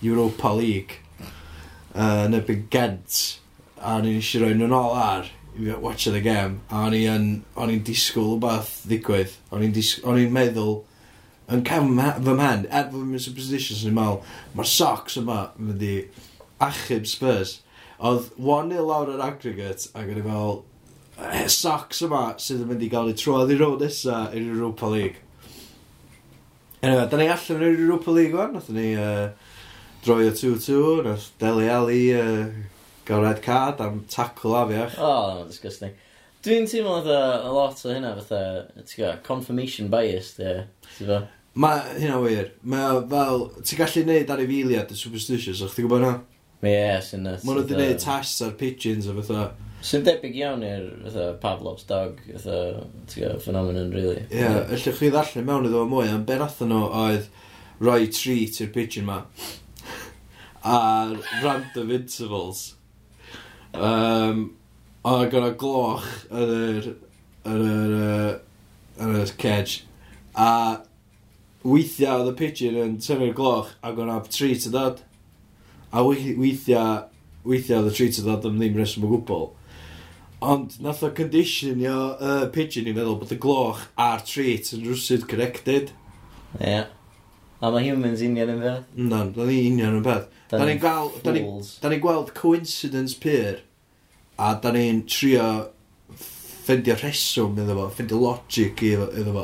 Europa 0.03 0.55
League 0.57 0.97
uh, 1.21 2.25
yn 2.27 2.39
erbyn 2.39 2.65
Gent 2.73 3.19
a 3.85 3.99
ni 4.01 4.17
nes 4.17 4.31
i 4.35 4.41
roi 4.41 4.55
nhw'n 4.57 4.75
ôl 4.77 4.97
ar 4.97 5.29
i 5.61 5.75
watch 5.83 6.09
the 6.09 6.23
game 6.25 6.63
a 6.71 6.87
o'n 6.87 6.95
i'n 6.97 7.85
disgwyl 7.85 8.31
rhywbeth 8.31 8.73
ddigwydd 8.89 9.37
o'n 9.53 9.67
i'n 9.67 10.33
meddwl 10.33 10.79
yn 11.51 11.65
cefn 11.67 11.99
fy 11.99 12.35
mhen, 12.39 12.67
er 12.71 12.89
fod 12.93 13.07
fi'n 13.11 13.25
superstitious 13.25 13.83
yn 13.89 13.97
meddwl, 13.97 14.21
mae'r 14.55 14.71
socks 14.71 15.19
yma 15.21 15.41
yn 15.59 15.71
mynd 15.71 15.87
i 15.87 15.95
achub 16.63 17.09
Spurs. 17.11 17.59
Oedd 18.01 18.31
1-0 18.39 18.85
lawr 18.87 19.11
yr 19.13 19.25
aggregate, 19.25 19.91
ac 19.99 20.13
yn 20.13 20.23
i 20.23 20.25
e, 21.21 21.49
socks 21.53 22.01
yma 22.07 22.23
sydd 22.41 22.65
yn 22.65 22.71
mynd 22.71 22.85
i 22.87 22.91
gael 22.93 23.11
ei 23.11 23.19
troedd 23.19 23.53
i 23.53 23.59
rown 23.61 23.81
nesa 23.83 24.23
i'r 24.31 24.47
Europa 24.55 24.89
League. 24.89 25.21
Anyway, 26.81 27.09
da 27.13 27.19
ni 27.21 27.29
allan 27.29 27.65
i'r 27.67 27.83
Europa 27.85 28.15
League 28.17 28.39
o'n, 28.41 28.55
nath 28.57 28.71
ni 28.73 28.93
uh, 28.97 29.29
droi 30.05 30.31
o 30.31 30.37
2-2, 30.37 30.79
nath 31.05 31.27
Deli 31.43 31.69
Ali 31.69 32.05
uh, 32.17 32.47
gael 33.09 33.27
red 33.27 33.43
card 33.45 33.83
am 33.85 34.05
tackle 34.09 34.57
afiach. 34.63 34.97
O, 34.97 35.11
oh, 35.11 35.43
disgusting. 35.51 35.93
Dwi'n 36.41 36.65
teimlo 36.71 37.03
fatha 37.03 37.21
a 37.45 37.53
lot 37.53 37.85
o 37.85 37.93
hynna 37.93 38.15
fatha, 38.23 38.41
ti'n 38.89 39.21
confirmation 39.27 39.93
bias, 39.93 40.33
ie. 40.41 40.63
Ti'n 40.97 41.29
Mae 41.61 41.81
hynna 41.99 42.21
wir. 42.23 42.53
Mae 42.73 42.93
o 42.97 43.01
fel, 43.11 43.43
ti'n 43.61 43.81
gallu 43.81 44.05
neud 44.09 44.31
ar 44.33 44.43
efiliad 44.45 44.93
y 44.95 44.97
superstitious, 44.97 45.61
o'ch 45.67 45.75
ti'n 45.77 45.89
gwybod 45.89 46.05
na? 46.07 46.13
Ie, 46.65 47.01
sy'n 47.05 47.27
nes. 47.27 47.45
Mae 47.45 47.57
nhw 47.57 47.65
wedi 47.65 47.77
neud 47.77 48.01
tests 48.01 48.45
ar 48.47 48.55
pigeons 48.61 49.09
a 49.11 49.17
fatha. 49.19 49.45
Sy'n 49.85 50.05
debyg 50.07 50.39
iawn 50.41 50.65
i'r 50.65 50.87
fatha 51.05 51.27
Pavlov's 51.43 51.85
dog, 51.89 52.21
fatha, 52.31 52.59
ti'n 53.11 53.25
gwybod, 53.27 53.45
phenomenon, 53.45 53.93
really. 53.97 54.25
Ie, 54.31 54.41
yeah, 54.41 54.59
allwch 54.67 55.01
chi 55.03 55.13
ddarllen 55.13 55.49
mewn 55.49 55.69
iddo 55.69 55.85
fo 55.85 55.93
mwy, 55.93 56.09
ond 56.15 56.29
ben 56.29 56.45
atho 56.45 56.69
nhw 56.69 56.83
oedd 57.05 57.29
roi 57.81 58.03
treat 58.13 58.61
i'r 58.65 58.73
pigeon 58.77 59.09
ma. 59.09 59.23
a 60.65 61.17
random 61.43 61.91
intervals. 61.91 62.75
Um, 63.75 64.45
a 65.05 65.25
gyda 65.33 65.55
gloch 65.61 66.07
yn 66.29 66.55
yr, 66.57 66.93
yn 67.49 67.67
yr, 67.71 67.99
yn 69.01 69.19
yr 69.23 69.35
cage. 69.41 69.83
A 70.37 70.49
weithiau 71.67 72.23
oedd 72.23 72.33
y 72.33 72.35
pigeon 72.39 72.79
yn 72.81 72.99
tynnu'r 73.03 73.35
gloch 73.37 73.73
ac 73.87 74.01
o'n 74.01 74.13
ab 74.13 74.29
treat 74.33 74.67
yn 74.69 74.75
dod. 74.77 75.01
A 75.93 76.05
weithiau, 76.07 77.07
weithiau 77.45 77.83
oedd 77.83 77.91
y 77.93 77.97
treat 77.97 78.21
yn 78.23 78.29
dod 78.29 78.47
am 78.49 78.61
ddim 78.61 78.79
reswm 78.81 79.09
o 79.09 79.13
gwbl. 79.15 79.49
Ond 80.41 80.79
nath 80.81 81.03
o 81.05 81.11
conditionio 81.17 81.97
y 82.17 82.35
uh, 82.35 82.47
pigeon 82.55 82.89
i 82.89 82.97
feddwl 82.97 83.19
bod 83.21 83.35
y 83.35 83.41
gloch 83.41 83.87
a'r 84.01 84.25
treat 84.25 84.73
yn 84.77 84.87
rwsyd 84.89 85.29
connected. 85.31 85.95
Ie. 86.59 86.65
Yeah. 86.65 86.89
A 87.61 87.69
mae 87.69 87.85
humans 87.85 88.23
union 88.25 88.55
yn 88.55 88.63
beth? 88.63 88.87
Na, 88.97 89.27
da 89.29 89.45
ni 89.45 89.59
union 89.69 89.99
yn 89.99 90.05
beth. 90.07 90.31
Da 90.49 90.63
ni'n 90.65 90.81
gael... 90.81 91.11
Da 91.21 91.35
ni'n 91.37 91.59
ni 91.93 91.99
gweld 92.01 92.33
coincidence 92.39 93.19
pyr 93.21 93.61
A 94.41 94.55
da 94.57 94.71
ni'n 94.73 95.03
trio 95.05 95.47
ffendio 96.17 96.95
rheswm 96.97 97.59
iddo 97.61 97.75
fo, 97.77 97.89
ffendio 97.93 98.21
logic 98.23 98.81
iddo 98.89 99.35
fo. 99.35 99.43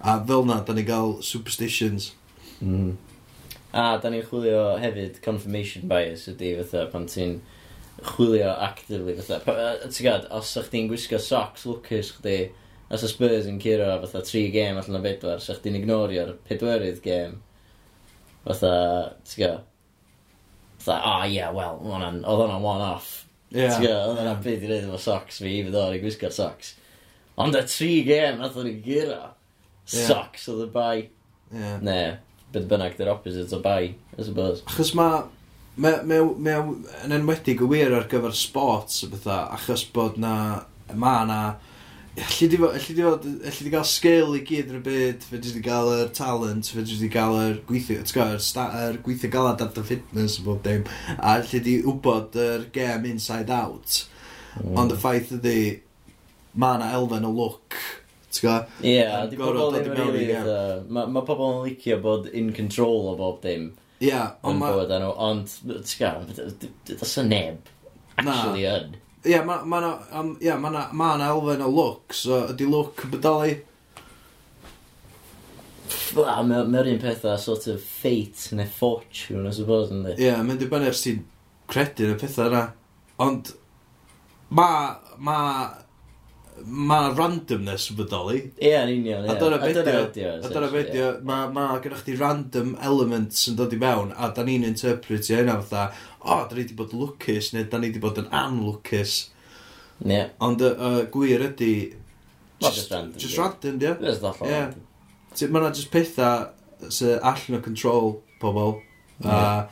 A 0.00 0.18
fel 0.26 0.46
na, 0.48 0.60
da 0.60 0.74
ni 0.76 0.84
gael 0.86 1.20
superstitions. 1.22 2.12
Mm. 2.60 2.96
A 3.76 3.86
da 4.00 4.10
ni'n 4.12 4.24
chwilio 4.26 4.76
hefyd 4.80 5.20
confirmation 5.24 5.88
bias 5.90 6.26
ydy 6.32 6.54
fatha 6.60 6.86
pan 6.92 7.08
ti'n 7.10 7.38
chwilio 8.12 8.52
actively 8.68 9.16
fatha. 9.18 9.40
Ti'n 9.86 10.06
gad, 10.06 10.28
os 10.32 10.54
ydych 10.56 10.72
chi'n 10.72 10.90
gwisgo 10.92 11.20
socks 11.20 11.66
lwcus 11.68 12.14
chdi, 12.18 12.38
os 12.92 13.04
y 13.04 13.10
Spurs 13.10 13.48
yn 13.50 13.60
curo 13.62 13.92
fatha 14.04 14.24
tri 14.24 14.46
gêm 14.54 14.80
allan 14.80 15.00
o 15.00 15.04
bedwar, 15.04 15.42
sa'ch 15.42 15.62
di'n 15.64 15.80
ignorio'r 15.80 16.36
pedwerydd 16.48 17.02
gêm. 17.04 17.40
Fatha, 18.46 18.76
ti'n 19.26 19.42
gad, 19.42 19.64
Fatha, 20.86 21.00
ah, 21.02 21.20
oh, 21.22 21.26
yeah, 21.26 21.50
well, 21.50 21.80
oedd 21.82 22.22
hwnna'n 22.22 22.62
one-off. 22.62 23.24
Yeah. 23.50 23.72
Ti'n 23.74 23.88
go, 23.88 23.94
oedd 24.10 24.20
hwnna'n 24.20 24.42
byd 24.44 24.62
i 24.62 24.68
reid 24.70 24.84
efo 24.86 25.00
socks 25.02 25.40
fi, 25.42 25.56
fydd 25.66 25.78
o'r 25.80 25.96
i 25.96 26.02
gwisgo 26.02 26.30
socks. 26.30 26.76
Ond 27.42 27.58
y 27.58 27.62
tri 27.66 27.88
gêm 28.06 28.38
nath 28.38 28.54
o'n 28.60 28.68
i 28.70 28.76
gyro. 28.84 29.32
Socks 29.86 30.48
oedd 30.50 30.66
y 30.66 30.70
bai. 30.74 30.96
Yeah. 31.54 31.78
Ne, 31.84 32.00
beth 32.52 32.66
bynnag 32.70 32.96
dy'r 32.98 33.12
opposite 33.12 33.54
o 33.54 33.62
bai, 33.62 33.94
I 34.16 34.26
suppose. 34.26 34.64
Achos 34.66 34.94
mae... 34.98 35.24
Mae 35.76 36.00
ma, 36.08 36.22
ma, 36.40 36.52
yn 37.04 37.12
enwedig 37.12 37.60
y 37.60 37.66
wir 37.68 37.92
ar 37.92 38.06
gyfer 38.08 38.32
sports 38.32 39.02
o 39.04 39.10
bethau, 39.12 39.50
achos 39.54 39.84
bod 39.94 40.18
na... 40.20 40.34
ma 40.94 41.18
na... 41.28 41.40
Alli 42.16 42.46
di, 42.48 42.56
fod, 42.56 42.72
alli, 42.72 42.94
di 42.96 43.04
fod, 43.04 43.26
alli 43.44 43.64
di 43.66 43.70
gael 43.74 43.84
sgil 43.84 44.38
i 44.38 44.40
gyd 44.48 44.70
yn 44.72 44.78
y 44.78 44.84
byd, 44.86 45.26
fe 45.28 45.40
di 45.44 45.60
gael 45.60 45.90
yr 45.98 46.12
talent, 46.16 46.70
fe 46.72 46.80
di 46.88 47.10
gael 47.12 47.36
yr 47.42 47.58
gweithio, 47.68 48.00
ti'n 48.08 48.16
gael, 48.16 48.38
yr 48.86 48.96
gweithio 49.04 49.28
galad 49.34 49.60
ar 49.60 49.74
dy 49.76 49.84
fitness 49.84 50.38
bob 50.40 50.62
dim, 50.64 50.86
a 51.18 51.34
alli 51.34 51.60
di 51.60 51.76
wybod 51.84 52.38
yr 52.40 52.64
game 52.72 53.12
inside 53.12 53.52
out. 53.52 54.00
Mm. 54.62 54.72
Ond 54.80 54.96
y 54.96 54.98
ffaith 55.02 55.34
ydi, 55.36 55.58
mae 56.56 56.80
yna 56.80 56.88
elfen 56.96 57.28
o 57.28 57.34
look 57.36 57.76
Ie, 58.36 58.90
yeah, 58.90 59.24
di 59.30 59.38
pobl 59.38 59.72
ddim 59.72 59.94
yn 59.94 60.10
rili 60.12 60.36
Mae 60.92 61.08
ma 61.12 61.22
pobl 61.24 61.60
yn 61.60 61.62
licio 61.70 61.98
bod 62.02 62.26
in 62.36 62.52
control 62.56 63.12
o 63.12 63.16
bob 63.18 63.40
dim. 63.44 63.70
Ie, 64.00 64.10
yeah, 64.10 64.34
ond 64.44 64.60
ma... 64.60 64.72
Bywyd 64.74 64.92
nhw, 64.92 65.12
ond, 65.24 65.54
ti'n 65.88 66.34
ddos 66.90 67.16
y 67.22 67.24
neb. 67.30 67.70
Actually 68.20 68.66
yn. 68.68 68.96
Ie, 69.26 69.38
ma, 69.46 69.62
ma 69.64 69.80
na, 69.80 69.92
um, 70.12 70.34
yeah, 70.40 70.58
ma 70.60 70.70
na, 70.70 70.88
ma 70.92 71.16
na 71.16 71.30
elfen 71.32 71.64
o 71.64 71.70
look, 71.72 72.14
so 72.14 72.44
ydy 72.52 72.68
look 72.70 73.00
yn 73.06 73.14
bydoli? 73.14 73.54
Mae'r 76.16 76.90
un 76.92 77.00
peth 77.02 77.24
a 77.26 77.38
sort 77.40 77.66
of 77.72 77.80
fate 77.82 78.52
neu 78.56 78.68
fortune, 78.70 79.46
I 79.48 79.54
suppose, 79.56 79.90
yndi? 79.94 80.14
Ie, 80.14 80.28
yeah, 80.28 80.44
mae'n 80.44 80.60
dibynnu 80.60 80.90
ers 80.92 81.02
ti'n 81.06 81.24
credu 81.72 82.06
yn 82.06 82.14
y 82.14 82.20
pethau 82.20 82.52
yna. 82.52 82.62
Ond, 83.24 83.50
ma, 84.54 84.68
ma, 85.18 85.40
mae 86.64 87.12
randomness 87.14 87.90
yn 87.92 87.98
bodoli. 87.98 88.40
Ie, 88.56 88.72
yn 88.78 88.92
union. 88.94 89.26
Yeah. 89.26 89.32
A 89.32 89.36
dyna 89.40 89.58
fideo, 89.60 90.02
a 90.40 90.50
dyna 90.50 90.70
fideo, 90.72 91.10
mae 91.26 91.50
ma 91.52 91.66
gennych 91.84 92.04
chi 92.06 92.16
random 92.18 92.74
elements 92.84 93.46
yn 93.50 93.58
dod 93.58 93.74
i 93.76 93.80
mewn, 93.80 94.12
a 94.16 94.30
da 94.34 94.44
ni'n 94.46 94.66
interpretio 94.66 95.40
hynna 95.40 95.58
fatha, 95.60 95.86
o, 96.22 96.32
oh, 96.32 96.42
da 96.48 96.56
ni 96.56 96.64
wedi 96.64 96.76
bod 96.78 96.94
lwcus, 96.96 97.52
neu 97.54 97.68
da 97.70 97.80
ni 97.80 97.90
wedi 97.90 98.02
bod 98.02 98.20
yn 98.22 98.28
anlwcus. 98.34 99.16
Ie. 100.02 100.10
Yeah. 100.14 100.34
Ond 100.44 100.64
uh, 100.64 101.04
gwir 101.12 101.44
ydy... 101.50 101.72
Just, 102.64 102.90
random. 102.90 103.16
Just 103.20 103.38
random, 103.38 103.80
ie. 103.80 103.96
Just 104.08 104.24
all 104.24 104.36
yeah. 104.42 104.68
random. 104.68 104.84
Mae 105.52 105.60
yna 105.60 105.72
just 105.76 105.92
pethau 105.92 106.90
sy'n 106.92 107.18
allan 107.20 107.58
o 107.58 107.64
control 107.64 108.14
pobl. 108.40 108.78
A, 109.24 109.66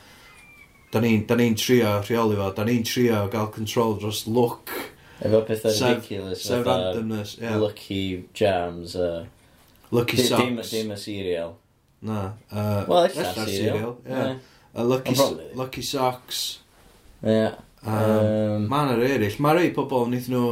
da 0.93 1.01
ni'n 1.01 1.25
ni 1.25 1.53
trio 1.59 1.97
rheoli 2.05 2.37
fo, 2.37 2.51
da 2.55 2.65
ni'n 2.65 2.85
trio 2.87 3.25
gael 3.33 3.49
control 3.53 3.97
dros 3.99 4.25
look 4.27 4.71
Efo 5.21 5.41
pethau 5.47 5.71
ridiculous. 5.71 6.43
Sef 6.43 6.65
randomness, 6.65 7.37
ie. 7.37 7.45
Yeah. 7.45 7.61
Lucky 7.61 8.01
jams. 8.33 8.95
Uh, 8.95 9.25
lucky 9.91 10.17
socks. 10.17 10.43
Dim, 10.43 10.57
dim 10.71 10.91
y 10.91 10.97
cereal. 10.99 11.55
Na. 12.01 12.33
Uh, 12.51 12.83
Wel, 12.89 13.07
ella'r 13.11 13.47
cereal. 13.47 13.95
Yeah. 14.05 14.35
Uh, 14.75 14.83
lucky, 14.83 15.15
probably... 15.15 15.47
lucky 15.55 15.81
socks. 15.81 16.59
Ie. 17.23 17.31
Yeah. 17.31 17.61
Um, 17.85 17.93
um 17.93 18.67
mae 18.69 18.87
yna 18.87 18.97
rei 18.97 19.11
eraill. 19.19 19.37
Mae 19.45 19.59
rei 19.59 19.69
pobl, 19.75 20.07
wnaeth 20.09 20.27
nhw, 20.33 20.45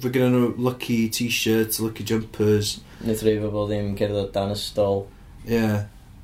fe 0.00 0.10
gyda 0.14 0.30
nhw 0.32 0.54
lucky 0.56 1.02
t-shirts, 1.12 1.82
lucky 1.84 2.06
jumpers. 2.08 2.78
Nid 3.04 3.22
rei 3.26 3.36
pobl 3.42 3.68
ddim 3.68 3.92
cerdded 3.98 4.32
dan 4.34 4.54
y 4.54 4.58
stol. 4.58 5.04
Ie. 5.44 5.52
Yeah. 5.52 5.78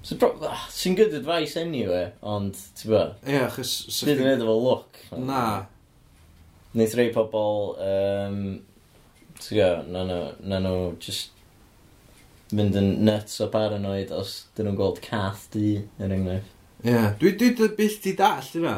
So, 0.04 0.16
ah, 0.44 0.66
sy'n 0.68 0.96
good 0.98 1.14
advice 1.16 1.56
anyway, 1.56 2.10
ond, 2.20 2.58
ti'n 2.76 2.90
ba? 2.92 3.04
Ie, 3.24 3.38
yeah, 3.38 3.46
achos... 3.48 3.70
Bydd 4.04 4.18
yn 4.20 4.32
edrych 4.34 4.50
o 4.52 4.56
look. 4.60 4.98
Na, 5.16 5.44
Neith 6.74 6.96
rei 6.98 7.12
pobl, 7.14 7.76
um, 7.78 8.40
ti'n 9.38 9.58
gwybod, 9.58 9.92
na 9.94 10.02
nhw, 10.08 10.22
na 10.50 10.58
nhw 10.64 10.78
just 11.02 11.30
mynd 12.54 12.74
yn 12.78 12.90
nuts 13.06 13.38
o 13.42 13.46
paranoid 13.52 14.10
os 14.14 14.34
dyn 14.56 14.68
nhw'n 14.68 14.78
gweld 14.78 14.98
cath 15.04 15.46
di, 15.54 15.76
er 16.02 16.12
enghraifft. 16.14 16.50
Ie, 16.84 16.90
yeah. 16.90 17.14
dwi, 17.20 17.32
dwi, 17.40 17.52
dwi 17.56 17.70
byth 17.78 18.00
di 18.04 18.12
dall 18.18 18.50
yna. 18.60 18.74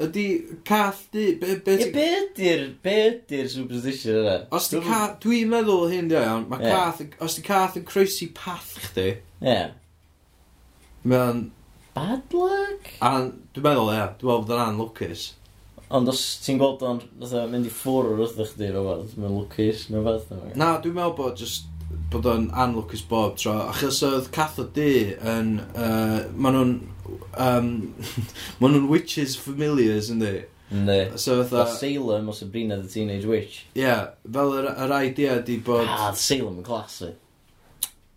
Ydy 0.00 0.26
cath 0.68 1.02
di... 1.12 1.26
Be, 1.40 1.56
be, 1.64 1.76
ti... 1.80 1.88
be 1.92 2.04
ydy'r, 2.20 2.66
be 2.84 2.94
ydy'r 3.08 3.48
superstition 3.52 4.20
yna? 4.22 4.36
Os 4.56 4.70
di 4.72 4.80
cath, 4.84 5.16
dwi'n 5.24 5.50
meddwl 5.50 5.88
hyn 5.90 6.12
di 6.12 6.16
iawn, 6.20 6.46
mae 6.52 6.62
yeah. 6.64 6.76
cath, 6.76 7.18
os 7.24 7.36
di 7.36 7.44
cath 7.44 7.80
yn 7.80 7.88
croesi 7.88 8.30
path 8.36 8.76
chdi. 8.86 9.08
Ie. 9.40 9.48
Yeah. 9.48 9.72
Mae'n... 11.08 11.48
Bad 11.96 12.36
luck? 12.36 12.92
A 13.02 13.16
dwi'n 13.26 13.64
meddwl, 13.66 13.90
ie, 13.90 13.98
yeah, 13.98 14.12
dwi'n 14.20 14.30
meddwl 14.30 14.46
bod 14.46 14.56
yn 14.56 14.64
anlwcus. 14.68 15.26
Ond 15.90 16.10
os 16.12 16.20
ti'n 16.44 16.60
gweld 16.60 16.84
o'n 16.86 17.00
fatha 17.18 17.48
mynd 17.50 17.66
i 17.66 17.72
ffwrwr 17.74 18.20
wrth 18.22 18.38
eich 18.44 18.52
di 18.58 18.68
rhywbeth, 18.70 19.16
mae'n 19.18 19.34
lwcus 19.34 19.88
neu 19.90 20.04
fath. 20.06 20.28
Na, 20.54 20.76
dwi'n 20.82 20.94
meddwl 20.94 21.16
bod 21.18 21.40
just 21.40 21.66
bod 22.10 22.28
o'n 22.30 22.46
anlwcus 22.54 23.02
bob 23.10 23.34
tro. 23.38 23.56
Achos 23.70 23.98
oedd 24.06 24.30
cath 24.34 24.60
o 24.62 24.66
di 24.76 24.92
yn... 25.18 25.56
Uh, 25.74 26.28
maen 26.34 26.56
nhw'n... 26.56 26.72
Um, 27.42 27.72
maen 28.60 28.76
nhw'n 28.76 28.88
witches 28.90 29.34
familiars, 29.38 30.12
ynddi? 30.14 30.44
Ynddi. 30.70 31.00
So 31.16 31.40
fatha... 31.40 31.64
Fatha 31.64 31.80
Salem 31.80 32.30
o 32.30 32.36
Sabrina 32.38 32.78
the 32.78 32.90
Teenage 32.90 33.26
Witch. 33.26 33.64
Ie, 33.74 33.82
yeah, 33.82 34.06
fel 34.38 34.54
yr, 34.60 34.70
yr 34.86 34.96
idea 35.00 35.40
di 35.46 35.58
bod... 35.66 35.90
Ah, 35.90 36.12
Salem 36.14 36.62
yn 36.62 36.66
clasu. 36.66 37.12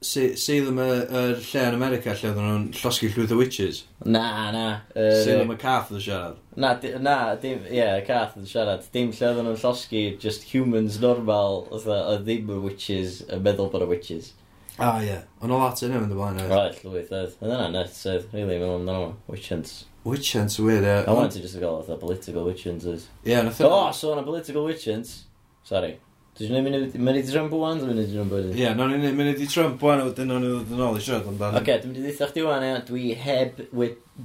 Salem 0.03 0.79
y, 0.83 0.87
y 1.01 1.23
lle 1.39 1.63
yn 1.69 1.77
America 1.77 2.13
lle 2.13 2.29
oedden 2.29 2.47
nhw'n 2.49 2.67
llosgu 2.77 3.09
llwyth 3.13 3.33
o 3.33 3.39
witches. 3.39 3.83
Na, 4.03 4.51
na. 4.53 4.65
Uh, 4.91 5.09
Salem 5.23 5.53
y 5.55 5.57
cath 5.61 5.91
oedd 5.93 6.03
siarad. 6.05 6.37
Na, 6.59 6.73
di, 6.79 6.93
na, 7.01 7.17
dim, 7.39 7.63
ie, 7.69 7.79
yeah, 7.79 7.97
cath 8.05 8.37
oedd 8.37 8.51
siarad. 8.51 8.85
Dim 8.93 9.11
lle 9.15 9.29
oedden 9.31 9.49
nhw'n 9.49 9.59
llosgu 9.63 10.05
just 10.21 10.47
humans 10.51 10.99
normal, 11.03 11.63
oedd 11.73 12.23
ddim 12.27 12.51
y 12.51 12.61
witches, 12.67 13.21
yn 13.31 13.43
meddwl 13.47 13.71
bod 13.73 13.87
y 13.87 13.89
witches. 13.95 14.33
Ah, 14.77 14.99
ie. 15.01 15.07
Yeah. 15.07 15.25
Ond 15.41 15.53
o 15.53 15.57
lot 15.61 15.81
yn 15.85 15.93
ymwneud 15.93 16.17
blaen 16.17 16.39
oedd. 16.41 16.51
Right, 16.51 16.79
llwyth 16.81 17.11
oedd. 17.13 17.35
Oedd 17.39 17.51
yna 17.53 17.67
nuts 17.73 17.99
oedd, 18.09 18.29
really, 18.33 18.57
mewn 18.61 18.79
amdano. 18.79 19.11
Witch 19.29 19.51
hunts. 19.53 19.83
Witch 20.03 20.33
hunts, 20.35 20.57
weird, 20.59 20.83
ie. 20.83 21.03
I 21.05 21.13
wanted 21.13 21.41
just 21.41 21.53
to 21.55 21.61
call 21.61 21.79
it 21.81 21.87
the 21.87 21.95
political 21.97 22.43
witch 22.45 22.65
hunts. 22.65 22.85
Ie, 22.89 23.05
yeah, 23.23 23.43
nath. 23.45 23.61
Oh, 23.61 23.91
so 23.91 24.11
on 24.11 24.19
a 24.19 24.23
political 24.23 24.65
witch 24.65 24.85
hunts. 24.85 25.25
Sorry. 25.63 25.99
Dwi'n 26.33 26.65
gwneud 26.65 26.95
i 26.97 26.99
mynd 27.05 27.17
i 27.19 27.21
Trump 27.27 27.51
o'n 27.53 27.77
dwi'n 27.77 27.91
mynd 27.91 28.01
i 28.01 28.03
Trump 28.09 28.31
o'n 28.33 28.47
Ie, 28.47 28.55
yeah, 28.57 28.71
nawn 28.73 28.89
ni'n 28.97 29.13
mynd 29.13 29.41
i 29.43 29.45
Trump 29.45 29.83
o'n 29.85 29.99
wedyn 30.01 30.31
o'n 30.33 30.45
i'n 30.47 30.55
dod 30.55 30.71
yn 30.73 30.79
ôl 30.81 30.95
i 30.97 31.03
siarad 31.05 31.27
amdano. 31.29 31.59
Oce, 31.59 31.75
dwi'n 31.83 31.91
mynd 31.91 31.99
i 31.99 32.05
ddeitha 32.07 32.29
chdi 32.31 32.45
wan, 32.47 32.65
ia, 32.65 32.79
dwi 32.87 33.11
heb, 33.21 33.61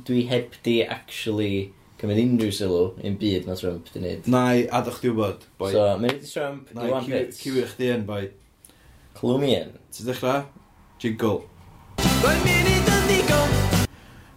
dwi 0.09 0.23
heb 0.31 0.57
di 0.65 0.79
actually 0.87 1.51
cymryd 2.01 2.23
unrhyw 2.23 2.57
sylw 2.57 2.81
i'n 3.05 3.21
byd 3.21 3.45
mae 3.51 3.61
Trump 3.61 3.93
di 3.93 4.01
wneud. 4.01 4.33
Na, 4.33 4.43
adwch 4.81 5.03
chdi 5.03 5.13
wybod, 5.13 5.47
boi. 5.61 5.71
So, 5.77 5.85
mynd 6.01 6.25
i 6.25 6.33
Trump, 6.33 6.73
i 6.73 6.89
wan 6.95 7.13
bit. 7.13 7.37
Cywir 7.43 7.69
chdi 7.75 7.93
yn, 7.99 8.09
boi. 8.09 8.25
Clwmi 9.21 9.55
yn. 9.59 9.79
Ti'n 9.93 10.09
dechrau? 10.09 10.49
Jingle. 11.05 11.45
Mae'n 12.25 12.45
munud 12.49 12.93
yn 12.97 13.09
ddigon. 13.13 13.57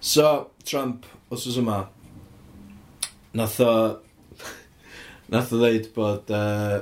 So, 0.04 0.30
Trump, 0.68 1.08
os 1.32 1.48
oes 1.48 1.64
yma, 1.64 1.86
nath 3.32 3.62
o... 3.64 3.76
nath 5.32 5.56
o 5.56 5.64
ddeud 5.64 5.94
bod... 5.96 6.28
Uh, 6.28 6.82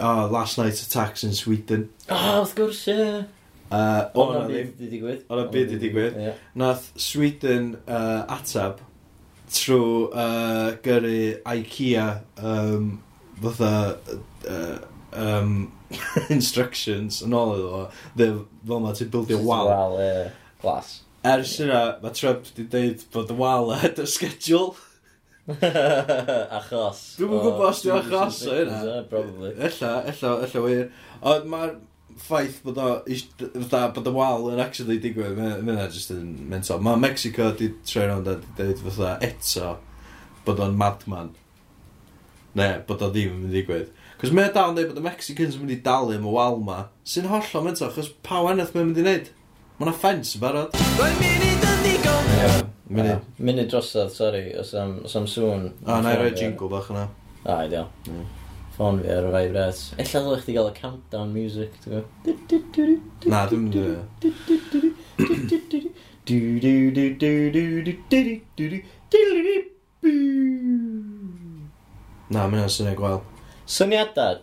oh, 0.00 0.28
last 0.30 0.58
night 0.58 0.80
attacks 0.80 1.24
in 1.24 1.32
Sweden. 1.32 1.88
Oh, 2.08 2.42
wrth 2.42 2.54
gwrs, 2.58 2.82
ie. 2.92 3.24
Uh, 3.74 4.10
O'na 4.14 4.44
byd 4.46 4.74
wedi 4.76 4.88
digwydd. 4.92 5.22
O'na 5.32 5.46
byd 5.50 5.72
wedi 5.72 5.80
digwydd. 5.82 6.18
Nath 6.60 6.90
Sweden 7.00 7.74
uh, 7.88 8.24
atab 8.30 8.82
trwy 9.54 10.10
uh, 10.12 10.74
gyrru 10.84 11.40
IKEA 11.44 12.08
um, 12.38 13.02
fatha 13.40 13.98
uh, 14.48 14.78
um, 15.12 15.72
instructions 16.36 17.22
yn 17.24 17.34
ôl 17.36 17.54
iddo 17.56 17.70
fo. 17.72 17.84
Fel 18.18 18.84
ma 18.84 18.94
ti'n 18.96 19.12
bildio 19.12 19.40
wal. 19.46 19.70
Wal, 19.70 19.98
ie. 20.02 20.24
Glas. 20.62 20.96
Ers 21.24 21.54
yna, 21.64 21.82
mae 22.02 22.12
Trump 22.16 22.50
wedi 22.50 22.66
dweud 22.72 23.06
bod 23.14 23.32
y 23.32 23.38
wal 23.38 23.70
ahead 23.76 24.00
o 24.02 24.08
schedule. 24.08 24.74
achos. 26.58 27.00
Dwi'n 27.18 27.28
mwyn 27.28 27.42
gwybod 27.42 27.66
os 27.68 27.82
dwi'n 27.84 27.98
achos 28.00 28.38
o 28.48 28.54
hynna. 28.56 28.94
Probably. 29.10 29.50
Ella, 29.58 29.90
ella, 30.08 30.30
ella 30.46 30.62
wir. 30.64 30.86
Ond 31.20 31.50
mae'r 31.52 31.74
ffaith 32.24 32.60
bod 32.64 32.78
o, 32.80 32.88
fatha, 33.04 33.88
bod 33.96 34.08
y 34.08 34.14
wal 34.14 34.48
yn 34.54 34.62
actually 34.62 35.00
digwydd, 35.02 35.36
mae'n 35.38 35.66
ma 35.68 35.88
just 35.92 36.14
yn 36.14 36.30
mental. 36.50 36.80
Mae 36.84 37.00
Mexico 37.00 37.50
di 37.58 37.72
troi 37.84 38.06
rownd 38.08 38.30
a 38.30 38.38
di 38.40 38.54
dweud 38.56 38.84
fatha 38.86 39.16
eto 39.28 39.74
bod 40.46 40.62
o'n 40.64 40.78
madman. 40.80 41.34
Ne, 42.54 42.70
bod 42.88 43.02
o 43.02 43.10
ddim 43.12 43.34
yn 43.34 43.44
mynd 43.44 43.52
i 43.52 43.60
digwydd. 43.60 43.92
Cos 44.20 44.32
mae'n 44.32 44.54
dal 44.54 44.72
yn 44.72 44.78
dweud 44.78 44.92
bod 44.94 45.02
y 45.02 45.06
Mexicans 45.10 45.58
yn 45.58 45.66
mynd 45.66 45.76
i 45.76 45.80
dalu 45.84 46.16
am 46.16 46.28
y 46.30 46.36
wal 46.38 46.60
ma, 46.64 46.84
sy'n 47.04 47.28
hollol 47.32 47.68
mental, 47.68 47.92
chos 47.92 48.12
pa 48.24 48.40
wanaeth 48.46 48.72
mae'n 48.76 48.92
mynd 48.92 49.02
i 49.02 49.06
wneud? 49.08 49.30
Mae'n 49.80 49.92
offence 49.92 50.38
yn 50.38 50.46
barod. 50.46 50.82
Mae'n 51.00 51.20
mynd 51.20 51.48
i 51.50 51.63
Munud. 52.88 53.20
Munud 53.38 53.68
drosodd, 53.70 54.10
sori, 54.12 54.52
os 54.60 54.74
am, 54.76 54.98
os 55.04 55.16
am 55.16 55.26
sŵn. 55.30 55.70
O, 55.86 56.00
na 56.04 56.12
i 56.12 56.16
roi 56.20 56.32
jingle 56.36 56.68
bach 56.68 56.90
yna. 56.92 57.06
A, 57.44 57.64
ideal. 57.64 57.88
Mm. 58.08 58.24
Ffôn 58.74 58.98
fi 59.00 59.08
ar 59.14 59.28
y 59.28 59.30
fai 59.32 59.48
bret. 59.52 59.78
Ella 60.02 60.20
ddylech 60.24 60.42
chdi 60.44 60.52
gael 60.56 60.68
y 60.68 60.74
countdown 60.76 61.30
music, 61.32 61.72
ti'n 61.84 61.90
gwybod? 61.94 62.08
Na, 63.32 63.44
dwi'n 63.48 63.62
mynd 63.64 63.76
e. 63.80 63.84
Na, 72.34 72.40
mae'n 72.50 72.72
syniad 72.72 72.98
gwael. 72.98 73.20
Syniad 73.64 74.10
dad. 74.16 74.40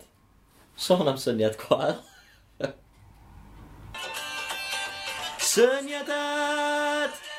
Sôn 0.80 1.06
am 1.12 1.18
syniad 1.20 1.54
gwael. 1.60 1.98
syniad 5.52 6.06
dad! 6.08 7.31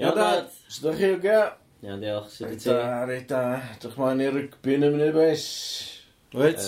Iawn, 0.00 0.16
dad. 0.16 0.46
Sut 0.68 0.86
ydych 0.86 1.00
chi, 1.00 1.08
oge? 1.18 1.40
Iawn, 1.84 2.00
diolch. 2.00 2.30
Sut 2.32 2.46
ydych 2.48 2.62
ti? 2.62 2.70
Da, 2.72 3.04
reit 3.04 3.26
da. 3.28 3.42
Dych 3.82 3.98
mlaen 4.00 4.22
i 4.24 4.28
rygbi 4.32 4.78
yn 4.78 4.86
y 4.86 4.88
munud, 4.94 5.12
bes. 5.18 5.44
Wyt? 6.32 6.62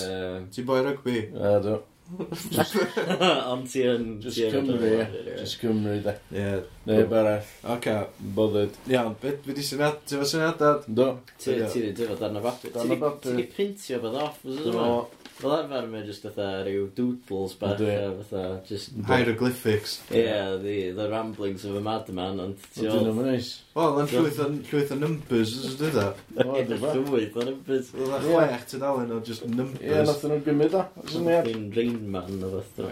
Ti 0.53 0.65
boi 0.67 0.83
rygbi? 0.85 1.23
A, 1.33 1.55
dwi. 1.63 1.79
Ond 3.51 3.65
ti 3.71 3.83
yn... 3.87 4.05
Just 4.21 4.37
Cymru, 4.53 4.77
ie. 4.85 5.05
Just 5.39 5.61
Cymru, 5.61 5.95
de. 6.03 6.13
Ie. 6.35 6.51
Neu 6.89 7.07
barall. 7.09 7.49
Oce. 7.73 7.95
Bodded. 8.35 8.77
Iawn, 8.91 9.15
beth 9.21 9.41
fi 9.47 9.55
di 9.57 9.65
syniad? 9.65 10.03
Ti 10.05 10.19
fo 10.19 10.27
syniadad? 10.27 10.85
Do. 10.87 11.09
Ti 11.41 11.57
di 11.73 11.91
dyfod 11.95 12.21
darn 12.21 12.39
o 12.39 12.43
bapur. 12.43 12.75
Darn 12.75 12.93
o 12.93 12.99
bapur. 13.01 13.31
Ti 13.31 13.35
di 13.39 13.47
printio 13.49 14.01
beth 14.03 14.21
off, 14.27 14.39
fos 14.43 14.63
yma? 14.69 14.87
Fel 15.33 15.55
arfer 15.55 15.89
mae 15.89 16.05
jyst 16.05 16.27
fatha 16.27 16.47
rhyw 16.61 16.87
doodles 16.93 17.55
bach 17.57 17.81
a 17.81 17.99
fatha 18.21 18.43
just... 18.69 18.93
Hieroglyphics. 19.09 19.97
Ie, 20.11 20.21
yeah, 20.21 20.55
the, 20.61 20.91
the 20.93 21.09
ramblings 21.09 21.65
of 21.65 21.79
a 21.79 21.81
madman, 21.81 22.39
ond 22.43 22.67
ti 22.69 22.85
oedd... 22.85 22.99
Ond 22.99 23.07
dyn 23.09 23.15
nhw'n 23.17 23.31
nice. 23.31 23.62
Wel, 23.73 23.95
yn 24.03 24.09
llwyth 24.11 24.37
o, 24.37 24.45
llwyth 24.69 24.91
o 24.93 24.95
numbers, 25.01 25.51
ys 25.57 25.71
ydw 25.73 25.87
da? 25.95 26.05
O, 26.43 26.59
dy 26.61 26.75
fa. 26.77 26.91
Llwyth 26.93 27.37
o 27.41 27.45
numbers. 27.47 27.87
Oedd 27.97 28.11
a 28.13 28.19
chwech 28.21 28.65
tydalen 28.69 29.13
o 29.15 29.17
just 29.25 29.47
numbers. 29.49 29.81
Ie, 29.81 29.89
yeah, 29.89 30.03
nath 30.05 30.21
nhw'n 30.27 30.43
gymryd 30.45 30.75
o. 30.77 30.83
Something 31.09 31.63
Rain 31.73 31.95
Man 32.13 32.43
o 32.45 32.51
fath 32.59 32.83
o'n 32.83 32.91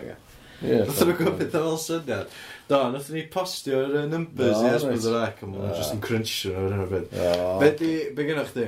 Nath 0.61 1.03
nhw'n 1.03 1.19
gwybod 1.19 1.37
beth 1.37 1.53
fel 1.53 1.77
syniad. 1.83 2.33
Do, 2.71 2.79
nath 2.95 3.11
ni 3.13 3.23
postio'r 3.35 3.93
uh, 3.99 4.07
numbers 4.09 4.57
i 4.57 4.73
esbyd 4.73 5.07
o'r 5.11 5.19
ac, 5.19 5.45
ond 5.45 5.61
just 5.77 5.93
yn 5.93 6.01
crunchio 6.07 6.55
o'r 6.63 6.73
hynny 6.73 6.89
byd. 6.95 7.15
Be 7.61 7.71
di, 7.77 7.93
be 8.17 8.27
gynnwch 8.31 8.57
di? 8.57 8.67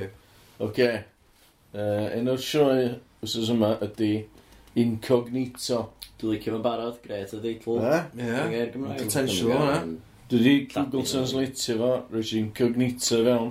Oce. 0.68 0.88
Un 1.74 2.30
o'r 2.30 2.42
sioe 2.46 2.88
wrth 3.26 3.52
yma 3.58 3.74
ydy 3.90 4.14
Incognito. 4.86 5.82
Dwi'n 6.22 6.36
licio 6.36 6.54
fan 6.54 6.66
barod, 6.70 6.98
gret 7.02 7.34
o 7.34 7.42
deitl. 7.42 7.82
Ie, 7.82 8.02
ie. 8.22 8.66
Potential 9.02 9.54
o'na. 9.58 9.78
Dwi 10.28 10.38
wedi 10.40 10.68
Google 10.72 11.04
Translate 11.04 11.76
fo, 11.76 11.90
rwy'n 12.08 12.24
sy'n 12.24 12.46
cognito 12.56 13.18
fewn. 13.26 13.50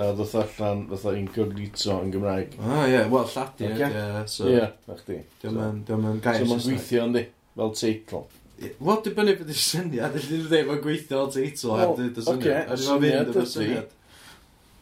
A 0.00 0.08
ddoth 0.16 0.34
allan, 0.40 0.82
fatha 0.90 1.12
incognito 1.18 2.00
yn 2.02 2.10
Gymraeg. 2.14 2.56
Ah, 2.58 2.82
ie, 2.86 2.94
yeah. 2.96 3.10
wel, 3.12 3.28
lladu, 3.30 3.66
ie, 3.66 3.70
okay. 3.74 3.90
yeah, 3.94 4.24
so... 4.26 4.48
Ie, 4.48 4.56
yeah, 4.56 4.72
na 4.88 4.96
chdi. 4.98 5.18
Diolch 5.42 5.60
yn 5.60 5.84
gair. 6.24 6.40
So 6.40 6.48
mae'n 6.50 6.64
gweithio, 6.64 7.04
yndi, 7.06 7.22
fel 7.60 7.74
teitl. 7.78 8.24
Wel, 8.60 8.98
dy 9.04 9.12
bynnu 9.18 9.34
beth 9.38 9.52
yw'r 9.52 9.60
syniad, 9.66 10.16
ydy 10.18 10.26
ddim 10.26 10.48
dweud 10.48 10.70
mae'n 10.70 10.82
gweithio 10.86 11.20
fel 11.20 11.30
teitl, 11.36 11.74
Wel, 11.76 11.94
dyd 12.00 12.18
y 12.18 12.26
syniad. 12.26 12.72
Ok, 12.72 12.82
syniad 12.86 13.32
ydy. 13.44 13.78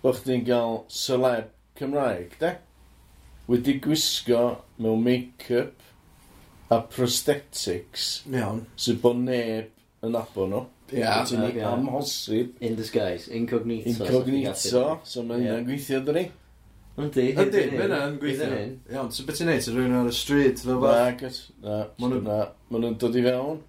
Bo 0.04 0.14
chdi'n 0.16 0.48
cael 0.48 0.80
celeb 1.00 1.52
Cymraeg, 1.82 2.38
de? 2.40 2.54
Wedi 3.52 3.76
gwisgo 3.84 4.46
mewn 4.80 5.04
make-up 5.04 5.84
a 6.72 6.80
prosthetics. 6.84 8.10
Iawn. 8.32 8.64
Sydd 8.80 9.00
bod 9.04 9.20
neb 9.24 10.04
yn 10.04 10.20
abo 10.20 10.48
nhw. 10.48 10.64
No? 10.64 10.77
Ia. 10.96 11.22
Ti'n 11.28 11.62
amhosib. 11.68 12.54
In 12.64 12.76
disguise, 12.76 13.28
incognito. 13.28 13.90
Incognito, 13.90 14.84
so 15.04 15.24
mae 15.26 15.42
hynna'n 15.42 15.66
gweithio, 15.68 16.00
dyn 16.06 16.16
ni. 16.16 16.26
Yndi, 16.98 17.24
ydy, 17.34 17.64
mae 17.74 17.84
hynna'n 17.84 18.18
gweithio. 18.22 18.60
Iawn, 18.94 19.10
so 19.14 19.26
beth 19.28 19.42
i'n 19.44 19.50
neud, 19.52 19.68
rhywun 19.74 19.96
ar 20.00 20.08
y 20.10 20.14
stryd, 20.16 20.62
fel 20.64 20.80
bach? 20.82 21.24
Na, 21.62 21.82
na, 22.00 22.38
maen 22.70 22.86
nhw'n 22.86 22.96
dod 23.02 23.18
i 23.18 23.24
fewn. 23.26 23.60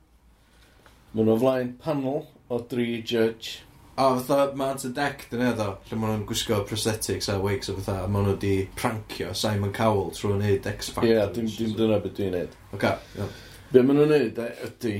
Maen 1.14 1.28
nhw'n 1.28 1.42
flaen 1.44 1.74
panel 1.84 2.24
o 2.50 2.62
dri 2.72 3.02
judge. 3.02 3.60
A 4.00 4.08
fatha, 4.16 4.56
mae 4.56 4.78
at 4.78 4.88
y 4.88 4.94
deck 4.96 5.28
dyn 5.28 5.44
eddo, 5.50 5.74
lle 5.90 6.00
maen 6.00 6.16
nhw'n 6.16 6.26
gwisgo 6.30 6.62
prosthetics 6.70 7.28
a 7.34 7.36
wigs 7.44 7.68
a 7.68 7.76
fatha, 7.76 8.06
a 8.06 8.08
maen 8.08 8.30
nhw 8.30 8.38
wedi 8.38 8.56
prancio 8.80 9.34
Simon 9.36 9.76
Cowell 9.76 10.14
trwy'n 10.16 10.40
neud 10.40 10.72
X 10.72 10.94
Factor. 10.96 11.10
Ie, 11.10 11.18
yeah, 11.18 11.32
dim, 11.36 11.52
dim 11.52 11.76
dyna 11.76 12.00
beth 12.00 12.16
dwi'n 12.16 12.32
neud. 12.38 12.58
Oce, 12.78 12.96
iawn. 13.20 13.34
Be 13.74 13.84
maen 13.84 14.00
nhw'n 14.00 14.14
neud 14.16 14.40
e, 14.40 14.52
ydy, 14.70 14.94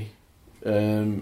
um, 0.68 1.14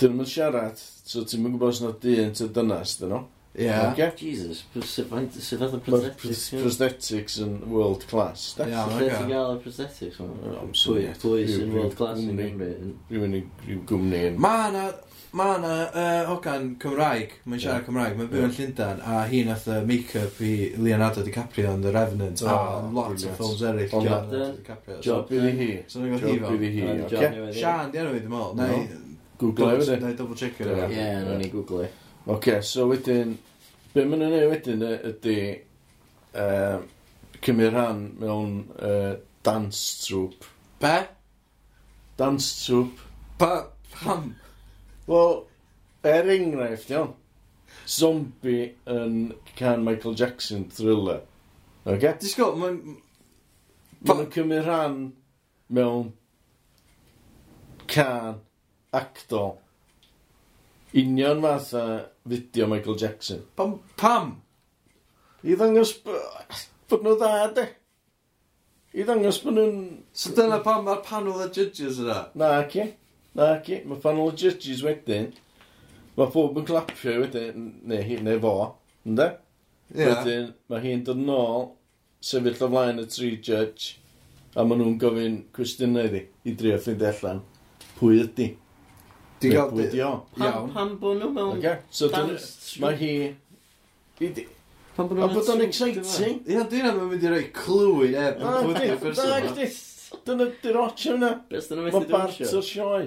dyn 0.00 0.18
nhw'n 0.18 0.28
siarad, 0.28 0.80
so 0.80 1.24
ti'n 1.28 1.44
mynd 1.44 1.56
gwybod 1.56 1.74
os 1.74 1.82
yna 1.82 1.94
dyn 2.02 2.36
ty 2.36 2.50
dynas, 2.56 2.98
dyn 3.00 3.14
nhw. 3.14 3.22
Ie. 3.54 3.70
Okay? 3.92 4.10
Jesus, 4.16 4.64
sef 4.82 5.06
fath 5.06 5.74
o 5.76 5.78
prosthetics. 5.78 6.48
Prosthetics 6.58 7.36
yn 7.44 7.60
world 7.70 8.02
class, 8.10 8.48
da? 8.58 8.66
Ie, 8.66 8.74
mae'n 8.74 9.04
gael. 9.04 9.28
gael 9.30 9.52
y 9.54 9.60
prosthetics, 9.62 10.18
mae'n 10.18 10.72
pwy, 10.74 11.04
pwy 11.22 11.44
sy'n 11.52 11.70
world 11.76 11.94
class 12.00 12.18
yn 12.24 12.40
Gymru. 12.40 12.70
Rwy'n 13.12 13.36
rhyw 13.62 13.84
gwmni 13.86 14.24
yn. 14.32 14.40
Ma 14.42 14.56
na, 14.74 14.88
ma 15.38 15.52
na, 15.62 15.70
uh, 15.86 16.32
ogan 16.34 16.72
Cymraeg, 16.82 17.38
mae'n 17.46 17.62
siarad 17.62 17.86
Cymraeg, 17.86 18.18
mae'n 18.18 18.32
byw 18.34 18.48
yn 18.48 18.58
Llundain, 18.58 19.06
a 19.06 19.22
hi 19.30 19.44
nath 19.46 19.70
y 19.70 19.78
make-up 19.86 20.42
i 20.42 20.52
Leonardo 20.74 21.22
DiCaprio 21.22 21.78
yn 21.78 21.86
The 21.86 21.94
Revenant, 21.94 22.42
a 22.42 22.58
lot 22.90 23.14
o 23.14 23.38
ffilms 23.38 23.62
eraill. 23.70 23.94
Job 23.94 24.34
DiCaprio. 24.34 24.98
Job 25.06 25.30
Billy 25.30 25.54
Hee. 25.62 25.80
Job 25.94 26.26
Billy 26.50 26.74
Hee, 26.74 27.00
oce. 27.06 27.34
Sian, 27.54 27.94
di 27.94 28.02
enw 28.02 28.18
i, 28.18 28.26
dim 28.26 28.38
ol. 28.42 28.58
Google 29.38 29.70
e 29.72 29.78
wedi. 29.78 29.96
Neu 30.02 30.16
double 30.16 30.36
checker 30.36 30.70
Ie, 30.70 30.88
Ie, 30.92 31.24
no 31.24 31.36
ni 31.38 31.48
Google 31.52 31.84
e. 31.84 31.90
Oce, 32.26 32.60
so 32.64 32.86
wedyn, 32.88 33.34
be 33.92 34.04
maen 34.08 34.22
nhw'n 34.24 34.36
ei 34.38 34.50
wedyn 34.50 34.84
ydy 34.86 35.38
uh, 36.40 36.78
cymryd 37.44 37.74
rhan 37.74 38.04
mewn 38.20 38.54
uh, 38.78 39.16
dance 39.44 40.06
troupe. 40.06 40.48
Be? 40.80 40.94
Dance 42.16 42.54
troupe. 42.62 43.10
Pa? 43.38 43.50
Pam? 43.92 44.30
Wel, 45.10 45.36
er 46.06 46.30
enghraifft, 46.32 46.94
iawn. 46.94 47.12
Zombie 47.90 48.70
yn 48.88 49.34
can 49.58 49.84
Michael 49.84 50.16
Jackson 50.16 50.68
thriller. 50.72 51.20
Oce? 51.84 51.98
Okay? 51.98 52.14
Disgol, 52.22 52.56
mae'n... 52.60 52.80
Mae'n 54.04 54.26
cymryd 54.32 54.66
rhan 54.66 54.96
mewn 55.72 56.10
can 57.88 58.40
actol. 59.00 59.56
Union 60.94 61.40
math 61.42 61.72
a 61.74 61.84
fideo 62.28 62.68
Michael 62.70 62.98
Jackson. 63.00 63.42
Pam? 63.56 63.78
Pam? 63.98 64.34
I 65.44 65.56
ddangos 65.58 65.96
bod 66.04 67.02
nhw 67.02 67.16
dda, 67.18 67.32
de. 67.56 67.64
I 68.94 69.06
ddangos 69.06 69.40
bod 69.42 69.58
nhw'n... 69.58 69.80
So 70.14 70.32
dyna 70.36 70.60
pam 70.64 70.86
mae'r 70.86 71.02
panel 71.04 71.42
o 71.42 71.48
judges 71.48 71.98
yna? 72.00 72.20
Na, 72.38 72.52
ci. 72.70 72.86
Na, 73.34 73.56
ci. 73.66 73.80
Mae 73.90 74.00
panel 74.00 74.30
o 74.30 74.36
judges 74.38 74.84
wedyn. 74.86 75.32
Mae 76.14 76.30
pob 76.30 76.60
yn 76.60 76.66
clapio 76.68 77.18
wedyn, 77.24 77.70
neu, 77.90 78.02
hi, 78.06 78.20
neu 78.22 78.38
fo, 78.42 78.54
ynddo? 79.02 79.32
Yeah. 79.90 80.12
Wedyn, 80.12 80.52
mae 80.70 80.82
hi'n 80.84 81.02
dod 81.06 81.18
yn 81.18 81.32
ôl, 81.34 81.72
sefyll 82.22 82.62
o 82.62 82.68
flaen 82.70 83.02
y 83.02 83.08
tri 83.10 83.32
judge, 83.34 83.96
a 84.54 84.62
maen 84.62 84.78
nhw'n 84.78 85.00
gofyn 85.02 85.40
cwestiynau 85.56 86.06
iddi, 86.06 86.22
i 86.46 86.54
drio 86.54 86.78
ffeindio 86.78 87.10
allan 87.10 87.42
pwy 87.98 88.22
ydy? 88.22 88.52
Di 89.42 89.50
gael... 89.52 89.72
Wedi 89.76 90.00
o. 90.06 90.12
Pam, 90.36 90.46
Iawn. 90.46 90.68
pam 90.74 90.92
bod 91.00 91.18
nhw 91.20 91.30
mewn 91.34 91.58
okay. 91.58 91.78
So 91.90 92.08
dyna... 92.12 92.34
dance 92.34 92.78
Mae 92.82 92.96
hi... 93.00 93.10
i- 94.20 94.46
Pam 94.94 95.08
bod 95.10 95.18
A 95.18 95.26
nhw'n 95.26 95.34
bod 95.34 95.48
o'n 95.56 95.64
exciting. 95.66 96.06
E? 96.06 96.54
Ie, 96.54 96.62
dyna 96.70 96.92
mae'n 96.94 97.10
mynd 97.10 97.24
i 97.26 97.32
roi 97.34 97.42
clw 97.56 98.04
i 98.06 98.12
neb 98.14 98.38
yn 98.38 98.56
pwydio 98.68 98.96
person 99.02 99.34
yma. 99.34 99.66
Dyna 100.24 100.46
di'r 100.62 100.78
otio 100.84 101.16
yna. 101.18 101.30
Beth 101.50 101.66
dyn 101.72 101.80
nhw'n 101.82 101.90
Mae 101.90 102.00
methu 102.00 102.12
Bart 102.14 102.30
o'r 102.30 102.38
dawnsio? 102.38 102.62
sioe. 102.70 103.04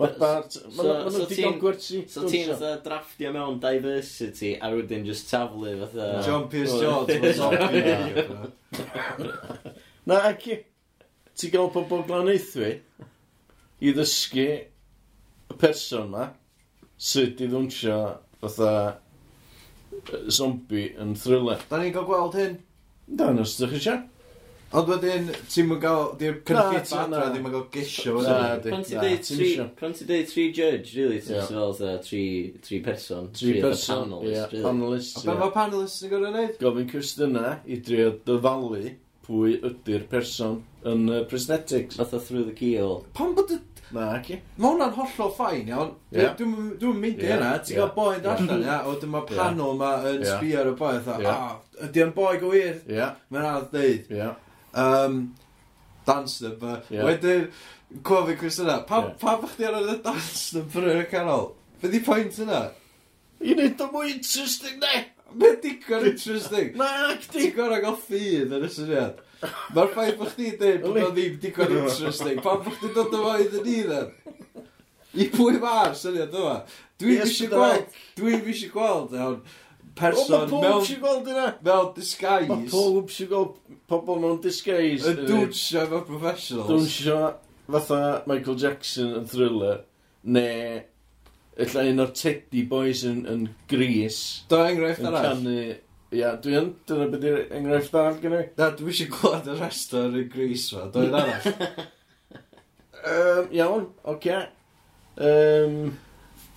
Mae 0.00 0.08
So- 0.10 0.18
Bart... 0.24 0.50
so- 0.56 0.64
Mae 0.72 0.74
so 0.80 0.84
nhw'n 0.88 1.28
ti'n- 1.28 1.36
digon 1.36 1.58
gwersi. 1.62 2.00
So 2.10 2.24
ti'n 2.32 2.48
fatha 2.54 2.70
drafftio 2.88 3.30
mewn 3.36 3.60
diversity 3.62 4.54
a 4.56 4.72
wedyn 4.74 5.04
just 5.06 5.28
taflu 5.30 5.76
fatha... 5.84 6.08
John 6.26 6.48
Pierce 6.50 6.80
Jones 6.80 7.20
was 7.22 7.38
off 7.44 7.60
Na, 10.08 10.18
ac 10.32 10.48
i. 10.50 10.58
Ti'n 11.34 11.50
gael 11.54 11.70
pobl 11.74 12.02
glanaethwy 12.08 12.72
i 13.84 13.92
ddysgu 13.94 14.44
y 15.52 15.58
person 15.60 16.10
ma 16.14 16.28
sydd 17.04 17.42
i 17.44 17.48
ddwnsio 17.50 17.98
fatha 18.40 18.72
yy, 18.94 20.24
zombi 20.32 20.88
yn 21.00 21.14
thriller. 21.18 21.62
Da 21.70 21.80
ni'n 21.82 21.94
cael 21.94 22.08
gweld 22.08 22.36
hyn. 22.38 22.58
Da, 23.06 23.30
nos 23.36 23.56
ydych 23.58 23.74
chi 23.74 23.80
eisiau? 23.82 24.02
Ond 24.74 24.88
wedyn, 24.90 25.28
ti'n 25.52 25.68
mynd 25.70 25.82
gael, 25.84 26.08
di'r 26.18 26.38
cynffit 26.48 26.88
Na, 26.90 27.02
adra, 27.04 27.18
na. 27.20 27.26
ddim 27.30 27.44
yn 27.46 27.52
gael 27.54 27.66
gisio. 27.74 28.14
Na, 28.24 28.38
di. 28.58 28.72
Pan 28.72 28.82
ti'n 28.88 28.96
Na, 28.98 29.04
deud 29.04 29.20
ti'm 29.28 29.38
tri, 29.38 29.50
isio. 29.52 29.66
pan 29.78 29.92
ti'n 29.94 30.08
deud 30.08 30.30
tri 30.32 30.46
judge, 30.56 30.94
really, 30.96 31.20
ti'n 31.22 31.34
Ie. 31.34 31.36
yeah. 31.36 31.50
fel 31.52 31.74
fatha 31.78 31.92
tri, 32.08 32.22
tri 32.64 32.80
person, 32.82 33.28
Tri 33.36 33.52
fatha 33.60 33.68
person, 33.68 34.02
panelist, 34.16 34.32
ie, 34.32 34.40
really. 34.56 34.64
panelist. 34.64 35.20
A 35.20 35.28
ie. 35.28 35.38
mae 35.44 35.54
panelists 35.54 36.02
yn 36.08 36.12
gorau 36.14 36.32
wneud? 36.34 36.56
Gofyn 36.64 36.90
cwestiynau 36.90 37.52
i 37.70 37.78
drio 37.86 38.08
dyfalu 38.26 38.82
pwy 39.28 39.54
ydy'r 39.70 40.08
person 40.10 40.58
yn 40.90 41.06
uh, 41.12 41.20
prosthetics. 41.30 42.00
Fatha 42.00 42.18
through 42.18 42.42
the 42.50 42.56
keyhole. 42.58 43.04
Pan 43.14 43.30
bod 43.38 43.54
y 43.54 43.60
Na, 43.94 44.08
ac 44.16 44.30
i. 44.34 44.38
Mae 44.58 44.72
hwnna'n 44.72 44.94
hollol 44.96 45.30
ffain, 45.36 45.68
iawn. 45.70 45.92
Yeah. 46.14 46.32
Dwi'n 46.38 46.72
dwi 46.80 46.92
mynd 46.98 47.22
i 47.22 47.28
hynna, 47.30 47.52
ti'n 47.62 47.78
cael 47.78 47.92
boi'n 47.94 48.22
darllen, 48.24 48.64
ia, 48.66 48.80
o 48.90 48.96
dyma 48.98 49.22
panel 49.28 49.76
yma 49.76 49.90
yn 50.10 50.24
sbio 50.26 50.60
ar 50.62 50.70
y 50.72 50.74
boi, 50.80 50.94
a 50.98 51.36
ydy 51.86 52.02
yn 52.02 52.14
boi 52.16 52.34
gywir? 52.42 52.80
Ia. 52.90 53.12
Mae'n 53.30 53.48
anodd 53.50 53.68
dweud. 53.74 54.10
Ia. 54.14 54.30
Um, 54.84 55.20
dance 56.08 56.40
number. 56.42 56.80
Yeah. 56.90 57.06
Wedyn, 57.06 57.48
cofio 58.02 58.38
Chris 58.40 58.58
yna, 58.64 58.80
pa, 58.88 59.04
yeah. 59.04 59.18
pa 59.20 59.36
bach 59.42 59.54
di 59.60 59.68
ar 59.68 59.78
y 59.78 59.98
dance 60.02 60.56
number 60.58 60.88
yn 60.90 61.04
y 61.04 61.10
canol? 61.12 61.52
Be 61.82 61.92
di 61.92 62.02
pwynt 62.02 62.40
yna? 62.42 62.64
I 63.44 63.54
wneud 63.54 63.84
o 63.84 63.90
mwy 63.92 64.16
interesting, 64.16 64.80
ne? 64.82 65.04
Be 65.38 65.54
digon 65.62 66.08
interesting? 66.10 66.74
Na, 66.80 66.90
ac 67.12 67.28
ti 67.30 67.52
gorau 67.54 67.82
gael 67.82 68.00
ffydd 68.00 68.54
yn 68.58 68.66
y 68.66 68.72
syniad. 68.74 69.22
Mae'r 69.74 69.90
ffaith 69.92 70.16
bod 70.20 70.30
chdi'n 70.34 70.56
dweud 70.60 70.84
bod 70.84 71.00
o 71.02 71.10
ddim 71.16 71.36
digon 71.42 71.74
interesting. 71.80 72.40
Pan 72.44 72.62
bod 72.64 72.78
chdi'n 72.78 72.94
dod 72.96 73.18
yma 73.18 73.34
iddyn 73.44 73.66
ni, 73.66 73.76
then? 73.88 74.08
I 75.14 75.28
pwy 75.34 75.60
mae'r 75.62 75.94
syniad 75.98 76.34
yma? 76.34 76.56
Dwi'n 77.00 77.22
eisiau 77.24 77.52
gweld, 77.52 78.00
dwi'n 78.18 78.48
eisiau 78.50 78.72
gweld, 78.74 79.14
iawn, 79.18 79.38
person 79.98 80.48
mewn... 80.50 80.66
O, 80.70 80.98
gweld 81.02 81.30
yna. 81.30 81.46
Mewn 81.66 81.92
disguise. 81.96 82.50
Mae 82.50 82.68
pob 82.72 83.12
eisiau 83.12 83.30
gweld 83.30 83.78
pobl 83.90 84.20
mewn 84.22 84.40
disguise. 84.44 85.06
Yn 85.10 85.24
dwnsio 85.28 85.84
efo 85.84 86.02
professionals. 86.08 86.70
Dwnsio 86.70 87.20
fatha 87.70 88.00
Michael 88.30 88.58
Jackson 88.60 89.14
yn 89.20 89.30
thriller. 89.30 89.82
Ne, 90.24 90.48
illa 91.60 91.86
un 91.90 92.02
o'r 92.02 92.12
Teddy 92.16 92.64
Boys 92.68 93.04
yn, 93.08 93.24
yn 93.30 93.48
Gris. 93.70 94.20
Do 94.50 94.62
enghraifft 94.64 95.04
arall. 95.06 95.34
Yn 95.34 95.44
canu 95.44 95.58
Ia, 96.14 96.34
dwi 96.42 96.54
yn, 96.58 96.70
dyna 96.86 97.06
beth 97.10 97.24
yw'r 97.26 97.52
enghraifft 97.58 97.96
arall 97.98 98.18
gen 98.22 98.36
i. 98.38 98.42
Na, 98.58 98.70
dwi 98.78 98.92
eisiau 98.92 99.10
gwlad 99.10 99.48
y 99.50 99.56
rest 99.58 99.94
o'r 99.98 100.18
un 100.20 100.26
gris 100.30 100.66
fa, 100.70 100.86
dwi'n 100.94 101.16
arall. 101.18 101.46
um, 103.12 103.48
iawn, 103.58 103.86
oce. 104.04 104.14
Okay. 104.14 104.42
Um, 105.16 105.98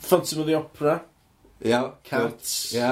Phantom 0.07 0.43
of 0.43 0.49
the 0.49 0.57
Opera. 0.59 0.97
Ia. 1.65 1.81
Cats. 2.03 2.75
Ia. 2.75 2.91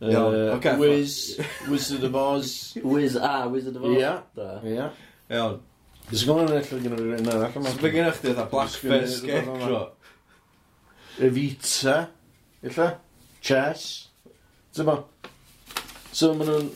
Uh, 0.00 0.12
iawn, 0.12 0.36
oce. 0.36 0.52
Okay. 0.58 0.76
Wiz, 0.78 1.40
Wizard 1.68 2.04
of 2.04 2.14
Oz. 2.14 2.52
Wiz 2.84 3.16
ah, 3.16 3.48
Wizard 3.48 3.76
of 3.76 3.88
Oz. 3.90 3.96
Ia. 3.98 4.14
Ia. 4.64 4.90
Iawn. 5.30 5.58
Dwi'n 6.10 6.26
gwybod 6.26 6.48
yn 6.50 6.56
allan 6.58 6.84
gen 6.84 6.94
i'r 6.96 7.10
un 7.18 7.32
arall. 7.34 7.72
Dwi'n 7.78 7.92
gen 7.94 8.08
i 8.08 8.14
chdi 8.16 8.32
oedd 8.32 8.46
Blackface 8.50 9.18
Scarecrow. 9.20 9.84
Evita. 11.22 11.98
Illa. 12.66 12.92
Chess. 13.40 13.84
Dyma. 14.74 14.96
So 16.20 16.32
maen 16.36 16.50
nhw'n 16.50 16.70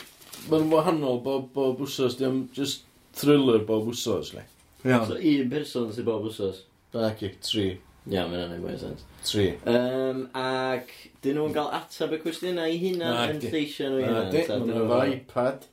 ma 0.50 0.60
nhw 0.60 0.70
wahanol 0.74 1.18
bob, 1.24 1.48
bob 1.56 1.80
wsos, 1.84 2.18
diolch 2.20 2.52
just 2.56 2.84
thriller 3.18 3.60
bob 3.68 3.88
wsos, 3.90 4.32
le. 4.36 4.44
Iawn. 4.84 5.06
So 5.08 5.16
un 5.18 5.50
person 5.52 5.90
sy'n 5.96 6.06
bob 6.08 6.24
wsos. 6.30 6.62
Ac 6.94 7.24
i, 7.26 7.32
tri. 7.44 7.66
Ia, 8.04 8.26
mae'n 8.28 8.42
anodd 8.44 8.60
mwy 8.62 8.74
o 8.76 8.80
sens. 8.80 9.04
Tri. 9.24 9.46
Um, 9.70 10.24
ac 10.36 10.90
dyn 11.24 11.38
nhw'n 11.38 11.54
cael 11.56 11.70
atab 11.80 12.12
y 12.14 12.18
cwestiynau 12.22 12.72
i 12.72 12.80
hynna, 12.82 13.12
Na, 13.14 13.28
yn 13.32 13.38
di. 13.42 13.48
lleisio 13.52 13.88
nhw 13.92 14.02
i 14.02 14.08
hynna. 14.08 14.24
ta 14.48 14.58
Maen 14.58 14.66
dyn 14.68 14.74
nhw'n 14.74 14.74
nhw- 14.74 14.90
efo 14.90 15.14
iPad, 15.14 15.64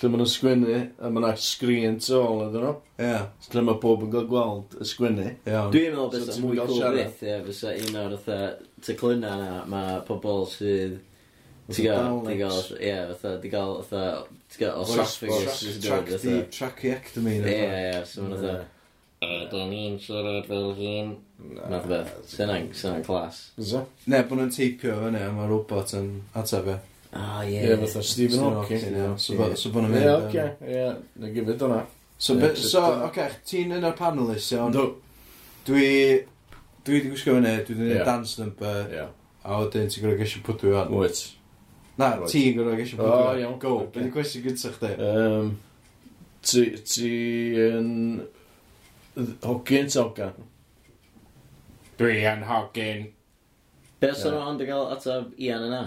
lle 0.00 0.10
maen 0.10 0.22
nhw'n 0.24 0.32
sgwynnu, 0.34 0.78
a 0.98 1.10
maen 1.12 1.24
nhw'n 1.28 1.42
sgrin 1.46 1.98
tu 2.02 2.16
ôl 2.18 2.42
ydyn 2.48 2.66
nhw. 2.66 2.72
Ie, 3.06 3.12
Lle 3.54 3.62
mae 3.68 3.78
bob 3.86 4.02
yn 4.08 4.12
cael 4.16 4.26
gweld 4.34 4.74
y 4.82 4.88
sgwynnu. 4.90 5.28
iawn. 5.46 5.70
Dwi'n 5.76 5.94
meddwl 5.94 6.10
So 6.10 6.18
beth 6.18 6.34
ti'n 6.34 6.44
mwy 6.48 6.58
gael 6.58 6.66
cool 6.72 6.80
siarad? 6.82 6.98
beth, 7.04 7.22
ie, 7.30 7.38
fysa 7.46 7.76
un 7.86 8.00
o'r 8.02 8.16
fatha 8.24 8.50
teclynna 8.90 9.32
na, 9.44 9.52
mae 9.70 10.00
pobl 10.10 10.44
sydd 10.50 10.98
Ti'n 11.70 11.86
gael, 11.86 12.20
ti'n 12.26 12.38
gael, 12.40 12.60
ie, 12.80 12.92
fatha, 13.14 13.32
ti'n 13.42 13.52
gael, 13.54 13.72
fatha, 13.86 14.26
ti'n 14.50 14.60
gael 14.64 14.82
osophagus. 14.82 15.62
Tracheectomy. 16.56 17.36
Ie, 17.40 17.54
ie, 17.54 17.80
ie, 17.94 18.04
so 18.10 18.26
mae'n 18.26 18.36
fatha. 18.40 18.60
Ydyn 19.20 19.66
ni'n 19.68 19.98
siarad 20.00 20.46
fel 20.48 20.70
hyn. 20.78 21.10
Math 21.68 21.84
o 21.84 21.90
beth. 21.90 22.12
Syna'n, 22.30 22.70
syna'n 22.76 23.02
clas. 23.04 23.40
Ne, 24.08 24.22
bod 24.28 24.38
nhw'n 24.40 24.52
teipio 24.54 24.94
fyny, 25.02 25.20
a 25.20 25.30
mae 25.36 25.48
robot 25.50 25.92
yn 25.98 26.08
ateb 26.40 26.70
e. 26.72 26.76
Ah, 27.12 27.40
ie. 27.44 27.60
Ie, 27.66 27.76
fatha 27.82 28.02
Stephen 28.06 28.40
Hawking. 28.46 28.86
ie. 28.88 29.06
So 29.20 29.36
bod 29.74 29.84
nhw'n 29.84 29.92
mynd. 29.92 30.06
Ie, 30.06 30.14
oce, 30.16 30.46
ie, 30.64 30.86
na 31.20 31.32
gyfyd 31.36 31.64
o'na. 31.68 31.82
So, 32.20 32.36
so 32.56 32.84
oce, 33.10 33.26
ti'n 33.48 33.76
un 33.76 33.84
o'r 33.90 33.96
panelist, 33.98 34.52
iawn? 34.56 34.72
Dwi, 35.68 35.86
dwi 36.84 36.96
wedi 36.96 37.12
gwisgo 37.12 37.36
fyny, 37.36 37.52
dwi 37.68 37.76
wedi 37.76 37.90
gwneud 37.92 38.06
dance 38.08 38.40
number, 38.40 38.80
Ie. 38.92 39.04
a 39.44 39.60
wedyn 39.60 39.88
ti'n 39.92 40.04
gwneud 40.06 40.20
gesio 40.20 40.40
pwdw 40.48 40.72
i 40.72 40.74
fan. 40.78 40.92
Wyt. 40.96 41.22
Na, 42.00 42.10
right. 42.16 42.30
ti'n 42.32 42.56
gwrdd 42.56 42.80
eisiau 42.80 43.00
bwgio. 43.00 43.14
O, 43.14 43.32
iawn. 43.36 43.56
Go, 43.60 43.72
okay. 43.82 43.90
beth 43.94 44.06
yw 44.08 44.12
cwestiwn 44.14 44.44
gyntaf 44.46 44.76
chdi? 44.80 44.92
Um, 45.04 45.50
ti, 46.46 46.66
ti 46.88 47.10
yn... 47.66 47.90
Hogyn 49.44 49.90
toga? 49.92 50.30
Dwi 52.00 52.20
yn 52.30 52.46
hogyn. 52.48 53.08
Be 54.00 54.12
os 54.14 54.22
yna 54.24 54.44
ond 54.48 54.62
yn 54.64 54.70
cael 54.70 54.94
atab 54.94 55.34
Ian 55.36 55.66
yna? 55.68 55.82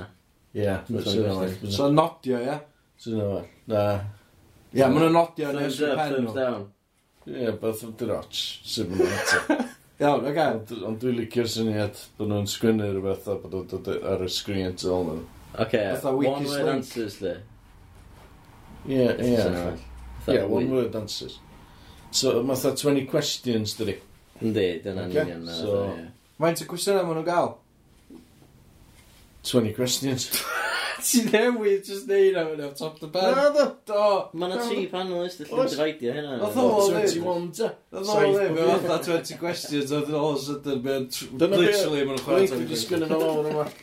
Ie. 0.54 0.76
sy'n 1.08 1.72
So 1.74 1.90
nodio, 1.90 2.42
ie? 2.46 2.60
Sy'n 3.02 3.18
yna. 3.18 3.44
Na. 3.74 3.86
Ie, 4.74 4.84
maen 4.84 5.00
nhw'n 5.00 5.16
nodio 5.18 5.50
yn 5.50 5.64
ysgrifennu. 5.66 6.34
Thumbs 6.34 6.36
up, 6.36 6.36
thumbs 6.36 6.38
down. 6.38 6.68
Ie, 7.34 7.56
beth 7.64 7.88
yw'n 7.88 7.96
dyroch. 7.98 8.44
sy'n 8.70 8.94
maen 8.94 9.08
nhw'n 9.08 9.72
Iawn, 10.04 10.26
oce. 10.28 10.82
Ond 10.84 10.98
dwi'n 11.02 11.18
licio'r 11.22 11.50
syniad 11.50 12.00
bod 12.18 12.30
nhw'n 12.30 12.50
sgwynnu 12.50 12.90
rhywbeth 12.92 13.30
a 13.30 13.38
bod 13.40 13.54
nhw'n 13.56 13.72
dod 13.72 13.90
ar 14.14 14.24
y 14.26 14.30
sgrin 14.34 14.78
tu 14.78 14.90
ôl 14.94 15.10
nhw. 15.10 15.26
Oce, 15.60 15.82
Fatha 15.96 16.12
one 16.12 16.18
weakest 16.18 16.50
word 16.50 16.66
link. 16.66 16.76
answers 16.78 17.16
di. 17.20 17.34
Ie, 18.90 19.10
ie. 19.22 19.78
Ie, 20.34 20.42
one 20.48 20.70
word 20.72 20.96
answers. 20.96 21.40
So, 22.12 22.42
matha 22.44 22.76
20 22.76 23.06
questions, 23.06 23.76
dydi. 23.78 23.98
Yndi, 24.42 24.68
dyna'n 24.84 25.10
Oce, 25.12 25.20
union 25.24 25.46
na. 25.46 25.54
so- 25.54 25.84
fatha, 25.88 26.02
ie. 26.02 26.10
Faint 26.44 26.62
o 26.64 26.66
cwestiynau 26.74 27.06
maen 27.08 27.20
nhw'n 27.22 27.28
gael? 27.30 27.54
20 29.44 29.74
questions. 29.74 30.30
Ti 31.04 31.20
newid 31.28 31.84
just 31.86 32.08
neud 32.08 32.38
am 32.40 32.48
yna, 32.54 32.70
top 32.78 32.98
the 33.00 33.08
pen. 33.12 33.34
do. 33.54 33.64
Do. 33.86 34.04
Ma' 34.40 34.48
na 34.48 34.56
tri 34.64 34.86
panelist 34.88 35.42
i 35.44 35.48
llun 35.50 35.66
Oes. 35.66 35.74
dyfaidio 35.76 36.14
hynna. 36.16 36.38
Nath 36.40 36.56
o- 36.62 36.68
Wel, 36.78 37.02
21 37.04 37.50
ta. 37.58 37.70
Oedd 37.92 38.06
o 38.08 38.14
Saith 38.14 38.38
ddim, 38.38 38.54
bob 38.56 38.62
un. 38.64 38.70
oedd 38.78 38.86
fatha 38.88 39.18
20 39.20 39.38
questions, 39.42 39.92
oedd 39.92 40.14
all 40.16 40.30
of 40.32 40.40
a 40.40 40.46
sudden, 40.46 40.80
mae'n 40.86 41.10
Dyna 41.12 41.50
be- 41.58 41.60
literally 41.66 42.06
maen 42.08 42.16
nhw'n 42.16 42.24
Dwi'n 42.24 42.48
chwarae 42.54 42.70
disgyn 42.72 43.04
yn 43.10 43.16
ôl 43.18 43.50
yma. 43.52 43.66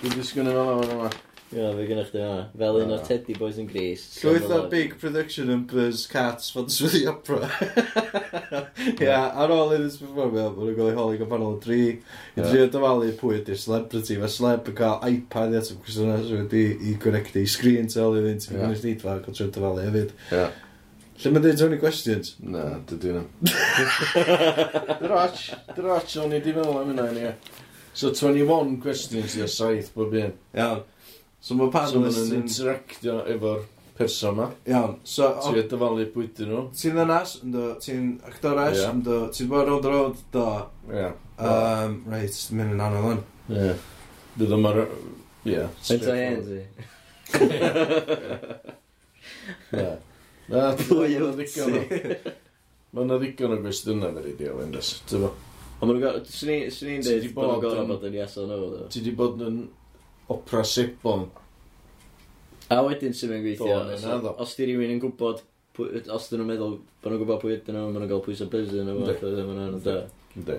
Dwi'n 0.00 0.18
disgyn 0.18 0.50
yn 0.50 0.58
yma, 0.58 0.76
yma, 0.84 1.10
Ie, 1.54 1.62
fe 1.62 1.84
gynnwch 1.86 2.08
chi 2.10 2.18
yna. 2.18 2.38
Fel 2.58 2.76
un 2.80 2.92
o'r 2.96 3.02
Teddy 3.06 3.36
Boys 3.38 3.58
yn 3.62 3.68
Gris. 3.70 4.02
Llwyth 4.18 4.50
o 4.50 4.56
big 4.70 4.96
production 4.98 5.52
yn 5.54 5.60
Buzz 5.70 6.08
cats 6.10 6.48
fod 6.50 6.72
swyddi 6.74 7.04
opera. 7.06 7.46
Ie, 9.04 9.12
ar 9.12 9.52
ôl 9.54 9.76
i 9.76 9.78
ys 9.84 10.00
performio, 10.00 10.48
bod 10.56 10.66
nhw'n 10.66 10.74
gael 10.74 10.90
ei 10.90 10.96
holi 10.98 11.20
gofannol 11.20 11.54
yn 11.54 11.60
dri. 11.62 11.78
I 12.34 12.42
dri 12.42 12.64
o 12.64 12.66
dyfalu 12.74 13.12
pwy 13.20 13.38
ydy'r 13.38 13.60
celebrity. 13.62 14.16
Mae 14.18 14.32
celeb 14.34 14.72
yn 14.72 14.78
cael 14.80 15.06
iPad 15.06 15.54
at 15.60 15.70
ym 15.70 15.78
cwestiynau 15.84 16.24
sydd 16.24 16.40
wedi 16.40 16.64
i 16.74 16.94
gwneud 17.04 17.38
i 17.38 17.44
screen 17.54 17.86
tel 17.94 18.08
ôl 18.08 18.18
i 18.18 18.24
fynd. 18.26 18.42
Ti'n 18.48 18.64
gwneud 18.64 18.88
i 18.90 18.96
dfa, 19.04 19.14
gael 19.22 19.36
trwy'n 19.38 19.52
dyfalu 19.54 19.84
hefyd. 19.86 20.16
Ie. 20.34 20.48
Lle 21.22 21.32
mae'n 21.32 21.46
dweud 21.46 21.62
Tony 21.62 21.78
Questions? 21.80 22.32
Na, 22.42 22.64
dydw 22.90 23.12
i 23.12 23.20
na. 23.20 23.22
Droch, 25.06 25.46
droch, 25.78 26.18
o'n 26.24 26.34
i 26.34 26.42
di 26.42 26.56
meddwl 26.58 26.82
am 26.82 26.90
hynna, 26.90 27.06
ie. 27.14 27.62
So 27.96 28.10
21 28.12 28.76
questions 28.82 29.38
i'r 29.40 29.48
saith 29.48 29.94
bob 29.94 30.12
un. 30.20 30.34
Iawn. 30.52 30.82
So 31.40 31.54
mae 31.56 31.70
panelist 31.72 32.18
so, 32.18 32.24
yn 32.26 32.42
interactio 32.42 33.14
efo'r 33.32 33.62
person 33.96 34.34
yma. 34.34 34.50
Iawn. 34.68 34.98
So, 35.08 35.30
o... 35.40 35.52
a 35.56 35.62
dyfalu 35.70 36.04
bwyty 36.12 36.44
nhw. 36.44 36.66
Ti'n 36.76 36.98
ddynas, 36.98 37.32
ti'n 37.86 38.10
actores, 38.28 38.82
yeah. 38.82 39.00
ti'n 39.32 39.48
bod 39.48 39.70
round 39.70 39.88
round, 39.88 40.20
do. 40.34 40.44
Yeah. 40.92 41.16
Um, 41.40 41.96
Reit, 42.12 42.36
mynd 42.52 42.76
yn 42.76 42.84
anodd 42.84 43.08
hwn. 43.08 43.24
Yeah. 43.56 43.88
Dydd 44.36 44.54
yma... 44.58 44.74
Ie. 45.46 45.64
Enta 45.96 46.20
end 46.20 46.52
i. 46.52 46.62
Na, 50.52 50.68
pwy 50.84 51.16
o'n 51.16 51.32
ddigon 51.40 51.80
o... 51.80 51.82
Mae 52.92 53.08
yna 53.08 53.16
ddigon 53.24 53.56
o 53.56 53.62
gwestiynau 53.64 54.12
fe 54.18 54.28
rydw 54.28 54.44
i, 54.44 54.52
Elendis. 54.52 54.98
Ti'n 55.08 55.30
Ond 55.80 55.90
maen 55.90 55.96
nhw'n 55.98 56.04
gael... 56.04 56.22
Swn 56.30 56.92
i'n 56.94 57.02
Ti 57.04 57.16
dweud 57.20 57.34
bod 57.34 57.42
bod 57.42 57.50
nhw'n 57.50 57.64
gorau 57.66 57.82
yn- 57.84 57.90
bod 57.92 58.06
yn 58.08 58.14
iaso 58.20 58.46
nhw. 58.48 58.60
ddo. 58.72 58.86
Ti 58.94 59.02
di 59.04 59.12
bod 59.18 59.42
yn 59.44 59.58
opera 60.32 60.62
sebon. 60.66 61.26
A 62.72 62.80
wedyn 62.86 63.12
sy'n 63.14 63.30
mynd 63.34 63.44
gweithio. 63.44 63.74
Do, 63.84 63.98
os- 63.98 64.06
na. 64.06 64.32
Os 64.46 64.54
di 64.56 64.66
rhywun 64.70 64.94
yn 64.96 65.02
gwybod... 65.04 65.42
pwy- 65.76 66.00
Os 66.16 66.30
dyn 66.30 66.40
nhw'n 66.40 66.48
meddwl 66.54 66.78
bod 67.02 67.12
nhw'n 67.12 67.20
gwybod 67.24 67.42
pwy 67.44 67.52
ydyn 67.58 67.76
nhw, 67.76 67.84
maen 67.90 68.00
nhw'n 68.00 68.10
gael 68.14 68.24
pwys 68.24 68.40
o 68.42 68.48
buzzer 68.54 68.86
nhw. 68.88 68.96
Yndi. 69.04 69.18
Felly 69.20 69.44
maen 69.50 69.60
nhw'n 69.66 69.84
da. 69.84 69.96
Ynddi. 70.40 70.56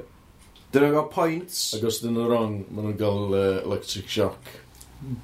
Dyn 0.75 0.85
nhw'n 0.85 0.95
gael 0.99 1.09
points. 1.15 1.63
Ac 1.79 1.87
os 1.89 1.97
dyn 2.03 2.13
nhw'n 2.15 2.29
wrong, 2.29 2.55
maen 2.69 2.87
nhw'n 2.91 2.99
gael 3.01 3.33
uh, 3.33 3.47
electric 3.65 4.07
shock. 4.13 4.53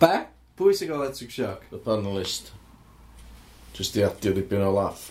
Be? 0.01 0.11
Pwy 0.57 0.73
sy'n 0.79 0.89
gael 0.89 1.03
electric 1.05 1.31
shock? 1.37 1.69
Y 1.69 1.79
panelist. 1.85 2.49
Just 3.77 3.95
i 3.97 4.03
adio 4.09 4.33
dipyn 4.37 4.65
o 4.65 4.73
laff. 4.73 5.05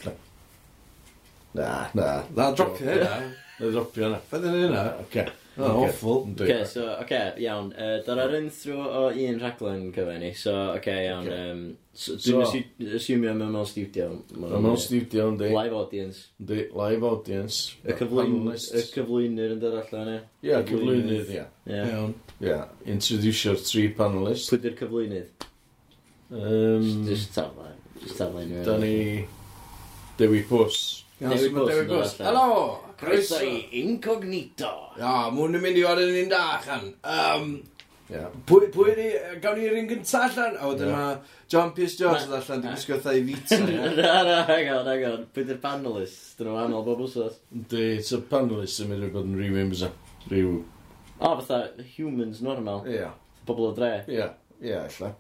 Na, 1.55 1.70
na. 1.95 2.11
Na, 2.35 2.51
drop 2.57 2.76
it. 2.83 3.01
Na. 3.07 3.16
Na 3.61 3.70
dropio 3.70 4.11
na. 4.12 4.18
Fe 4.30 4.40
ddyn 4.40 4.53
nhw'n 4.57 4.68
hynna? 4.68 4.82
Oce. 5.05 5.24
Oh, 5.59 5.82
awful. 5.84 6.22
Oce, 6.32 6.55
so, 6.70 6.86
oce, 6.96 7.18
iawn. 7.44 7.66
Uh, 7.76 7.98
Dyna 8.07 8.24
ar 8.24 8.34
un 8.38 8.48
o 8.72 9.03
un 9.11 9.40
rhaglen 9.42 9.82
cyfer 9.92 10.18
ni. 10.22 10.32
So, 10.32 10.55
oce, 10.55 10.78
okay, 10.78 11.05
iawn. 11.11 11.28
Okay. 11.28 11.50
Um, 11.50 11.61
so, 11.92 12.16
dwi'n 12.16 12.46
so, 12.48 12.62
asumio 12.96 13.34
mewn 13.36 13.53
mewn 13.53 13.68
studio. 13.68 14.07
Mewn 14.32 14.64
mewn 14.64 14.80
studio, 14.80 15.26
ynddi. 15.34 15.50
Live 15.53 15.76
audience. 15.76 16.22
Ynddi, 16.40 16.64
live 16.80 17.05
audience. 17.11 17.76
Y 17.84 17.96
cyflwynyr 18.00 19.53
yn 19.59 19.61
dod 19.61 19.76
allan, 19.82 20.14
ie? 20.14 20.22
Ie, 20.48 20.57
cyflwynydd, 20.72 21.34
ie. 21.36 21.44
Iawn. 21.76 22.16
Ie, 22.40 22.57
introducio'r 22.96 23.61
tri 23.68 23.84
panelists. 23.98 24.48
Pwy 24.55 24.62
di'r 24.64 24.78
cyflwynydd? 24.80 25.48
Um, 26.32 26.88
just 27.05 27.36
taflen. 27.36 27.76
Just 28.00 28.16
taflen. 28.22 28.57
Da 28.64 28.78
ni... 28.80 28.96
Dewi 30.16 30.40
Pws. 30.48 30.80
Dewi 31.20 31.53
Pws. 31.53 32.16
Hello! 32.24 32.80
Croeso 33.03 33.42
i 33.42 33.82
incognito. 33.82 34.72
Ia, 35.00 35.28
mwyn 35.34 35.59
yn 35.59 35.66
mynd 35.66 35.82
i 35.82 35.84
o'r 35.90 36.03
ni'n 36.07 36.32
da, 36.32 36.46
allan. 36.61 36.90
Um, 37.03 37.55
Yeah. 38.12 38.28
Pwy, 38.44 38.66
pwy 38.74 38.92
ni, 38.98 39.07
gawn 39.40 39.57
ni'r 39.57 39.76
un 39.80 39.86
gynta 39.88 40.26
allan? 40.26 40.57
A 40.61 40.68
wedyn 40.68 40.90
yeah. 40.90 40.98
mae 40.98 41.46
John 41.53 41.70
Pierce 41.76 41.96
Jones 41.96 42.26
yn 42.26 42.34
allan, 42.36 42.61
dwi'n 42.64 42.74
gwisgo 42.74 42.98
thai 43.00 43.14
fita. 43.24 43.59
Na, 43.96 44.11
na, 44.26 44.36
hang 44.50 44.68
on, 44.74 44.90
hang 44.90 45.05
on. 45.09 45.24
Pwy 45.32 45.46
di'r 45.48 45.61
panelist? 45.62 46.34
Dyn 46.36 46.50
nhw 46.50 46.59
anol 46.61 46.84
bob 46.84 47.00
wsos. 47.07 47.38
Di, 47.72 47.86
so 48.05 48.20
panelist 48.28 48.82
yn 48.84 48.92
mynd 48.92 49.07
i 49.09 49.11
bod 49.14 49.30
yn 49.30 49.38
rhyw 49.40 49.61
imbys 49.64 49.86
Rhyw... 50.28 50.55
O, 51.22 51.30
fatha 51.40 51.86
humans 51.94 52.42
normal. 52.44 52.84
Ie. 52.90 52.98
Yeah. 52.98 53.14
Pobl 53.48 53.70
o 53.70 53.72
dre. 53.78 53.92
Ie, 54.11 54.28
ie, 54.61 54.76
allan. 54.76 55.16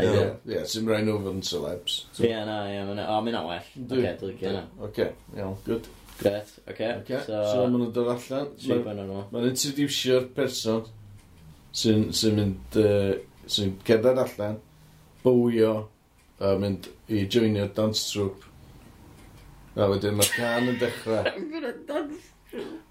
Ie, 0.00 0.24
ie, 0.48 0.62
sy'n 0.70 0.88
rhaid 0.88 1.04
nhw 1.06 1.18
fod 1.20 1.34
yn 1.34 1.44
celebs. 1.44 1.98
Ie, 2.22 2.32
na, 2.48 2.62
ie, 2.70 2.80
o, 3.04 3.20
mynd 3.26 3.40
o 3.42 3.44
well. 3.50 3.68
Oce, 3.84 4.16
dwi'n 4.22 4.40
gynna. 4.40 4.64
Oce, 4.88 5.10
iawn, 5.36 5.58
good. 5.68 5.92
Gret, 6.18 6.42
oce. 6.42 6.60
Okay. 6.70 6.92
Okay. 7.00 7.22
So, 7.26 7.40
so 7.50 7.62
maen 7.64 7.78
nhw'n 7.78 7.94
dod 7.94 8.12
allan. 8.14 8.52
Mae'n 8.68 9.00
ma, 9.08 9.24
ma 9.32 9.46
introducio'r 9.48 10.28
person 10.36 10.84
sy'n 11.74 12.10
sy 12.14 12.30
mynd, 12.36 12.78
uh, 12.78 13.14
sy'n 13.50 13.74
cerdded 13.86 14.20
allan, 14.22 14.60
bywio, 15.24 15.74
a 16.38 16.52
uh, 16.52 16.60
mynd 16.60 16.86
i 17.10 17.24
joinio'r 17.30 17.72
dance 17.74 18.06
troupe. 18.12 18.52
A 19.74 19.88
wedyn 19.90 20.14
mae'r 20.18 20.30
can 20.36 20.70
yn 20.70 20.78
dechrau. 20.78 21.26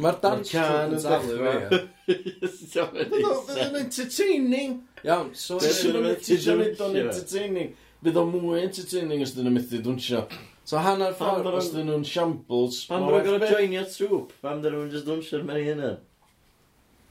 Mae'r 0.04 0.18
dance 0.20 0.52
can 0.52 0.98
yn 0.98 1.04
dechrau. 1.06 1.84
Bydd 2.10 3.28
o'n 3.64 3.78
entertaining. 3.86 4.82
Iawn, 5.08 5.32
so... 5.40 5.62
Fydd 5.64 5.96
o'n 5.96 6.10
entertaining. 6.12 7.72
Bydd 8.04 8.20
o'n 8.20 8.34
mwy 8.34 8.66
entertaining 8.66 9.24
os 9.24 9.32
dyn 9.38 9.48
nhw'n 9.48 9.62
methu 9.62 9.80
dwnsio. 9.86 10.26
So 10.64 10.80
hanner 10.80 11.12
ffordd, 11.18 11.48
os 11.52 11.70
dyn 11.74 11.90
nhw'n 11.90 12.06
shambles... 12.08 12.86
Pam 12.88 13.04
bod 13.10 13.26
nhw'n 13.28 13.44
joinio 13.50 13.84
trwp? 13.92 14.32
Pam 14.44 14.62
dyn 14.64 14.78
nhw'n 14.78 14.92
just 14.94 15.08
dwnsio'r 15.10 15.44
mewn 15.48 15.60
i 15.60 15.66
hynna? 15.68 15.90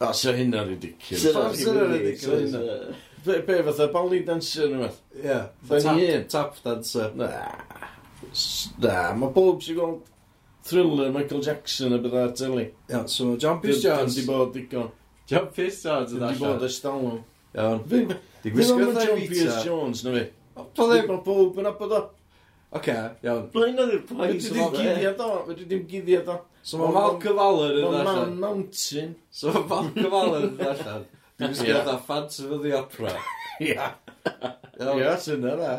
O, 0.03 0.13
so 0.17 0.33
hynna 0.35 0.63
ridiculous. 0.67 1.27
So 1.27 1.43
hynna'n 1.53 1.93
ridiculous. 1.93 2.55
Be, 3.27 3.37
be 3.47 3.59
fatha, 3.69 3.87
ballet 3.93 4.25
dancer 4.27 4.65
yn 4.67 4.79
ymwneud? 4.79 4.97
Ie. 5.21 5.37
Fatha 5.69 5.93
ni 5.95 6.07
un. 6.15 6.25
Tap 6.33 6.57
dancer. 6.65 7.13
Na. 7.15 7.29
Na, 8.83 8.97
mae 9.21 9.31
bob 9.37 9.61
sy'n 9.63 9.77
gweld 9.79 10.09
thriller 10.67 11.13
Michael 11.15 11.45
Jackson 11.45 11.95
a 11.95 12.01
bydda 12.03 12.25
ar 12.25 12.33
teli. 12.41 12.65
Ia, 12.89 13.05
so 13.07 13.29
mae 13.29 13.39
John 13.45 13.61
Pierce 13.63 13.85
Jones. 13.85 14.17
Dyn 14.17 14.23
di 14.23 14.27
bod 14.33 14.57
digon. 14.57 14.89
John 15.31 15.53
Pierce 15.55 15.85
Jones 15.85 16.17
yn 16.17 16.25
allan. 16.25 16.33
Dyn 16.33 16.41
di 16.41 16.49
bod 16.49 16.67
ystalwm. 16.71 17.21
Iawn. 17.59 17.85
Dyn 17.93 18.17
di 18.17 18.57
bod 18.57 18.99
John 19.05 19.23
Pierce 19.29 19.61
Jones, 19.69 20.03
na 20.09 20.17
fi. 20.17 20.25
Dyn 20.81 20.93
di 20.97 21.07
bod 21.13 21.25
bob 21.29 21.63
yn 21.63 21.71
abod 21.71 21.97
o. 22.01 22.03
Oce, 22.73 22.95
iawn. 23.21 23.49
Mae 23.53 23.69
hynna 23.69 23.85
ddim 23.89 24.05
pwynt 24.09 24.47
Fedri 24.47 24.53
ddim 24.57 24.71
guddiad 24.73 25.19
o, 25.21 25.31
fedri 25.49 25.67
ddim 25.69 25.83
guddiad 25.91 26.29
o. 26.33 26.37
So 26.65 26.79
mae 26.81 26.95
Malcolm 26.97 27.41
Allen 27.43 27.75
yn 27.77 27.83
ddarllen. 27.85 28.07
Mae 28.07 28.21
Man 28.23 28.39
Mountain. 28.41 29.11
So 29.35 29.53
mae 29.53 29.67
Malcolm 29.69 30.15
Allen 30.21 30.47
yn 30.47 30.55
ddarllen. 30.61 31.09
Dwi'n 31.43 31.57
sgio 31.59 31.81
dda 31.83 31.97
Phantom 32.07 32.55
of 32.57 32.63
the 32.63 32.73
Opera. 32.79 33.17
Ia. 33.61 33.91
Ia, 34.81 35.17
sy'n 35.21 35.45
yna. 35.51 35.75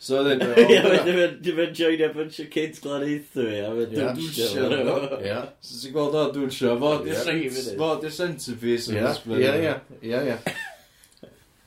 So 0.00 0.22
then... 0.24 0.40
Ia, 0.40 0.80
oh, 0.80 0.96
dwi'n 1.04 1.58
mynd 1.58 1.76
joinio 1.76 2.08
bunch 2.14 2.40
of 2.40 2.48
kids 2.54 2.80
glan 2.80 3.04
eithu 3.04 3.44
i, 3.44 3.60
a 3.60 3.74
mynd 3.76 3.92
dwi'n 3.92 4.16
dwnsio. 4.22 4.70
Ia. 5.28 5.44
So 5.60 5.82
ti'n 5.82 5.94
gweld 5.98 6.18
o 6.22 6.24
dwnsio, 6.38 6.78
fo 6.80 6.94
di'r 7.04 8.16
centerpiece 8.16 8.94
yn 8.94 9.02
ysbryd. 9.12 9.44
Ia, 9.44 9.54
ia, 9.60 9.76
ia, 10.00 10.24
ia. 10.32 10.40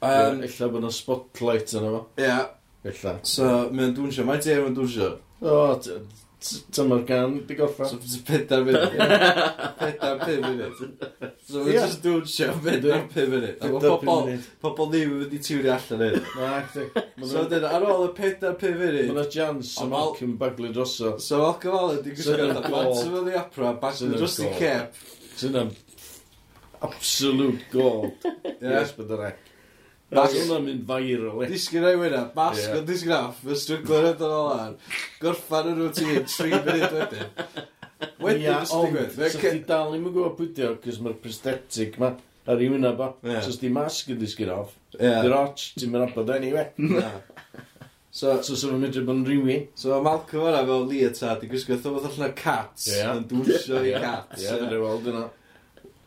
Ella 0.01 0.73
bod 0.73 0.81
yna 0.81 0.93
spotlight 0.97 1.77
yna 1.77 1.93
fo. 1.99 2.03
Ia. 2.25 2.41
Illa. 2.83 3.15
So, 3.23 3.47
mae'n 3.71 3.89
o'n 3.91 3.95
dwnsio. 3.95 4.25
Mae'n 4.27 4.43
ti 4.43 4.51
efo'n 4.51 4.75
dwnsio. 4.75 5.09
O, 5.43 5.55
dyma'r 6.75 7.03
gan 7.07 7.37
di 7.47 7.55
gorffa. 7.55 7.87
So, 7.87 7.99
pedair 8.27 8.65
munud. 8.67 8.97
Pedair 9.79 10.17
pum 10.19 10.41
munud. 10.43 10.81
So, 11.47 11.61
mae'n 11.63 11.77
just 11.77 12.03
dwnsio 12.03 12.49
pedair 12.65 13.05
pum 13.13 13.31
munud. 13.31 13.55
A 13.63 13.71
mae 13.71 13.85
pobl, 13.85 14.33
pobl 14.65 14.91
ddim 14.91 15.15
yn 15.15 15.23
wedi 15.23 15.39
tiwri 15.47 15.71
allan 15.71 16.03
hyn. 16.03 16.19
Na, 16.35 16.51
chdi. 16.67 17.05
So, 17.23 17.45
dyn, 17.51 17.69
ar 17.69 17.87
ôl 17.87 18.09
y 18.09 18.11
pedair 18.19 18.59
pum 18.59 18.75
munud... 18.81 19.13
Mae'n 19.15 19.31
jans 19.37 19.77
o 19.79 19.87
Malcolm 19.93 20.35
Bagley 20.41 20.75
droso. 20.75 21.15
So, 21.23 21.39
Malcolm 21.45 21.79
Allen 21.79 22.03
di 22.03 22.17
gwisgo 22.17 22.35
gyda 22.41 22.67
bant 22.67 22.99
yn 23.05 23.15
mynd 23.15 23.31
i 23.31 23.39
apra, 23.39 23.71
Bagley 23.79 24.19
drosi 24.19 24.51
cap. 24.59 24.99
Sy'n 25.39 25.71
absolute 26.83 27.63
gold. 27.71 28.11
Yes, 28.59 28.91
bydd 28.97 29.07
the 29.07 29.17
rec. 29.23 29.52
Oedd 30.13 30.35
hwnna'n 30.37 30.65
mynd 30.67 30.83
viral. 30.89 31.41
e. 31.43 31.49
Disgyn 31.51 31.87
ei 31.89 31.97
wyna, 31.99 32.23
masg 32.37 32.77
yn 32.77 32.85
disgraff, 32.87 33.41
fy 33.43 33.57
strygler 33.59 34.11
yn 34.11 34.19
dod 34.19 34.35
olar, 34.37 34.75
gorffan 35.21 35.71
yn 35.73 35.81
rwy'n 35.81 36.27
tri 36.29 36.51
munud 36.53 36.97
wedyn. 36.97 37.33
Wedyn 38.23 38.61
fy 38.63 38.67
digwydd. 38.69 39.17
Ie, 39.17 39.17
ond, 39.17 39.17
sa'ch 39.17 39.43
ti 39.43 39.63
dal 39.67 39.91
ddim 39.93 40.07
yn 40.09 40.15
gwybod 40.15 40.37
pwydio, 40.39 40.71
cys 40.83 41.01
mae'r 41.03 41.19
prosthetic 41.23 41.99
ma 42.01 42.13
ar 42.47 42.63
ei 42.63 42.71
wyna 42.71 42.93
bo. 42.97 43.13
Yeah. 43.23 43.43
Sa'ch 43.45 43.61
ti 43.61 43.71
masg 43.73 44.11
yn 44.13 44.19
disgyn 44.21 44.51
off, 44.53 44.73
yeah. 44.97 45.21
dy'r 45.23 45.37
och, 45.39 45.67
ti'n 45.79 45.93
mynd 45.93 46.09
abod 46.09 46.33
anyway. 46.35 46.69
So, 48.13 48.35
so, 48.45 48.53
so 48.53 48.67
sy'n 48.67 48.77
mynd 48.77 48.99
bod 49.07 49.15
yn 49.15 49.23
rhywun. 49.25 49.63
So, 49.79 49.95
Malcolm 50.05 50.43
yna 50.51 50.59
fel 50.67 50.83
leotard, 50.91 51.41
i 51.41 51.47
gwisgo 51.49 51.79
thyfodd 51.81 52.11
allan 52.11 52.27
o 52.27 52.33
cats, 52.37 52.91
yn 53.01 53.23
dwsio 53.31 53.79
i 53.81 53.95
cats. 53.97 54.43
Ie, 54.43 54.59
dwi'n 54.59 54.83
weld 54.83 55.09
yna. 55.09 55.23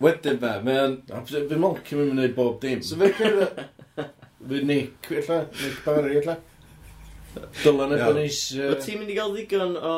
Wedyn 0.04 0.38
be, 0.38 0.52
mae'n... 0.68 0.94
Fe 1.26 1.58
Malcolm 1.58 2.04
yn 2.04 2.12
mynd 2.12 2.28
i 2.28 2.30
bob 2.36 2.60
dim. 2.62 2.84
So, 2.86 3.00
fe'n 3.00 3.40
Fy 4.36 4.60
Nick, 4.68 5.10
illa, 5.10 5.46
Nick 5.48 5.80
Barry, 5.84 6.18
illa. 6.20 6.36
Dylan 7.62 7.94
efo 7.96 8.12
neis... 8.16 8.40
Wyt 8.56 8.84
ti'n 8.84 9.00
mynd 9.00 9.12
i 9.12 9.16
gael 9.16 9.32
ddigon 9.34 9.74
o 9.76 9.94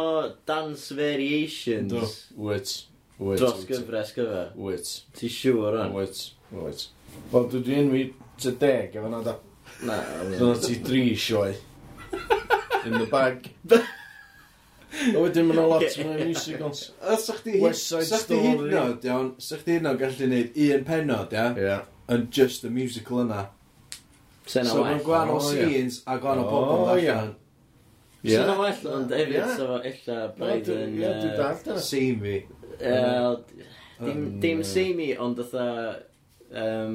dance 0.49 0.95
variations? 0.95 1.91
Do. 1.91 2.07
Wyt. 2.49 2.73
Wyt. 3.19 3.43
Dros 3.43 3.67
gyfres 3.69 4.15
gyfer? 4.17 4.49
Wyt. 4.59 4.95
Ti 5.19 5.31
siŵr 5.33 5.81
o'n? 5.83 5.93
Wyt. 5.97 6.23
Wyt. 6.55 6.87
Wel, 7.33 7.47
dwi 7.53 7.63
dwi'n 7.67 7.85
enwi 7.85 8.03
ty 8.39 8.55
deg 8.63 8.97
efo 8.99 9.11
na 9.13 9.23
da. 9.27 9.37
Na. 9.87 9.99
Dyna 10.33 10.55
ti 10.63 10.79
dri 10.87 11.05
sioe. 11.19 11.53
In 12.87 12.95
the 12.95 13.07
bag. 13.11 13.51
O 15.15 15.27
wedyn 15.27 15.51
mae'n 15.51 15.69
lot 15.69 16.01
mwy 16.01 16.31
musicals. 16.31 16.89
Sa 17.27 17.37
chdi 17.43 17.59
hyd 17.61 18.67
nod, 18.71 19.05
iawn, 19.07 19.35
sa 19.43 19.59
chdi 19.61 19.77
hyd 19.77 19.87
nod 19.87 20.01
gallu 20.01 20.19
gwneud 20.23 20.59
un 20.71 20.89
penod, 20.89 21.35
ia? 21.37 21.53
Ia. 21.59 21.79
Yn 22.15 22.27
just 22.33 22.63
the 22.65 22.71
musical 22.73 23.21
yna. 23.27 23.49
Sen 24.49 24.67
so, 24.69 24.81
mae'n 24.83 25.03
gwahanol 25.05 25.43
scenes 25.45 26.01
a 26.09 26.17
gwahanol 26.21 26.47
o 26.47 26.51
pobl 26.53 26.75
yn 26.75 26.93
allan. 26.97 27.33
Ie. 28.25 28.35
Sen 28.35 28.53
well, 28.59 28.85
ond 28.97 29.13
hefyd, 29.15 29.55
so 29.55 29.79
illa 29.79 30.19
Biden... 30.39 30.95
Ie, 30.99 31.09
dwi'n 31.21 31.35
dallt 31.39 31.69
yna. 31.69 31.83
Seamy. 31.87 32.37
Dim 34.43 34.63
seamy, 34.67 35.13
ond 35.21 35.43
fatha... 35.45 35.67
Um, 36.49 36.95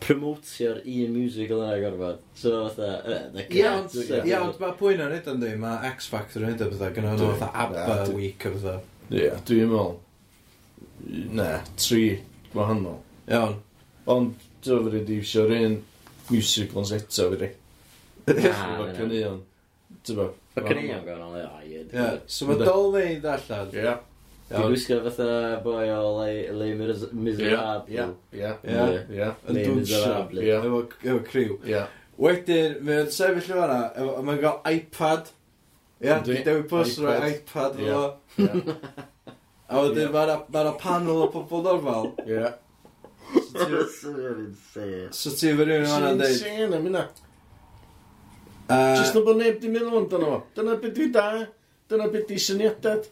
promotio'r 0.00 0.80
un 0.86 1.12
musical 1.12 1.62
yna 1.66 1.78
gorfod. 1.82 2.20
So, 2.38 2.64
fatha, 2.70 3.28
the 3.34 3.44
cat. 3.50 3.94
Ie, 4.22 4.34
ond 4.38 4.58
mae 4.62 4.74
pwy'n 4.78 5.02
ar 5.04 5.14
edrych 5.18 5.34
yn 5.34 5.62
mae 5.62 5.92
X 5.92 6.08
Factor 6.10 6.46
yn 6.46 6.54
edrych 6.54 6.72
yn 6.72 6.78
dweud, 6.78 6.94
gyda 6.96 7.14
nhw 7.14 7.30
fatha 7.40 7.64
ABBA 7.66 7.96
week 8.14 8.46
o 8.48 8.54
fatha. 8.54 8.76
Ie, 9.10 9.30
dwi'n 9.48 9.72
meddwl. 9.72 9.96
Ne, 11.38 11.50
tri 11.78 12.04
gwahanol. 12.52 13.00
Iawn. 13.28 13.58
Ond 14.08 14.47
Dwi'n 14.68 14.82
fawr 14.84 14.92
wedi 14.92 15.14
iwsio'r 15.22 15.52
un 15.56 15.76
musical 16.28 16.84
yn 16.84 16.98
eto 16.98 17.28
Na, 17.38 17.46
Efo 18.28 18.88
cynnion. 18.98 19.38
Dyma. 20.04 20.26
Mae 20.56 20.66
cynnion 20.66 21.06
gael 21.06 21.22
o'n 21.24 21.32
leid. 21.38 21.94
Ie, 21.94 22.08
so 22.28 22.48
mae 22.50 22.58
dol 22.60 22.90
ddeud 22.92 23.24
allan. 23.32 23.70
Ie. 23.72 23.94
Di 24.50 24.60
gwisgo 24.66 24.98
fatha 25.06 25.30
boi 25.64 25.86
o 25.94 26.02
Le 26.20 26.68
Miserable. 26.76 27.88
Ie, 27.88 28.04
ie, 28.36 28.52
ie. 29.16 29.30
Yn 29.48 29.62
dwnsio. 29.62 30.12
Efo 30.58 31.16
criw. 31.30 31.56
Ie. 31.64 31.82
Wedyn, 32.20 32.78
mae'n 32.84 33.10
sefyll 33.14 33.56
o 33.56 33.64
fanna, 33.64 33.80
a 33.96 34.20
mae'n 34.20 34.44
cael 34.44 34.60
iPad. 34.76 35.32
Ie, 36.04 36.12
dwi'n 36.28 36.44
dewi 36.44 36.68
bus 36.68 36.98
roi 37.00 37.18
iPad 37.32 37.80
o. 37.88 38.04
A 39.68 39.80
wedyn, 39.80 40.12
mae'n 40.12 40.74
panel 40.84 41.24
o 41.24 41.32
pobl 41.32 41.64
normal. 41.72 42.12
Ie. 42.28 42.52
So 45.10 45.30
ti 45.36 45.50
efo 45.50 45.64
rhywun 45.66 46.06
o'n 46.08 46.20
dweud? 46.20 46.38
Sy'n 46.38 46.74
am 46.78 46.86
yna. 46.88 47.04
Jyst 48.68 49.14
na 49.16 49.22
bod 49.26 49.38
neb 49.40 49.60
di 49.60 49.68
meddwl 49.72 50.00
amdano 50.02 50.30
fo. 50.32 50.40
Dyna 50.56 50.76
beth 50.80 50.94
dwi 50.96 51.06
da. 51.12 51.26
Dyna 51.90 52.08
beth 52.12 52.26
di 52.28 52.40
syniadad. 52.46 53.06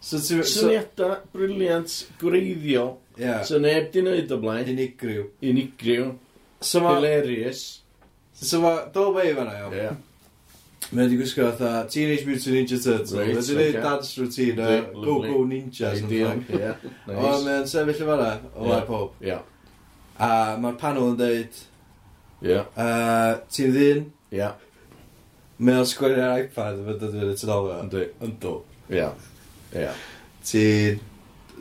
So 0.00 0.20
ti... 0.22 0.40
Syniadau 0.46 1.20
briliant, 1.34 1.90
gwreiddiol. 2.20 2.90
Yeah. 3.18 3.42
So 3.48 3.58
neb 3.62 3.90
di 3.92 4.04
wneud 4.04 4.30
o 4.32 4.40
blaen. 4.42 4.68
Unigryw. 4.74 5.24
Unigryw. 5.42 6.12
So 6.60 6.80
ma... 6.84 6.96
Hilarious. 6.96 7.64
So 8.32 8.60
ma... 8.62 8.74
Do 8.94 9.10
wei 9.16 9.32
fan'na, 9.34 9.54
iawn. 9.62 9.74
Yeah. 9.74 10.04
Mae 10.88 11.04
wedi 11.04 11.18
gwisgo 11.18 11.44
fatha 11.50 11.84
Teenage 11.90 12.24
Mutant 12.24 12.54
Ninja 12.54 12.78
Turtles. 12.80 13.12
Right, 13.12 13.34
mae 13.34 13.42
wedi 13.42 13.52
gwneud 13.52 13.82
dance 13.84 14.14
routine 14.16 14.60
o 14.64 15.02
Go 15.02 15.20
Go 15.26 15.44
Ninjas. 15.44 16.00
Ideal, 16.04 16.38
yeah. 16.48 16.76
Nice. 17.08 17.44
Mae'n 17.44 17.66
sefyll 17.68 18.04
yma 18.06 18.16
na, 18.16 18.30
o 18.54 18.68
yeah. 18.70 18.84
pob. 18.88 19.08
Yeah. 19.20 19.42
A 20.18 20.30
mae'r 20.58 20.78
panel 20.80 21.12
yn 21.12 21.18
dweud, 21.20 21.58
Ie. 22.42 22.56
uh, 22.58 23.36
ti'n 23.54 23.72
ddyn, 23.74 24.00
Ie. 24.34 24.48
mae 25.62 25.78
o'n 25.80 25.86
sgwennu 25.90 26.22
ar 26.26 26.42
iPad 26.44 26.80
yn 26.82 26.98
dod 27.02 27.14
i'r 27.18 27.34
tydolfa. 27.38 27.76
Yndi. 27.84 28.04
Yndw. 28.26 28.54
Ie. 28.94 29.06
Ie. 29.78 29.88
Ti'n... 30.48 31.00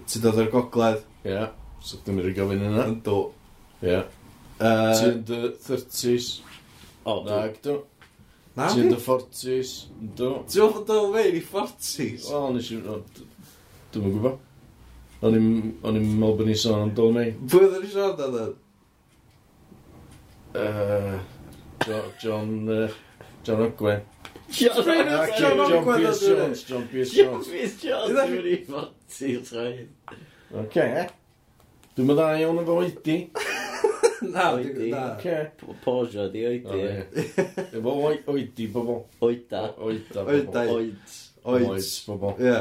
Ti'n 0.07 0.23
dod 0.23 0.37
o'r 0.41 0.49
gogledd. 0.53 1.01
Ie. 1.27 1.43
So 1.83 1.99
dwi'n 2.05 2.17
mynd 2.17 2.29
i 2.31 2.35
gofyn 2.37 2.65
yna. 2.69 2.87
Yndw. 2.93 3.19
Ie. 3.85 3.99
Ti 4.07 4.15
Uh, 4.57 4.89
ti'n 4.97 5.19
dy 5.21 5.37
30s. 5.61 6.27
O, 7.05 7.19
nag 7.27 7.59
do. 7.61 7.75
na, 8.57 8.65
ti'n 8.73 8.87
yn 8.87 8.95
dy 8.95 8.97
40s. 9.03 9.73
Do. 10.17 10.31
Ti'n 10.49 10.63
meddwl 10.63 10.71
bod 10.79 10.89
o'n 10.95 11.11
fein 11.13 11.35
i 11.37 11.43
40s? 11.45 12.25
O, 12.33 12.39
nes 12.55 12.71
i... 12.73 12.79
o, 12.81 12.95
d- 13.13 13.27
Dwi'm 13.93 14.07
yn 14.09 14.15
gwybod. 14.15 14.39
O'n 15.25 15.33
i'n 15.37 15.49
meddwl 15.81 16.37
bod 16.37 16.45
ni'n 16.47 16.61
sôn 16.61 16.83
am 16.85 16.95
Dolmei. 16.97 17.33
Pwy 17.49 17.65
oedd 17.65 17.77
ni'n 17.81 17.93
sôn 17.93 18.23
am 18.27 18.55
Uh, 20.57 21.19
John... 22.19 22.67
Uh, 22.69 22.89
John 23.43 23.61
Ogwen. 23.61 24.01
John 24.49 24.71
Ogwen! 24.77 25.07
John 25.37 25.59
Ogwen! 25.59 26.01
John 26.01 26.01
Pierce 26.01 26.19
Jones. 26.19 26.63
John 26.63 26.87
Pierce 26.87 27.11
Jones. 27.11 27.45
John 27.47 27.53
Pierce 27.53 27.81
Jones. 27.81 28.15
Dwi'n 28.17 28.31
mynd 28.33 28.47
i 28.49 28.55
fforti 28.65 29.29
traed. 29.45 30.15
Oce. 30.63 30.87
Dwi'n 31.97 32.09
mynd 32.09 32.19
dda 32.19 32.27
iawn 32.41 32.61
efo 32.63 32.79
oedi. 32.81 33.17
Na, 34.33 34.49
oedi. 34.55 34.89
Oce. 34.97 35.37
Posio 35.83 36.27
di 36.33 36.45
oedi. 36.49 36.83
Efo 37.67 37.95
oedi, 38.33 38.67
bobl. 38.73 39.01
Oeda. 39.27 39.63
Oeda, 39.77 40.25
bobl. 40.27 40.73
Oed. 40.79 41.17
Oed. 41.47 41.67
Oed, 41.71 41.91
bobl. 42.07 42.33
Ie. 42.43 42.57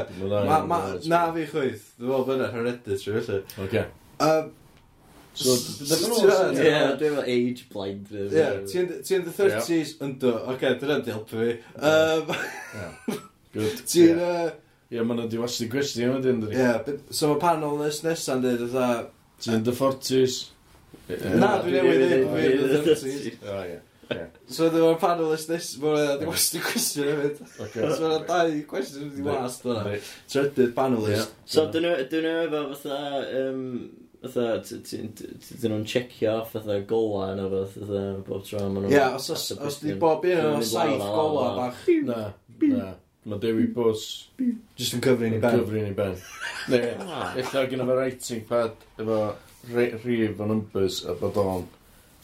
Ma- 0.47 0.61
ma- 0.69 0.83
Na 1.11 1.21
fi 1.35 1.43
chwyth. 1.51 1.89
Dwi'n 1.99 2.07
meddwl 2.11 2.25
bod 2.29 2.37
yna 2.37 2.47
hereditary, 2.53 3.21
felly. 3.27 3.43
Oce. 3.65 3.85
Um, 4.23 4.53
So, 5.37 5.53
Ti'n 5.53 5.85
meddwl- 6.09 6.55
Ie, 6.57 6.63
Ie. 6.65 6.77
dwi'n 6.97 7.17
age 7.29 7.65
blind. 7.69 8.07
Ie, 8.09 8.23
Ie, 8.41 8.85
ti'n 9.05 9.25
the 9.27 9.33
30s, 9.35 9.91
ynddo. 10.01 10.31
Oce, 10.49 10.71
dyna 10.81 10.95
di 11.05 11.11
helpu 11.13 11.43
fi. 11.43 11.51
Yym, 11.77 12.31
Good. 13.53 13.83
Ti'n... 13.91 14.17
Ie, 14.17 14.31
yy, 14.31 14.55
Ie, 14.97 15.03
ma'n 15.05 15.19
ydi 15.27 15.37
wasti 15.41 15.67
gwesti 15.69 16.05
yma 16.07 16.17
dyn, 16.23 16.39
dyn. 16.41 16.55
Ie, 16.57 16.97
so 17.13 17.33
mae 17.35 17.41
panel 17.43 17.77
nes 17.83 17.99
nesa'n 18.07 18.41
dweud 18.41 18.63
fatha... 18.71 19.09
Ti'n 19.43 19.61
dy 19.67 19.73
ffortis. 19.77 20.39
Na, 21.37 21.51
dwi 21.61 21.75
newydd 21.75 22.01
dweud 22.07 22.25
bo 22.31 22.39
yn 22.41 22.73
the 22.73 22.79
30s. 22.87 23.27
O, 23.45 23.59
ie. 23.67 23.77
So 24.47 24.69
ddim 24.71 24.85
o'r 24.87 24.99
panelist 25.01 25.49
nes, 25.51 25.69
mae'n 25.81 26.19
ddim 26.21 26.29
wastad 26.31 26.63
cwestiwn 26.63 27.07
hefyd. 27.11 27.39
So 27.59 28.11
mae'n 28.11 28.27
dau 28.29 28.53
cwestiwn 28.71 29.09
wedi 29.11 29.25
wast 29.27 29.65
o'na. 29.67 29.95
Trydydd 30.31 30.75
panelist. 30.77 31.33
So 31.49 31.65
dyn 31.73 31.87
nhw 31.87 32.35
efo 32.45 32.61
fatha, 32.73 32.99
fatha, 34.27 34.45
dyn 34.91 35.73
nhw'n 35.73 35.87
checio 35.91 36.37
off 36.41 36.53
fatha 36.55 36.79
gola 36.89 37.33
yna 37.33 37.49
fath, 37.51 37.75
fatha 37.81 38.05
bob 38.29 38.45
tro 38.47 38.63
maen 38.63 38.87
nhw'n... 38.87 38.95
Ie, 38.95 39.03
os 39.17 39.81
di 39.83 39.97
bob 39.99 40.25
un 40.29 40.45
o'n 40.53 40.65
saith 40.71 41.03
gola 41.03 41.49
bach. 41.59 41.83
Na, 42.07 42.21
na. 42.63 42.93
Mae 43.27 43.43
Dewi 43.43 43.67
Bws... 43.75 44.05
Just 44.79 44.95
yn 44.95 45.01
cyfrin 45.03 45.35
i 45.35 45.41
ben. 45.43 45.59
Cyfrin 45.59 45.89
i 45.89 45.95
ben. 45.95 46.13
Ne, 46.71 46.79
illa 47.41 47.65
gyda 47.67 47.87
fe 47.89 47.97
writing 47.97 48.45
pad 48.47 48.85
efo 49.03 49.17
rhif 49.67 50.39
o 50.39 50.47
numbers 50.47 51.01
a 51.03 51.15
bod 51.19 51.35
o'n 51.41 51.65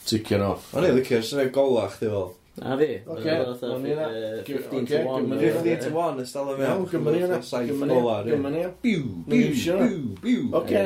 ticio 0.08 0.40
nhw. 0.42 0.56
O'n 0.74 0.88
i'n 0.88 0.98
licio'r 0.98 1.28
syniad 1.28 1.54
golach, 1.56 1.98
chdi 1.98 2.10
fel. 2.12 2.32
A 2.62 2.76
fi. 2.78 2.90
Oce, 3.10 3.38
o'n 3.70 3.88
i'n 3.90 4.02
15 4.48 4.90
to 4.92 5.00
1. 5.10 5.32
15 5.42 5.80
to 5.86 5.94
1 5.94 6.22
ys 6.24 6.34
dal 6.36 6.52
yn. 6.54 6.60
Gymru 6.92 7.16
yna. 7.18 7.40
Gymru 7.70 7.88
yna. 7.88 8.18
Gymru 8.28 8.52
yna. 8.52 8.68
Biw, 8.84 9.08
biw, 9.30 9.56
biw, 9.62 10.04
biw. 10.26 10.44
Oce. 10.60 10.84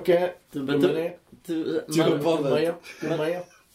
Oce. 0.00 0.18
Gymru 0.56 0.80
yna. 0.80 1.04
Dwi'n 1.46 2.18
bothered. 2.24 2.80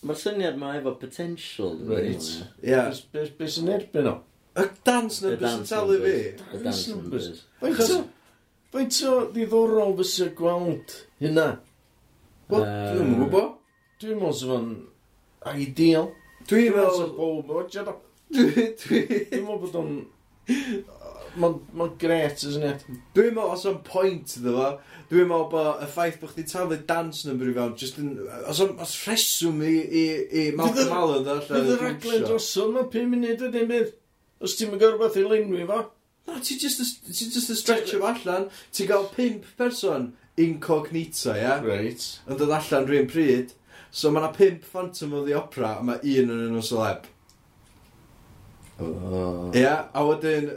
Mae'r 0.02 0.18
syniad 0.18 0.56
ma 0.58 0.74
efo 0.80 0.96
potential. 0.98 1.76
Right. 1.86 2.26
Ie. 2.66 2.82
Beth 3.14 3.54
sy'n 3.54 3.70
erbyn 3.70 4.10
o? 4.10 4.18
Y 4.58 4.66
dance 4.84 5.22
numbers 5.24 5.54
yn 5.62 5.68
talu 5.70 5.96
fi. 6.02 6.16
Y 6.58 6.60
dance 6.66 6.90
numbers. 6.92 7.28
Faint 8.72 8.98
o 9.08 9.14
ddiddorol 9.32 9.94
fysa 10.02 10.28
gweld 10.36 10.98
hynna? 11.24 11.46
Wel, 12.52 12.66
dwi'n 12.66 13.14
gwybod. 13.22 13.61
Dwi'n 14.02 14.18
meddwl 14.18 14.34
sef 14.34 14.52
yn 14.56 14.72
ideal. 15.62 16.08
Dwi'n 16.50 16.74
meddwl 16.74 16.96
sef 16.98 17.12
bob 17.18 17.52
o 17.52 17.60
oedjad 17.62 17.92
o. 17.92 18.00
Dwi'n 18.34 19.44
meddwl 19.46 19.62
bod 19.62 19.78
o'n... 19.78 19.94
Mae'n 21.42 21.92
gret 22.02 22.42
ys 22.48 22.58
net. 22.60 22.82
Dwi'n 23.14 23.36
meddwl 23.36 23.54
os 23.54 23.68
o'n 23.70 23.78
pwynt 23.86 24.34
iddo 24.40 24.56
fo, 24.56 24.72
dwi'n 25.12 25.30
meddwl 25.30 25.48
bod 25.54 25.84
y 25.86 25.90
ffaith 25.94 26.18
bod 26.24 26.34
chdi 26.34 26.48
talu 26.50 26.80
dance 26.90 27.30
number 27.30 27.52
i 27.52 27.56
fewn, 27.60 27.78
just 27.78 28.02
yn... 28.02 28.16
Os 28.50 28.64
o'n 28.66 28.74
os 28.82 28.96
rheswm 29.06 29.62
i, 29.68 29.76
i, 29.86 30.04
i 30.42 30.48
Malcolm 30.58 30.98
Allen 30.98 31.28
dda. 31.28 31.38
Bydd 31.52 31.74
y 31.76 31.80
raglen 31.84 32.26
dros 32.26 32.50
o'n 32.64 32.82
5 32.82 33.06
munud 33.14 33.46
ydy'n 33.52 33.70
bydd. 33.70 33.94
Os 34.42 34.58
ti'n 34.58 34.74
mynd 34.74 34.82
gorfod 34.82 35.22
i 35.22 35.28
lenwi 35.28 35.70
fo. 35.70 35.84
No, 36.26 36.42
ti 36.42 36.58
just 36.58 36.82
a, 36.82 36.90
ti 37.06 37.30
just 37.30 37.54
a 37.54 37.56
stretch 37.56 37.94
o 37.94 38.02
allan. 38.10 38.50
Ti'n 38.74 38.90
gael 38.90 39.06
5 39.14 39.56
person 39.62 40.12
incognita, 40.42 41.36
ia? 41.38 41.42
Yeah? 41.42 41.66
Right. 41.70 42.12
Yn 42.26 42.42
dod 42.42 42.58
allan 42.58 42.90
rhywun 42.90 43.12
pryd. 43.12 43.54
So 43.92 44.12
mae 44.12 44.24
yna 44.24 44.32
pimp 44.36 44.64
Phantom 44.64 45.14
of 45.14 45.26
the 45.28 45.36
Opera, 45.36 45.76
a 45.80 45.84
mae 45.84 46.00
un 46.00 46.32
yn 46.32 46.44
nhw'n 46.48 46.64
celeb. 46.64 47.08
Oh. 48.80 49.52
Ia, 49.58 49.76
a 49.94 50.04
wedyn... 50.08 50.52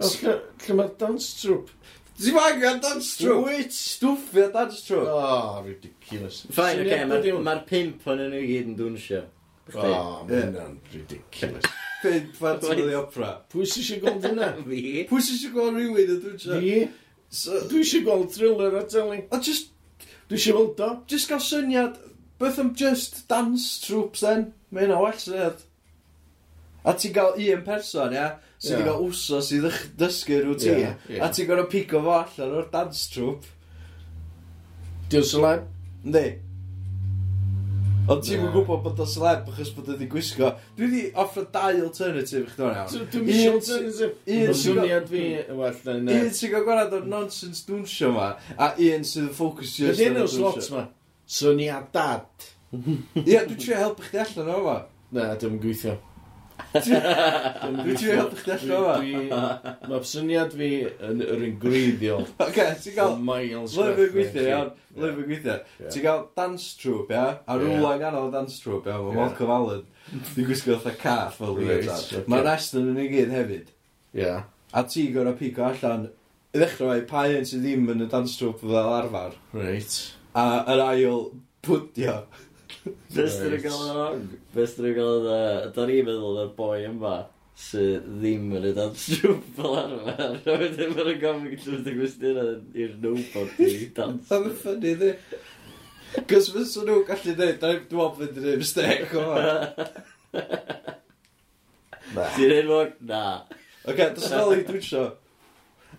Os 0.00 0.16
Lle 0.24 0.76
mae 0.76 0.90
dance 0.98 1.34
troupe? 1.38 1.76
Ti'n 2.20 2.34
ma 2.36 2.48
a 2.50 2.72
dance 2.82 3.14
troupe? 3.16 3.46
Wyt, 3.46 3.76
stwffio 3.76 4.48
dance 4.52 4.82
troupe. 4.88 5.06
Oh, 5.08 5.62
ridiculous. 5.64 6.42
Fine, 6.50 6.82
oce, 6.82 6.88
okay, 6.88 7.04
mae'r 7.08 7.44
ma 7.44 7.58
pimp 7.68 8.08
o'n 8.10 8.24
nhw 8.26 8.42
gyd 8.48 8.72
yn 8.72 8.78
dwnsio. 8.80 9.22
Oh, 9.76 10.24
mae'n 10.28 10.80
ridiculous. 10.92 11.68
Pimp 12.02 12.34
Phantom 12.36 12.74
of 12.74 12.86
the 12.88 12.96
Opera. 12.98 13.30
Pwy 13.52 13.68
sy'n 13.68 13.86
siw 13.86 14.02
gweld 14.02 14.26
hynna? 14.26 14.50
Fi. 14.66 15.04
Pwy 15.08 15.22
sy'n 15.24 15.40
siw 15.44 15.54
gweld 15.54 15.78
rhywun 15.78 16.14
yn 16.16 16.24
dwnsio? 16.26 16.58
Fi. 16.58 16.74
So, 17.30 17.60
Dwi 17.70 17.84
eisiau 17.84 18.02
gweld 18.02 18.32
thriller 18.34 18.74
a 18.80 18.82
teli. 18.90 19.20
A 19.30 19.38
just 19.38 19.70
Dwi 20.30 20.38
eisiau 20.38 20.56
weld 20.60 20.80
o. 20.86 20.90
Just 21.10 21.28
gael 21.28 21.42
syniad, 21.42 21.96
beth 22.38 22.58
am 22.62 22.70
just 22.78 23.24
dance 23.28 23.80
troops 23.82 24.22
then? 24.22 24.52
Mae 24.70 24.86
hynna 24.86 25.00
well 25.02 25.18
syniad. 25.18 25.64
A 26.86 26.94
ti'n 26.96 27.12
gael 27.16 27.34
un 27.58 27.64
person, 27.66 28.14
ia, 28.14 28.28
sydd 28.62 28.78
wedi 28.78 28.84
Ie. 28.84 28.90
cael 28.92 29.02
wsos 29.10 29.50
i 29.52 29.58
ddych- 29.64 29.88
dysgu 30.00 30.38
rhyw 30.44 30.54
ti. 30.62 30.70
Ie, 30.76 30.92
ie. 31.16 31.18
A 31.20 31.28
ti'n 31.34 31.48
gorau 31.50 31.66
pico 31.72 32.00
fo 32.06 32.14
allan 32.22 32.54
o'r 32.60 32.70
dance 32.72 33.08
troupe. 33.12 33.50
Diolch 35.10 35.34
yn 35.36 35.44
lai. 35.44 35.56
Yndi. 36.06 36.24
Ond 38.10 38.24
ti'n 38.26 38.42
yn 38.42 38.50
gwybod 38.50 38.80
bod 38.82 39.00
o 39.02 39.06
celeb 39.06 39.48
achos 39.52 39.70
bod 39.76 39.90
o'n 39.92 40.08
gwisgo. 40.10 40.50
Dwi 40.74 40.86
wedi 40.88 41.02
offro 41.22 41.44
dau 41.54 41.82
alternative 41.84 42.42
i 42.42 42.50
chdo'n 42.50 42.78
iawn. 42.80 43.08
Dwi'n 43.12 43.26
mis 43.28 43.42
alternative. 43.52 44.10
Un 44.34 44.56
syniad 44.58 45.06
fi, 45.10 45.24
well, 45.54 45.78
na 45.86 45.94
un. 45.96 46.10
Un 46.16 46.32
sy'n 46.34 46.54
gael 46.54 46.66
gwarad 46.66 46.96
o'r 46.98 47.06
nonsense 47.12 47.62
dwnsio 47.68 48.10
ma, 48.16 48.32
a 48.58 48.72
un 48.88 49.06
sy'n 49.06 49.30
ffocus 49.36 49.76
just 49.78 50.02
ar 50.02 50.22
y 50.24 50.28
slots 50.34 50.72
ma. 50.74 50.88
Syniad 51.30 51.90
dad. 51.94 52.50
Ie, 52.74 53.38
dwi'n 53.38 53.58
trio 53.58 53.78
helpu 53.84 54.08
chdi 54.08 54.24
allan 54.24 54.54
o 54.56 54.62
fa. 54.66 54.78
Na, 55.14 55.32
dwi'n 55.38 55.62
gweithio. 55.62 55.94
Dwi 56.70 57.94
ti'n 57.98 58.12
helpu 58.14 58.38
chdi 58.38 58.52
allan 58.54 59.30
fa? 59.30 59.74
Mae 59.90 60.02
syniad 60.06 60.52
fi 60.54 60.68
yn 61.08 61.22
yr 61.24 61.42
un 61.48 61.56
greiddiol. 61.62 62.28
Oce, 62.44 62.66
ti'n 62.84 62.94
cael... 62.96 63.16
Miles 63.26 63.74
Lyfr 63.78 64.12
gweithio, 64.14 64.44
iawn. 64.46 64.70
Lyfr 65.02 65.26
gweithio. 65.26 65.56
Ti'n 65.80 66.04
cael 66.04 66.22
dance 66.38 66.76
troupe, 66.78 67.16
ia? 67.16 67.40
A 67.42 67.58
rwla 67.58 67.96
yn 67.96 68.04
ganol 68.04 68.30
dance 68.34 68.60
troupe, 68.62 68.92
ia? 68.92 69.00
Mae 69.02 69.18
Malcolm 69.18 69.52
Allen. 69.56 69.82
Dwi'n 70.12 70.48
gwisgo 70.48 70.78
fatha 70.78 70.94
caff 71.00 71.40
fel 71.40 71.58
fi. 71.58 72.22
Mae 72.30 72.46
rest 72.46 72.78
yn 72.78 72.92
yn 72.94 73.10
gyd 73.10 73.34
hefyd. 73.34 73.74
Ia. 74.20 74.38
A 74.70 74.86
ti 74.86 75.08
gorau 75.14 75.34
pico 75.38 75.66
allan. 75.66 76.06
I 76.54 76.58
Ddechrau 76.58 76.90
mae 76.90 77.02
pa 77.06 77.26
un 77.30 77.46
sydd 77.46 77.66
ddim 77.66 77.90
yn 77.92 78.06
y 78.06 78.10
dance 78.10 78.38
troupe 78.38 78.62
fel 78.62 78.94
arfer. 78.94 79.34
Reit. 79.54 79.98
A 80.38 80.46
yr 80.70 80.86
ail 80.86 81.26
pwdio. 81.66 82.20
Best 83.14 83.44
yn 83.44 83.56
y 83.56 83.60
gael 83.60 83.84
yn 83.84 83.92
wrong. 83.96 84.24
Best 84.54 84.80
yn 84.80 84.88
y 84.90 84.94
gael 84.96 85.28
yn... 85.28 85.70
Da 85.76 85.86
ni'n 85.88 86.08
meddwl 86.08 86.40
o'r 86.44 86.52
boi 86.56 86.80
yma 86.88 87.14
sydd 87.60 88.06
ddim 88.22 88.54
yn 88.56 88.66
y 88.70 88.72
dan 88.76 88.94
strwp 88.96 89.46
fel 89.58 89.78
arfer. 89.82 90.36
A 90.40 90.58
wedyn 90.62 90.94
mae'n 90.96 91.20
gofyn 91.22 91.50
gyda'r 91.54 91.82
dy 91.86 91.96
gwestiwn 91.98 92.38
i'r 92.84 92.94
nobod 93.02 93.50
i 93.66 93.70
dan 93.96 94.18
strwp. 94.24 94.30
Mae'n 94.30 94.58
ffynnu 94.62 94.94
ddi. 95.02 95.12
Cos 96.30 96.50
fysa 96.54 96.86
nhw'n 96.86 97.04
gallu 97.06 97.36
dweud, 97.38 97.58
da 97.60 97.72
ni'n 97.74 97.86
dwi'n 97.90 98.16
fynd 98.18 98.40
yn 98.40 98.48
un 98.54 98.62
mistec 98.64 99.12
o 99.14 99.26
Ti'n 102.10 102.50
ein 102.50 102.56
enwog? 102.64 102.96
Na. 103.06 103.24
Oce, 103.86 104.06
dos 104.16 104.30
yn 104.30 104.40
ôl 104.40 104.56
i 104.56 104.64
dwysio. 104.66 105.04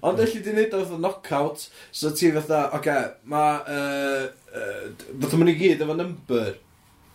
Ond 0.01 0.19
allu 0.19 0.41
di 0.41 0.51
wneud 0.51 0.73
o 0.75 0.82
fatha 0.82 0.97
knockout, 0.97 1.63
so 1.93 2.11
ti 2.15 2.32
fatha, 2.36 2.65
oce, 2.73 2.79
okay, 2.79 3.13
mae, 3.32 3.61
uh, 3.69 4.23
uh, 4.51 5.07
fatha 5.21 5.39
ma'n 5.39 5.53
i 5.53 5.55
gyd 5.59 5.86
efo 5.86 5.95
number. 5.95 6.51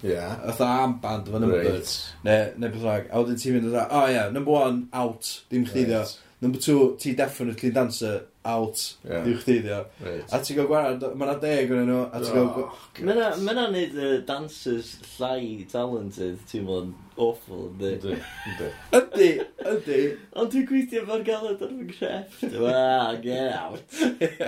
Yeah. 0.03 0.37
Ytha 0.47 0.69
amband 0.85 1.29
fo 1.29 1.39
number. 1.39 1.63
Right. 1.63 2.13
Ne, 2.25 2.53
ne 2.57 2.69
beth 2.69 2.85
rhaeg. 2.85 3.11
A 3.11 3.23
wedyn 3.23 3.41
ti'n 3.41 3.59
mynd 3.59 3.75
o 3.75 3.87
oh 3.91 4.07
yeah, 4.07 4.31
number 4.31 4.53
one, 4.53 4.89
out, 4.93 5.43
dim 5.51 5.67
chdi 5.67 5.89
right. 5.91 6.17
Number 6.41 6.59
two, 6.59 6.97
ti 7.01 7.15
definitely 7.15 7.71
dancer, 7.71 8.27
out, 8.47 8.83
yeah. 9.05 9.25
diwch 9.27 9.45
di 9.47 9.57
ddio. 9.65 9.81
Right. 10.01 10.31
A 10.31 10.41
ti'n 10.43 10.61
gael 10.61 10.69
gwarad, 10.71 11.03
mae'na 11.19 11.35
deg 11.43 11.73
yn 11.75 11.89
nhw, 11.91 12.05
a 12.11 12.21
ti'n 12.23 12.37
gael... 12.37 12.69
Mae 13.07 13.53
yna 13.55 13.67
neud 13.73 13.99
y 13.99 14.13
dancers 14.29 14.95
llai 15.17 15.67
talented, 15.71 16.39
ti'n 16.51 16.65
mwyn 16.69 16.95
awful, 17.17 17.71
ynddi? 17.73 18.15
Ynddi. 18.15 18.71
Ynddi, 19.01 19.29
ynddi. 19.73 20.01
Ond 20.37 20.53
dwi'n 20.53 20.67
gweithio 20.71 21.05
fo'r 21.09 21.25
galed 21.27 21.65
ar 21.67 21.73
fy 21.73 21.89
grefft. 21.93 22.59
Waa, 22.61 23.15
get 23.25 23.53
out. 23.57 23.99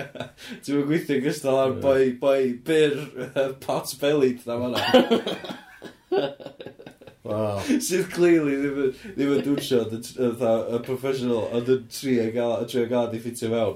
Ti'n 0.63 0.77
mwyn 0.77 0.89
gweithio 0.91 1.21
gystal 1.25 1.61
ar 1.63 1.77
boi, 1.81 2.11
boi, 2.21 2.53
byr, 2.65 2.99
pot 3.65 3.95
bellied, 4.01 4.45
na 4.47 4.59
fanna. 4.63 4.83
Wow. 7.29 7.59
Sydd 7.83 8.07
clearly 8.09 8.55
ddim, 8.57 8.93
ddim 9.13 9.33
yn 9.35 9.43
dwnsio 9.45 9.83
y 9.85 10.79
professional, 10.85 11.43
ond 11.53 11.67
yn 11.69 11.83
tri 11.93 12.15
a 12.23 12.29
gael, 12.33 12.55
a 12.63 12.65
tri 12.65 12.81
a 12.81 12.89
gael 12.89 13.11
di 13.11 13.19
ffitio 13.21 13.51
mewn. 13.51 13.75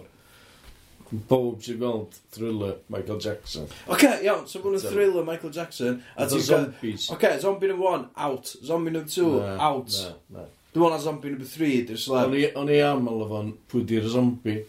Bob 1.30 1.62
sy'n 1.62 1.78
gweld 1.78 2.18
thriller 2.34 2.76
Michael 2.90 3.20
Jackson. 3.22 3.68
Oce, 3.86 3.94
okay, 3.94 4.26
iawn, 4.26 4.48
so 4.50 4.60
bod 4.64 4.78
yn 4.80 4.84
thriller 4.84 5.26
Michael 5.28 5.54
Jackson. 5.54 6.00
A 6.18 6.26
ti'n 6.26 6.42
zombies. 6.42 7.08
Oce, 7.08 7.16
okay, 7.18 7.40
zombie 7.42 7.70
number 7.70 7.86
one, 7.86 8.08
out. 8.18 8.50
Zombie 8.66 8.92
number 8.92 9.10
two, 9.10 9.40
na, 9.40 9.56
out. 9.62 9.94
Na, 9.94 10.40
na. 10.40 10.46
Dwi'n 10.74 10.88
meddwl 10.88 11.04
zombie 11.04 11.34
number 11.36 11.50
three, 11.50 11.84
dy'r 11.86 12.02
slab. 12.02 12.34
O'n 12.34 12.72
i 12.74 12.80
aml 12.82 13.22
efo'n 13.28 13.52
pwy 13.70 13.84
di'r 13.92 14.08
zombie. 14.10 14.64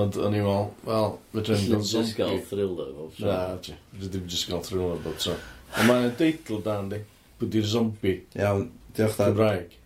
Ond 0.00 0.16
o'n 0.16 0.38
i'n 0.38 0.46
meddwl, 0.46 0.70
wel, 0.88 1.14
fedrwn 1.34 1.60
i'n 1.60 1.74
gael 1.74 1.86
zombie. 1.92 2.14
Dwi'n 2.16 2.32
gael 2.32 2.42
thriller 2.54 2.90
bob 2.96 3.12
tro. 3.18 3.28
Na, 3.28 3.38
ti. 3.66 3.76
Dwi'n 4.00 4.26
just 4.32 4.48
gael 4.48 4.64
thriller 4.64 5.04
bob 5.04 5.20
tro. 5.20 5.36
Ond 5.76 5.90
mae'n 5.92 6.16
deitl 6.18 6.64
dan, 6.64 6.88
di. 6.94 7.02
Pwy 7.36 7.52
di'r 7.52 7.70
zombie. 7.76 8.16
Iawn, 8.38 8.66
diolch 8.96 9.20
da. 9.20 9.28
Cymraeg. 9.28 9.76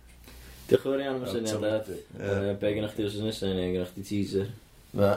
Diolch 0.69 0.81
yn 0.81 0.87
fawr 0.87 1.03
iawn 1.03 1.19
am 1.19 1.27
y 1.27 1.35
syniad 1.35 1.67
da. 1.67 2.53
Be 2.63 2.75
gynnwch 2.79 2.95
chi 2.95 3.09
os 3.09 3.17
ysyn 3.19 3.27
nesaf, 3.33 3.51
neu 3.59 3.75
gynnwch 3.75 3.97
chi 3.99 4.07
teaser. 4.13 4.53
Na 4.95 5.17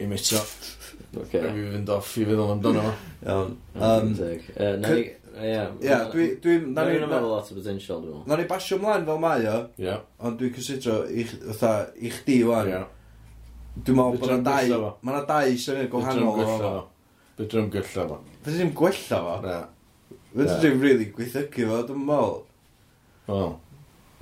i 0.00 0.06
mitio. 0.08 0.40
Oce. 0.40 0.78
Okay. 1.22 1.42
Fi 1.42 1.66
fynd 1.74 1.90
off 1.92 2.14
i 2.16 2.24
feddwl 2.24 2.54
amdano 2.54 2.86
fo. 2.86 2.92
Iawn. 3.26 3.58
Um, 3.76 4.14
Ie, 5.32 5.60
dwi'n... 6.12 6.32
Dwi'n 6.44 6.66
meddwl 6.76 7.28
lot 7.30 7.48
o 7.48 7.56
potential, 7.56 8.00
dwi'n 8.02 8.12
meddwl. 8.12 8.24
Na 8.28 8.36
ni 8.36 8.44
basio 8.48 8.76
ymlaen 8.76 9.06
fel 9.08 9.20
mae 9.22 9.46
o, 9.48 9.58
yeah. 9.80 10.02
ond 10.20 10.36
dwi'n 10.40 10.52
cysidro 10.56 10.98
i, 11.08 11.24
fatha, 11.24 11.72
i 11.96 12.12
chdi 12.12 12.42
wan. 12.48 12.68
Yeah. 12.68 12.86
Dwi'n 13.78 13.98
meddwl 13.98 14.20
bod 14.20 14.34
yna 14.36 14.44
dau... 14.44 14.90
Mae 15.00 15.16
yna 15.16 15.22
dau 15.28 15.58
syniad 15.64 15.90
gwahanol 15.92 16.42
o 16.44 16.46
fo. 16.52 16.72
Bydrwm 17.40 17.68
gylla 17.72 18.06
fo. 18.12 18.20
Bydrwm 18.44 18.72
gwella 18.76 19.20
fo? 19.26 19.36
Na. 19.46 19.58
Bydrwm 20.36 20.84
really 20.84 21.08
gweithygu 21.16 21.68
fo, 21.70 21.82
dwi'n 21.88 22.08
meddwl. 22.12 22.40
Wel. 23.28 23.54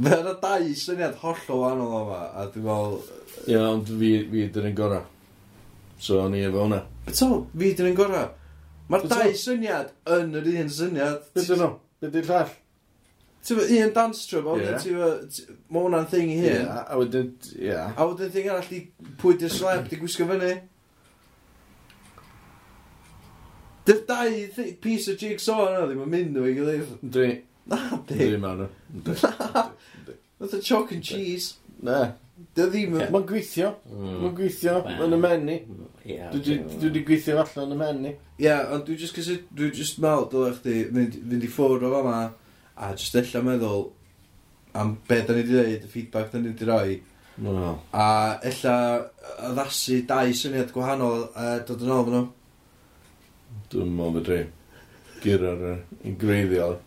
Mae 0.01 0.21
yna 0.23 0.37
dau 0.47 0.75
syniad 0.85 1.19
hollol 1.25 1.65
wahanol 1.65 1.97
o 1.99 2.05
fo, 2.13 2.21
a 2.31 2.51
dwi'n 2.55 2.69
meddwl... 2.71 3.01
Ie, 3.49 3.59
ond 3.59 3.91
fi, 3.91 4.13
fi 4.31 4.47
dyn 4.55 4.71
yn 4.71 4.79
gorau. 4.79 5.10
So 6.01 6.23
o'n 6.25 6.35
i 6.39 6.41
efo 6.49 6.65
hwnna. 6.65 6.81
Beto, 7.07 7.29
fi 7.53 7.75
dyn 7.77 7.91
yn 7.93 7.99
gorau. 7.99 8.31
Mae'r 8.91 9.07
dau 9.11 9.37
syniad 9.37 9.93
yn 10.17 10.33
yr 10.41 10.49
un 10.63 10.73
syniad. 10.73 11.29
Beth 11.37 11.51
dyn 11.53 11.61
nhw? 11.61 11.75
Be 12.01 12.11
dyn 12.15 12.27
llall? 12.31 12.57
Ti'n 13.41 13.57
fawr, 13.57 13.71
un 13.77 13.93
dance 13.97 14.27
trip, 14.29 14.49
a 14.49 14.57
wedyn 14.57 14.81
ti'n 14.81 14.97
fawr, 15.01 15.21
mae 15.73 15.85
hwnna'n 15.85 16.09
thing 16.13 16.33
i 16.33 16.39
hyn. 16.41 16.67
A 16.69 16.97
wedyn, 17.01 17.31
ia. 17.61 17.85
A 17.95 18.09
wedyn 18.09 18.33
thing 18.35 18.49
arall 18.53 18.75
i 18.77 18.81
pwy 19.21 19.37
di'r 19.41 19.53
sleb, 19.55 19.87
di 19.89 20.01
gwisgo 20.01 20.27
fyny. 20.29 20.51
Dy'r 23.89 24.03
dau 24.09 24.67
piece 24.85 25.09
of 25.13 25.21
jigsaw 25.21 25.63
yna 25.69 25.87
ddim 25.87 26.03
yn 26.05 26.13
mynd 26.17 26.35
nhw 26.37 26.49
i 26.49 26.57
gilydd. 26.59 26.91
Dwi. 27.17 27.31
Na, 27.71 27.81
di. 28.09 28.19
Dwi, 28.25 28.41
man. 28.41 28.67
Na. 29.07 29.65
Nath 30.41 30.57
y 30.57 30.61
chalk 30.65 30.93
and 30.97 31.05
cheese. 31.05 31.55
Na. 31.85 32.13
Dy 32.57 32.67
ddim, 32.67 32.97
okay. 32.97 33.11
mae'n 33.13 33.27
gweithio. 33.29 33.71
Mm. 33.91 34.17
Mae'n 34.23 34.35
gweithio 34.39 34.75
well, 34.87 35.05
yn 35.07 35.17
y 35.17 35.21
menni. 35.21 35.57
Yeah, 36.09 36.33
dwi 36.33 36.57
wedi 36.81 37.03
gweithio 37.07 37.37
allan 37.43 37.69
yn 37.69 37.77
y 37.77 37.81
menni. 37.81 38.13
Ie, 38.41 38.47
yeah, 38.47 38.63
ond 38.75 38.87
dwi 38.87 38.97
just 39.01 39.17
gysi, 39.17 39.37
dwi 39.57 39.71
just 39.77 40.01
mel, 40.03 40.27
dylai 40.33 40.55
chdi 40.57 40.77
mynd, 40.97 41.19
mynd 41.29 41.47
i 41.47 41.51
ffwrdd 41.53 41.87
o 41.87 41.93
fama 41.95 42.17
a 42.81 42.91
just 42.97 43.19
ella 43.21 43.43
meddwl 43.45 43.87
am 44.81 44.97
be 45.09 45.21
da 45.27 45.37
ni 45.37 45.45
wedi 45.45 45.57
dweud, 45.57 45.87
y 45.87 45.93
feedback 45.93 46.33
da 46.33 46.41
ni 46.41 46.53
wedi 46.53 46.69
rhoi. 46.69 47.01
No. 47.45 47.79
A 47.93 48.39
ella 48.51 48.77
addasu 49.51 50.03
dau 50.09 50.35
syniad 50.37 50.73
gwahanol 50.75 51.29
a 51.35 51.59
dod 51.67 51.85
yn 51.85 51.95
ôl 51.95 52.07
fan 52.07 52.17
nhw. 52.17 52.29
Dwi'n 53.73 53.97
meddwl 53.97 54.21
fydri. 54.21 54.41
Gyr 55.21 55.51
ar 55.53 55.67
y 55.69 55.75
e, 55.77 56.15
greiddiol. 56.21 56.79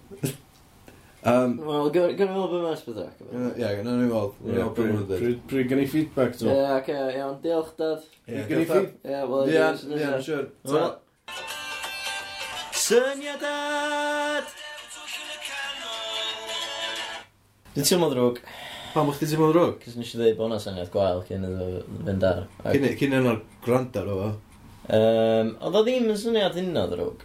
Um, 1.24 1.54
Wel, 1.64 1.90
gan 1.92 2.10
i 2.12 2.34
weld 2.36 2.52
be 2.52 2.58
mae 2.60 2.74
Ysbydrac 2.76 3.22
yn 3.24 3.46
Ie, 3.56 3.68
gan 3.78 3.88
i 3.94 4.08
weld. 4.12 4.34
Ie, 4.44 4.66
pryd 5.48 5.70
gan 5.70 5.80
i 5.80 5.86
feedback 5.88 6.36
to. 6.36 6.50
Ie, 6.52 6.66
ac 6.76 6.90
iawn, 6.92 7.38
diolch 7.46 7.70
dad. 7.80 8.04
Ie, 8.28 8.42
gan 8.50 8.60
i 8.60 8.66
feedback. 8.68 8.98
Ie, 9.08 9.22
wel, 9.32 9.54
ie, 9.54 9.62
ie, 10.02 10.12
siwr. 10.28 10.92
Synia 12.84 13.38
dad! 13.40 14.52
Dwi'n 17.74 17.88
teimlo 17.88 18.12
drwg. 18.12 18.44
Pam 18.92 19.08
o'ch 19.10 19.22
ti 19.22 19.26
ti'n 19.26 19.38
teimlo 19.38 19.54
drwg? 19.56 19.80
Cys 19.86 19.96
nes 19.98 20.12
i 20.12 20.20
ddweud 20.20 20.36
bod 20.42 20.52
yna 20.52 20.60
syniad 20.62 20.92
gwael 20.94 21.24
cyn 21.30 21.48
iddo 21.48 21.70
fynd 22.04 22.28
ar. 22.34 22.44
Cyn 22.68 23.16
yna'r 23.22 23.40
gwrando 23.64 24.04
ar 24.04 24.12
o 24.12 24.18
fo? 24.20 24.34
Oedd 25.00 25.80
o 25.80 25.88
ddim 25.88 26.12
yn 26.12 26.20
syniad 26.20 26.60
hynna 26.60 26.84
drwg. 26.92 27.24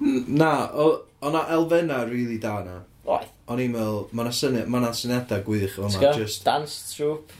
Na, 0.00 0.70
o' 0.72 1.30
na 1.30 1.44
elfenna 1.52 2.04
rili 2.04 2.24
really 2.24 2.38
da 2.38 2.62
na. 2.64 2.78
Oeth. 3.04 3.28
O'n 3.50 3.60
i'n 3.60 3.72
meddwl, 3.74 4.04
ma' 4.16 4.24
na 4.24 4.32
syniad, 4.32 4.68
ma' 4.70 4.80
na 4.80 4.92
syniadau 4.96 5.42
gwych 5.44 5.78
o'n 5.80 5.92
ma, 5.92 6.12
just... 6.16 6.44
Dance 6.46 6.94
troupe, 6.94 7.34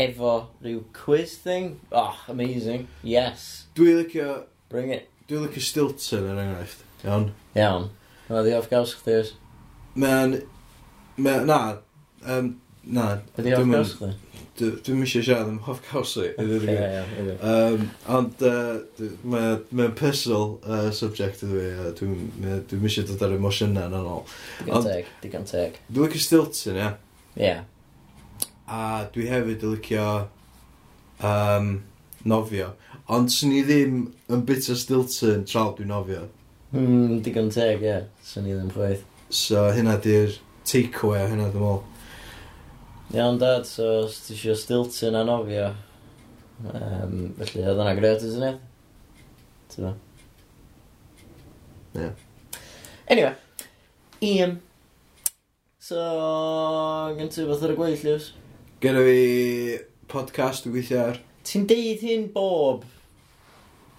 efo 0.00 0.32
rhyw 0.64 0.80
quiz 0.96 1.36
thing. 1.38 1.76
Oh, 1.92 2.16
amazing. 2.28 2.88
Yes. 3.02 3.66
Dwi 3.78 3.94
licio... 4.00 4.44
Bring 4.72 4.90
it. 4.94 5.10
Dwi 5.28 5.44
licio 5.44 5.62
Stilton 5.62 6.30
yn 6.32 6.40
enghraifft. 6.46 6.82
Iawn. 7.04 7.28
Iawn. 7.58 7.90
Yna 8.30 8.42
di 8.46 8.56
off 8.56 8.70
gaws 8.72 8.96
chdi 8.98 9.18
oes? 9.20 9.34
Mae'n... 9.94 10.40
Na. 11.20 11.60
Um, 12.24 12.54
na. 12.82 13.06
Ydi 13.36 13.54
off 13.58 13.70
gaws 13.70 13.94
chdi? 13.98 14.14
Dwi'n 14.60 15.04
eisiau 15.04 15.24
siarad 15.24 15.48
am 15.48 15.58
Hoff 15.66 15.80
Cawsau. 15.86 16.28
Ond 18.16 18.44
mae'n 19.32 19.94
personal 19.98 20.56
uh, 20.64 20.90
subject 20.94 21.44
ydw 21.46 21.60
i. 21.60 21.68
a 21.70 21.92
Dwi'n 21.98 22.64
dwi 22.68 22.80
eisiau 22.90 23.08
dod 23.08 23.24
ar 23.26 23.36
emosiynau 23.36 23.88
yn 23.88 23.96
anol. 24.00 24.24
Digon 24.60 24.88
teg, 24.88 25.12
digon 25.24 25.46
teg. 25.48 25.78
Dwi'n 25.88 26.10
licio 26.10 26.24
Stilton, 26.26 26.80
ia? 26.80 26.90
Ie. 27.40 27.54
A 28.70 28.82
dwi 29.14 29.28
hefyd 29.30 29.64
yn 29.66 29.76
licio 29.76 30.08
um, 31.26 31.72
nofio. 32.28 32.74
Ond 33.10 33.32
swn 33.34 33.56
i 33.58 33.64
ddim 33.66 34.02
yn 34.30 34.44
bit 34.46 34.68
o 34.70 34.76
Stilton 34.78 35.46
tra 35.48 35.70
dwi'n 35.76 35.90
nofio. 35.90 36.26
Mm, 36.76 37.20
digon 37.26 37.50
teg, 37.50 37.80
ie. 37.82 37.88
Yeah. 37.88 38.10
Swn 38.26 38.50
i 38.50 38.54
ddim 38.54 38.70
chwaith. 38.74 39.06
So 39.30 39.68
hynna 39.74 39.96
di'r 40.02 40.36
takeaway 40.66 41.24
o 41.24 41.30
hynna 41.30 41.48
dwi'n 41.50 41.64
meddwl. 41.64 41.89
Iawn 43.10 43.38
dad, 43.38 43.66
so 43.66 44.04
os 44.04 44.20
ti 44.22 44.36
eisiau 44.36 44.54
Stilton 44.54 45.16
a 45.18 45.24
nofio, 45.26 45.72
um, 46.62 47.14
felly 47.40 47.64
oedd 47.64 47.80
yna 47.82 47.94
gred 47.98 48.22
yn 48.22 48.34
syniad. 48.36 48.60
Ti'n 49.72 49.88
fa? 49.88 49.94
Ie. 51.98 52.10
Anyway, 53.10 53.32
Ian. 54.28 54.54
So, 55.82 55.98
gen 57.18 57.32
ti 57.34 57.48
beth 57.48 57.66
ar 57.66 57.74
y 57.74 57.78
gweill, 57.80 58.06
Lewis? 58.06 58.30
Gen 58.84 59.00
fi 59.02 59.18
podcast 60.14 60.68
dwi'n 60.68 60.76
gweithio 60.76 61.02
ar. 61.08 61.20
Ti'n 61.50 61.66
deud 61.66 62.06
hyn 62.06 62.28
bob, 62.36 62.86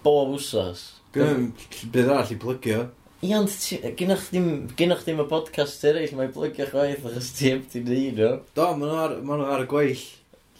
bob 0.06 0.32
wsos? 0.38 0.86
Gwym, 1.12 1.50
bydd 1.92 2.08
arall 2.08 2.32
i 2.32 2.40
plygio. 2.40 2.86
Ie, 3.22 3.36
ond 3.38 3.52
ddim, 3.54 4.46
gennych 4.74 5.04
ddim 5.06 5.20
y 5.22 5.24
podcast 5.30 5.84
eraill, 5.86 6.10
mae'n 6.18 6.32
plygio 6.34 6.64
chwaith 6.66 7.04
achos 7.06 7.28
ti 7.36 7.52
heb 7.52 7.68
ti'n 7.70 7.84
neud 7.86 8.16
nhw. 8.18 8.30
Do, 8.56 8.64
maen 8.74 8.88
nhw 8.90 8.96
ar, 8.98 9.12
ma 9.22 9.36
nhw 9.38 9.44
ar 9.54 9.62
y 9.62 9.68
gweill. 9.70 10.00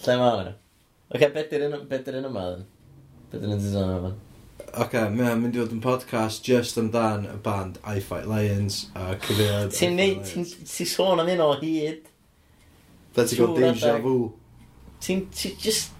Lle 0.04 0.14
mae 0.20 0.36
nhw? 0.44 0.52
Oce, 1.10 1.28
be 1.34 1.42
yn 1.58 1.74
un- 1.74 1.88
be 1.90 1.98
di'r 2.06 2.18
un 2.20 2.28
yma, 2.28 2.44
then? 2.52 2.62
Be 3.32 3.40
di'r 3.42 3.56
un 3.56 3.64
ti'n 3.64 3.72
sôn 3.72 3.90
yma? 3.96 4.12
Mae'n 5.16 5.42
mynd 5.42 5.58
i 5.58 5.60
fod 5.64 5.74
yn 5.74 5.82
podcast 5.82 6.46
just 6.46 6.78
amdan 6.78 7.26
y 7.32 7.34
band 7.48 7.80
I 7.82 7.96
Fight 7.98 8.30
Lions 8.30 8.78
a 8.94 9.08
cyfeiriad... 9.26 9.74
Ti'n 9.74 9.98
neud, 9.98 10.22
ti'n 10.30 10.46
ti 10.62 10.86
sôn 10.86 11.18
am 11.24 11.32
hyn 11.32 11.42
o 11.42 11.50
hyd. 11.58 12.06
Da 13.18 13.26
ti'n 13.26 13.42
gweld 13.42 13.58
Trw'r 13.58 13.74
deja 13.74 13.90
adag. 13.96 14.06
vu. 14.06 14.30
Ti'n, 15.02 15.26
ti 15.34 15.56
just, 15.66 15.90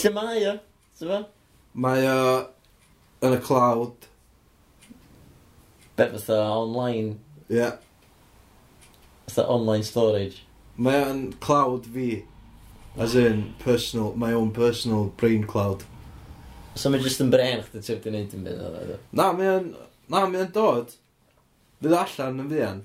lle 0.00 0.14
mae 0.16 0.48
o? 0.48 0.56
Ti'n 0.96 1.28
Mae 1.84 2.08
o 2.08 2.18
yn 3.28 3.36
y 3.36 3.44
cloud 3.44 4.08
Be 5.96 6.08
fatha 6.08 6.40
online? 6.42 7.20
Ie. 7.50 7.56
Yeah. 7.56 7.76
Fatha 9.28 9.46
online 9.48 9.82
storage? 9.82 10.44
Mae 10.76 11.04
o'n 11.06 11.20
cloud 11.40 11.86
fi. 11.86 12.24
As 12.98 13.14
in, 13.14 13.54
personal, 13.58 14.14
my 14.16 14.32
own 14.32 14.52
personal 14.52 15.06
brain 15.16 15.44
cloud. 15.44 15.84
So 16.74 16.90
mae 16.90 17.02
jyst 17.02 17.22
yn 17.22 17.30
bren 17.30 17.62
chdi 17.62 17.80
ti'n 17.82 17.96
wedi 17.96 18.10
gwneud 18.10 18.34
yn 18.34 18.46
byd 18.46 18.62
oedd 18.66 18.92
Na, 19.14 19.28
mae 19.34 19.50
o'n, 19.50 19.68
na, 20.10 20.24
mae 20.26 20.42
o'n 20.42 20.52
dod. 20.54 20.94
Fydd 21.82 21.94
allan 21.98 22.42
yn 22.42 22.50
fuan 22.50 22.80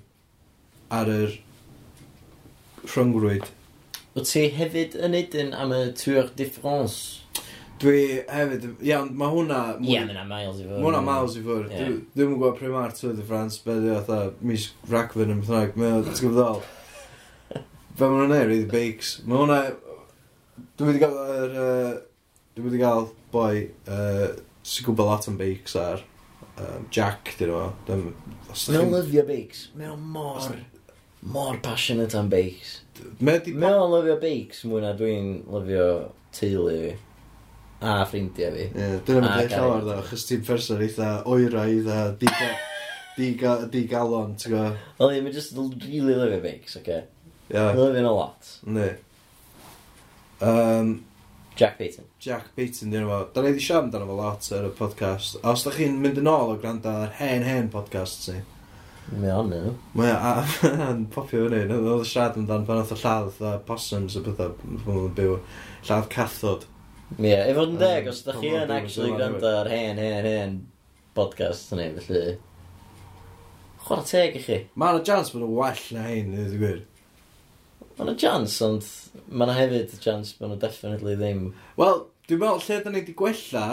ar 0.94 1.10
yr 1.14 1.38
rhyngrwyd. 2.90 3.50
Wyt 4.14 4.30
ti 4.30 4.46
hefyd 4.54 4.98
yn 4.98 5.14
neud 5.14 5.38
yn 5.38 5.54
am 5.58 5.74
y 5.74 5.82
Tour 5.98 6.30
de 6.38 6.50
France? 6.50 7.22
Dwi 7.80 8.00
hefyd, 8.28 8.66
iawn, 8.84 9.14
mae 9.16 9.32
hwnna... 9.32 9.60
Ie, 9.80 9.94
yeah, 9.94 10.04
mae 10.04 10.12
hwnna 10.12 10.26
miles 10.28 10.58
i 10.60 10.66
ffwrdd. 10.66 10.82
Mae 10.82 10.88
hwnna 10.90 11.04
miles 11.08 11.38
i 11.40 11.44
ffwrdd. 11.46 11.76
Yeah. 11.78 11.94
Dwi'n 12.18 12.34
gwybod 12.34 12.58
pryd 12.58 12.74
mae'r 12.74 12.96
Tour 12.98 13.14
de 13.16 13.28
France, 13.30 13.62
be 13.64 13.78
dwi 13.80 13.94
oedd 13.96 14.42
mis 14.50 14.66
Ragfyn 14.92 15.32
yn 15.32 15.40
bythnaig, 15.46 15.80
mae 15.80 15.94
o'n 15.96 16.10
tygwbddol. 16.10 16.60
Fe 17.54 18.04
mae 18.04 18.12
hwnna'n 18.18 18.34
neud, 18.36 18.46
really 18.50 18.68
bakes. 18.74 19.14
Mae 19.24 19.40
hwnna... 19.46 19.62
Dwi'n 20.76 20.92
wedi 20.92 21.04
gael... 21.06 21.18
yr... 21.38 21.58
Uh, 21.64 21.98
Dwi'n 22.58 22.68
wedi 22.68 22.82
gael 22.82 23.06
boi 23.32 23.54
uh, 23.88 24.28
sy'n 24.68 24.90
gwybod 24.90 25.08
lot 25.08 25.28
am 25.32 25.38
bakes 25.40 25.80
ar 25.80 26.02
um, 26.60 26.88
Jack, 26.92 27.32
dyn 27.40 27.54
nhw. 27.54 27.70
Mae 27.88 28.82
o'n 28.82 28.96
lyfio 28.98 29.24
bakes. 29.30 29.70
Mae 29.80 29.94
o'n 29.94 30.08
mor... 30.18 30.50
Mor 31.20 31.60
passionate 31.64 32.16
am 32.20 32.28
bakes. 32.32 32.82
Mae 33.24 33.40
o'n 33.70 33.94
lyfio 33.94 34.18
bakes 34.20 34.66
mwy 34.68 34.84
na 34.84 34.92
dwi'n 35.00 35.38
lyfio 35.48 35.86
teulu 36.36 36.74
fi 36.74 36.98
a 37.82 38.00
ffrindiau 38.06 38.56
fi. 38.56 38.66
Ie, 38.70 38.88
dyna 39.08 39.24
mynd 39.26 39.36
eich 39.44 39.54
llawer 39.56 39.86
ddo, 39.86 40.00
chys 40.10 40.26
ti'n 40.28 40.46
person 40.48 40.82
eitha 40.84 41.12
oeraidd 41.30 41.88
a 41.94 42.00
digalon, 43.72 44.34
ti'n 44.40 44.56
go? 44.56 44.64
Wel, 45.00 45.14
ie, 45.16 45.22
mae'n 45.24 45.36
just 45.36 45.56
really 45.58 46.16
lyfio 46.16 46.42
bakes, 46.44 46.76
oce? 46.80 47.04
Ie. 47.50 47.68
Lyfio'n 47.78 48.06
a 48.08 48.12
lot. 48.14 48.52
Ne. 48.68 48.90
Um, 50.40 51.06
Jack 51.60 51.78
Payton. 51.78 52.06
Jack 52.20 52.56
Payton, 52.56 52.92
dyn 52.92 53.04
nhw. 53.04 53.18
Da 53.34 53.42
ni 53.44 53.50
wedi 53.52 53.64
siarad 53.64 53.90
amdano 53.90 54.06
fo 54.08 54.16
lot 54.16 54.46
ar 54.56 54.68
y 54.70 54.72
podcast. 54.78 55.40
Os 55.44 55.66
da 55.66 55.74
chi'n 55.76 55.98
mynd 56.00 56.22
yn 56.22 56.30
ôl 56.32 56.54
o 56.54 56.56
gwrando 56.62 56.94
ar 57.04 57.12
hen 57.18 57.44
hen 57.44 57.68
podcast 57.74 58.30
si. 58.30 58.38
Mae 59.10 59.34
o'n 59.36 59.50
nhw. 59.52 59.74
Mae 60.00 60.14
o'n 60.16 61.04
popio 61.16 61.50
fyny. 61.50 61.66
Oedd 61.76 62.06
y 62.06 62.08
siarad 62.08 62.40
amdano 62.40 62.68
pan 62.68 62.80
oedd 62.84 62.94
y 62.96 63.00
lladd 63.02 63.42
a 63.44 63.56
possums 63.68 64.16
a 64.16 64.24
bethau. 64.24 64.56
yn 64.96 65.12
byw. 65.18 65.36
Lladd 65.90 66.08
cathod. 66.14 66.64
Ie, 67.18 67.26
yeah, 67.26 67.48
fod 67.58 67.74
yn 67.74 67.80
deg, 67.82 68.08
os 68.12 68.22
da 68.22 68.36
chi 68.38 68.52
yn 68.54 68.70
actually 68.72 69.10
gwrando 69.16 69.50
ar 69.64 69.68
hen, 69.72 69.98
hen, 69.98 70.28
hen 70.28 70.60
podcast 71.18 71.74
ni, 71.74 71.88
felly... 71.98 72.36
Chwarae 73.82 74.06
teg 74.06 74.38
i 74.38 74.42
chi. 74.44 74.60
Mae 74.78 74.94
yna 74.94 75.06
chance 75.08 75.34
bod 75.34 75.42
nhw'n 75.42 75.56
well 75.58 75.82
na 75.96 76.06
hyn, 76.06 76.30
nid 76.36 76.54
y 76.54 76.60
gwir. 76.62 76.84
Mae 77.98 78.06
yna 78.06 78.16
chance, 78.22 78.60
ond 78.66 78.86
mae 79.26 79.48
yna 79.48 79.58
hefyd 79.58 79.98
chance 80.04 80.38
bod 80.38 80.54
nhw 80.54 80.60
definitely 80.62 81.18
ddim. 81.18 81.42
Wel, 81.82 82.06
dwi'n 82.30 82.44
meddwl 82.44 82.64
lle 82.68 82.80
da 82.86 82.94
ni 82.94 83.02
wedi 83.02 83.18
gwella 83.18 83.66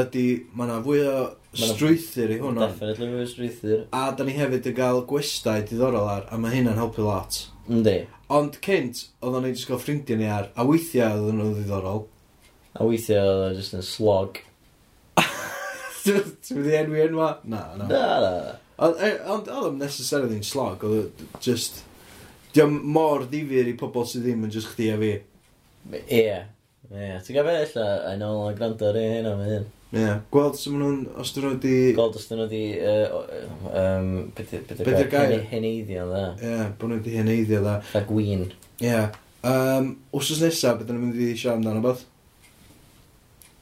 ydy 0.00 0.24
mae 0.56 0.70
yna 0.70 0.80
fwy 0.88 1.04
o 1.12 1.14
strwythyr 1.60 2.34
i 2.38 2.40
hwnna. 2.40 2.72
Definitely 2.72 3.12
fwy 3.12 3.22
o 3.22 3.30
strwythyr. 3.34 3.86
A 3.92 4.08
da 4.16 4.24
ni 4.24 4.40
hefyd 4.40 4.72
yn 4.72 4.80
cael 4.80 5.04
gwestai 5.12 5.60
diddorol 5.68 6.08
ar, 6.16 6.26
a 6.32 6.40
mae 6.40 6.56
hynna'n 6.56 6.80
helpu 6.80 7.04
lot. 7.04 7.44
Yndi. 7.68 7.98
Ond 8.32 8.56
cynt, 8.64 9.10
oedden 9.20 9.44
ni 9.44 9.52
wedi 9.52 9.68
gael 9.68 9.84
ffrindiau 9.84 10.24
ni 10.24 10.32
ar, 10.40 10.50
a 10.56 10.64
weithiau 10.66 11.20
oedden 11.20 11.42
nhw'n 11.44 11.58
ddiddorol. 11.60 12.06
A 12.76 12.84
weithiau 12.84 13.32
oedd 13.32 13.44
o 13.46 13.56
just 13.56 13.76
yn 13.76 13.84
slog. 13.86 14.40
Ti'n 16.04 16.58
mynd 16.58 16.70
i 16.70 16.78
enwi 16.82 17.04
enwa? 17.06 17.30
Na, 17.48 17.62
na. 17.78 17.88
Na, 17.88 18.06
na. 18.22 18.32
E, 18.76 19.12
ond 19.32 19.48
oedd 19.48 19.70
o'n 19.70 19.78
necessarily 19.80 20.36
yn 20.40 20.46
slog, 20.46 20.84
oedd 20.84 21.22
o 21.24 21.30
just... 21.44 21.84
Diolch 22.56 22.84
mor 22.88 23.26
ddifur 23.28 23.68
i 23.68 23.72
pobl 23.76 24.04
sydd 24.08 24.24
ddim 24.24 24.44
yn 24.46 24.52
just 24.52 24.70
chdi 24.72 24.90
a 24.92 24.98
fi. 25.00 25.14
Ie. 25.92 26.36
Ie, 26.86 27.08
ti'n 27.24 27.36
gael 27.36 27.48
beth 27.48 27.72
illa, 27.72 27.88
a 28.08 28.12
nôl 28.20 28.44
o'n 28.46 28.56
gwrando 28.56 28.88
ar 28.88 28.98
un 29.00 29.28
o'n 29.32 29.42
hyn. 29.44 29.66
Ie, 29.86 30.00
yeah. 30.02 30.16
gweld 30.32 30.56
sy'n 30.58 30.76
nhw'n, 30.80 30.96
os 31.20 31.30
dyn 31.34 31.46
nhw 31.46 31.58
di... 31.62 31.74
Gweld 31.96 32.16
os 32.18 32.26
dyn 32.28 32.40
nhw 32.42 32.48
di... 32.50 32.62
Um, 33.70 34.10
beth 34.36 34.54
yw'r 34.82 35.10
gair? 35.12 35.36
Heneiddio 35.52 36.08
dda. 36.10 36.24
Ie, 36.40 36.50
yeah, 36.50 36.66
bod 36.80 36.92
nhw 36.92 37.00
di 37.04 37.14
heneiddio 37.16 37.62
dda. 37.64 37.76
A 37.96 38.02
gwyn. 38.08 38.48
Ie. 38.80 38.88
Yeah. 38.88 39.16
Um, 39.46 39.92
Wsos 40.16 40.42
nesaf, 40.42 40.80
beth 40.80 40.88
ydyn 40.88 41.00
nhw'n 41.00 41.12
mynd 41.12 41.22
i 41.22 41.32
siarad 41.38 41.60
amdano 41.60 41.84
beth? 41.84 42.04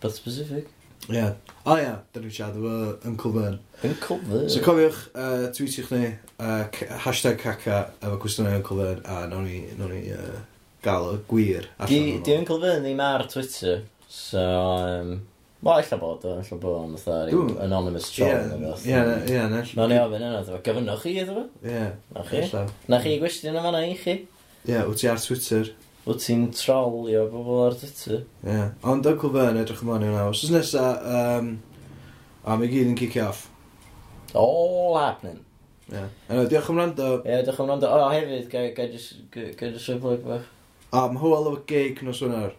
But 0.05 0.13
specific. 0.13 0.67
Ie. 1.09 1.17
Yeah. 1.17 1.33
O 1.65 1.75
ie, 1.81 1.85
dyn 2.13 2.21
yeah. 2.21 2.25
ni'n 2.27 2.33
siarad 2.37 2.57
efo 2.61 3.09
Uncle 3.09 3.31
Vern. 3.33 3.55
Uncle 3.89 4.19
Vern? 4.29 4.49
So 4.53 4.61
cofiwch, 4.61 4.99
uh, 5.17 5.45
tweetiwch 5.57 5.93
ni, 5.95 6.11
uh, 6.45 6.65
hashtag 7.07 7.39
caca 7.41 7.79
efo 8.05 8.19
cwestiynau 8.21 8.59
Uncle 8.59 8.77
Vern, 8.83 9.01
a 9.09 9.23
nawn 9.31 9.47
ni, 9.49 9.63
nawn 9.79 9.95
ni 9.95 10.03
uh, 10.13 10.43
gael 10.85 11.09
y 11.15 11.23
gwir. 11.31 11.69
Di, 11.89 12.01
di 12.21 12.35
Uncle 12.37 12.59
Vern 12.61 12.85
ddim 12.85 13.01
ar 13.01 13.25
Twitter, 13.33 13.81
so... 14.05 14.43
Um, 14.45 15.15
Wel, 15.65 15.81
illa 15.81 15.97
bod, 15.97 16.27
o, 16.29 16.35
illa 16.43 16.59
bod 16.61 16.77
o'n 16.83 16.99
fatha 17.01 17.41
anonymous 17.65 18.11
troll. 18.13 18.53
yn 18.59 18.67
fath. 18.69 18.85
Ie, 18.85 18.99
ie, 19.01 19.39
ie. 19.39 19.73
Na 19.79 19.89
ni 19.89 19.97
ofyn 20.03 20.21
yna, 20.21 20.43
dyfa, 20.45 20.61
gyfynnwch 20.67 21.07
chi, 21.07 21.15
dyfa? 21.23 21.47
Ie. 21.65 21.87
Na 22.13 22.27
chi? 22.29 22.43
Na 22.93 23.01
chi 23.01 23.17
gwestiwn 23.23 23.57
yma 23.57 23.73
na 23.73 23.81
i 23.89 23.97
chi? 23.97 24.19
Ie, 24.69 24.83
wyt 24.85 25.01
ti 25.01 25.09
ar 25.09 25.25
Twitter? 25.25 25.73
Wyt 26.05 26.21
ti'n 26.21 26.51
trolio 26.53 27.23
bobl 27.33 27.63
ar 27.65 27.77
dytu? 27.81 28.19
Ie. 28.21 28.51
Yeah. 28.51 28.73
Ond 28.85 29.07
Uncle 29.09 29.31
Vern 29.33 29.57
edrych 29.57 29.81
ymlaen 29.81 30.03
i'w 30.05 30.13
nawr. 30.13 30.35
Os 30.35 30.43
nesa, 30.53 30.83
um, 31.09 31.55
a 32.45 32.57
mi 32.61 32.69
gyd 32.69 32.91
yn 32.91 32.99
kick 32.99 33.17
off. 33.25 33.47
All 34.37 34.99
happening. 34.99 35.39
Ie. 35.89 36.03
Yeah. 36.29 36.45
Diolch 36.51 36.69
am 36.69 36.83
rando. 36.83 37.09
Ie, 37.23 37.31
yeah, 37.33 37.41
diolch 37.47 37.63
am 37.65 37.73
rando. 37.73 37.89
O, 37.89 38.11
hefyd, 38.13 38.51
gael 38.53 38.93
jyst 38.93 39.89
rhywbeth 39.89 40.29
bach. 40.29 40.45
A, 40.93 41.07
mae 41.09 41.23
hwyl 41.23 41.49
efo 41.55 41.65
gig 41.73 42.05
nos 42.05 42.21
wenar. 42.21 42.53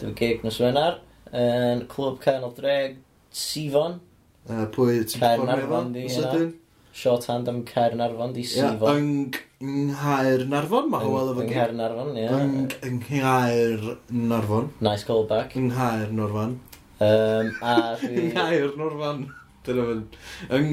Dwi'n 0.00 0.16
gig 0.18 0.40
nos 0.46 0.56
wenar. 0.64 1.02
Yn 1.28 1.84
Clwb 1.92 2.18
Canol 2.24 2.56
Dreg, 2.56 2.96
Sifon. 3.36 4.00
Uh, 4.48 4.64
pwy 4.72 5.04
ti'n 5.04 5.20
ffordd 5.20 5.52
efo? 5.60 5.84
Sydyn? 6.16 6.50
Short 6.96 7.28
hand 7.28 7.52
am 7.52 7.62
Caernarfon 7.68 8.32
di 8.32 8.48
Sifon. 8.48 8.80
Ie, 8.80 8.80
yeah, 8.80 8.96
yng... 8.96 9.42
Nghaer 9.62 10.42
Narfon, 10.50 10.88
mae 10.90 11.06
hwyl 11.06 11.28
efo 11.30 11.44
Yng 11.44 11.52
Nghaer 11.52 11.72
Narfon, 11.78 12.16
ie. 12.18 12.24
Yng 12.88 12.96
Nghaer 12.98 13.84
Narfon. 14.10 14.72
Nice 14.82 15.06
callback. 15.06 15.54
Yng 15.54 15.68
Nghaer 15.70 16.10
Norfan. 16.10 16.56
Um, 16.98 17.52
a 17.62 17.74
dwi... 18.00 18.10
Yng 18.10 18.32
Nghaer 18.32 18.72
Norfan. 18.80 19.20
Dyna 19.62 19.84
fy'n... 19.86 20.00
Yng 20.58 20.72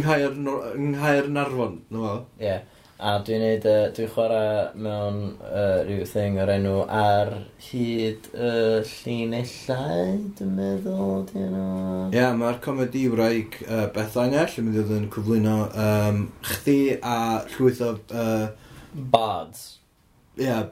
Nghaer 0.96 1.30
Narfon, 1.36 1.76
na 1.94 2.02
fo. 2.02 2.14
Ie. 2.42 2.56
A 3.00 3.12
dwi'n 3.24 3.44
neud, 3.46 3.68
uh, 3.70 3.92
dwi'n 3.96 4.10
chwarae 4.12 4.56
mewn 4.84 5.20
uh, 5.46 5.84
rhyw 5.86 6.08
thing 6.10 6.40
o'r 6.42 6.50
enw 6.56 6.80
ar 6.92 7.30
hyd 7.68 8.26
y 8.34 8.48
uh, 8.48 8.90
llinellau, 8.90 10.16
dwi'n 10.40 10.56
meddwl, 10.58 11.22
dwi'n 11.30 11.54
nhw. 11.54 11.68
Ie, 12.10 12.18
yeah, 12.18 12.34
mae'r 12.42 12.58
comedi 12.66 13.06
wraig 13.14 13.60
uh, 13.68 13.86
Beth 13.94 14.18
Angell 14.20 14.58
yn 14.60 14.68
mynd 14.68 14.82
i 14.82 14.82
ddod 14.82 14.98
yn 14.98 15.08
cyflwyno 15.14 15.60
um, 15.86 16.26
chdi 16.50 16.80
a 16.98 17.20
llwyth 17.54 17.86
o 17.86 17.94
uh, 18.10 18.50
Bards. 18.94 19.80
Ie, 20.40 20.46
yeah, 20.46 20.68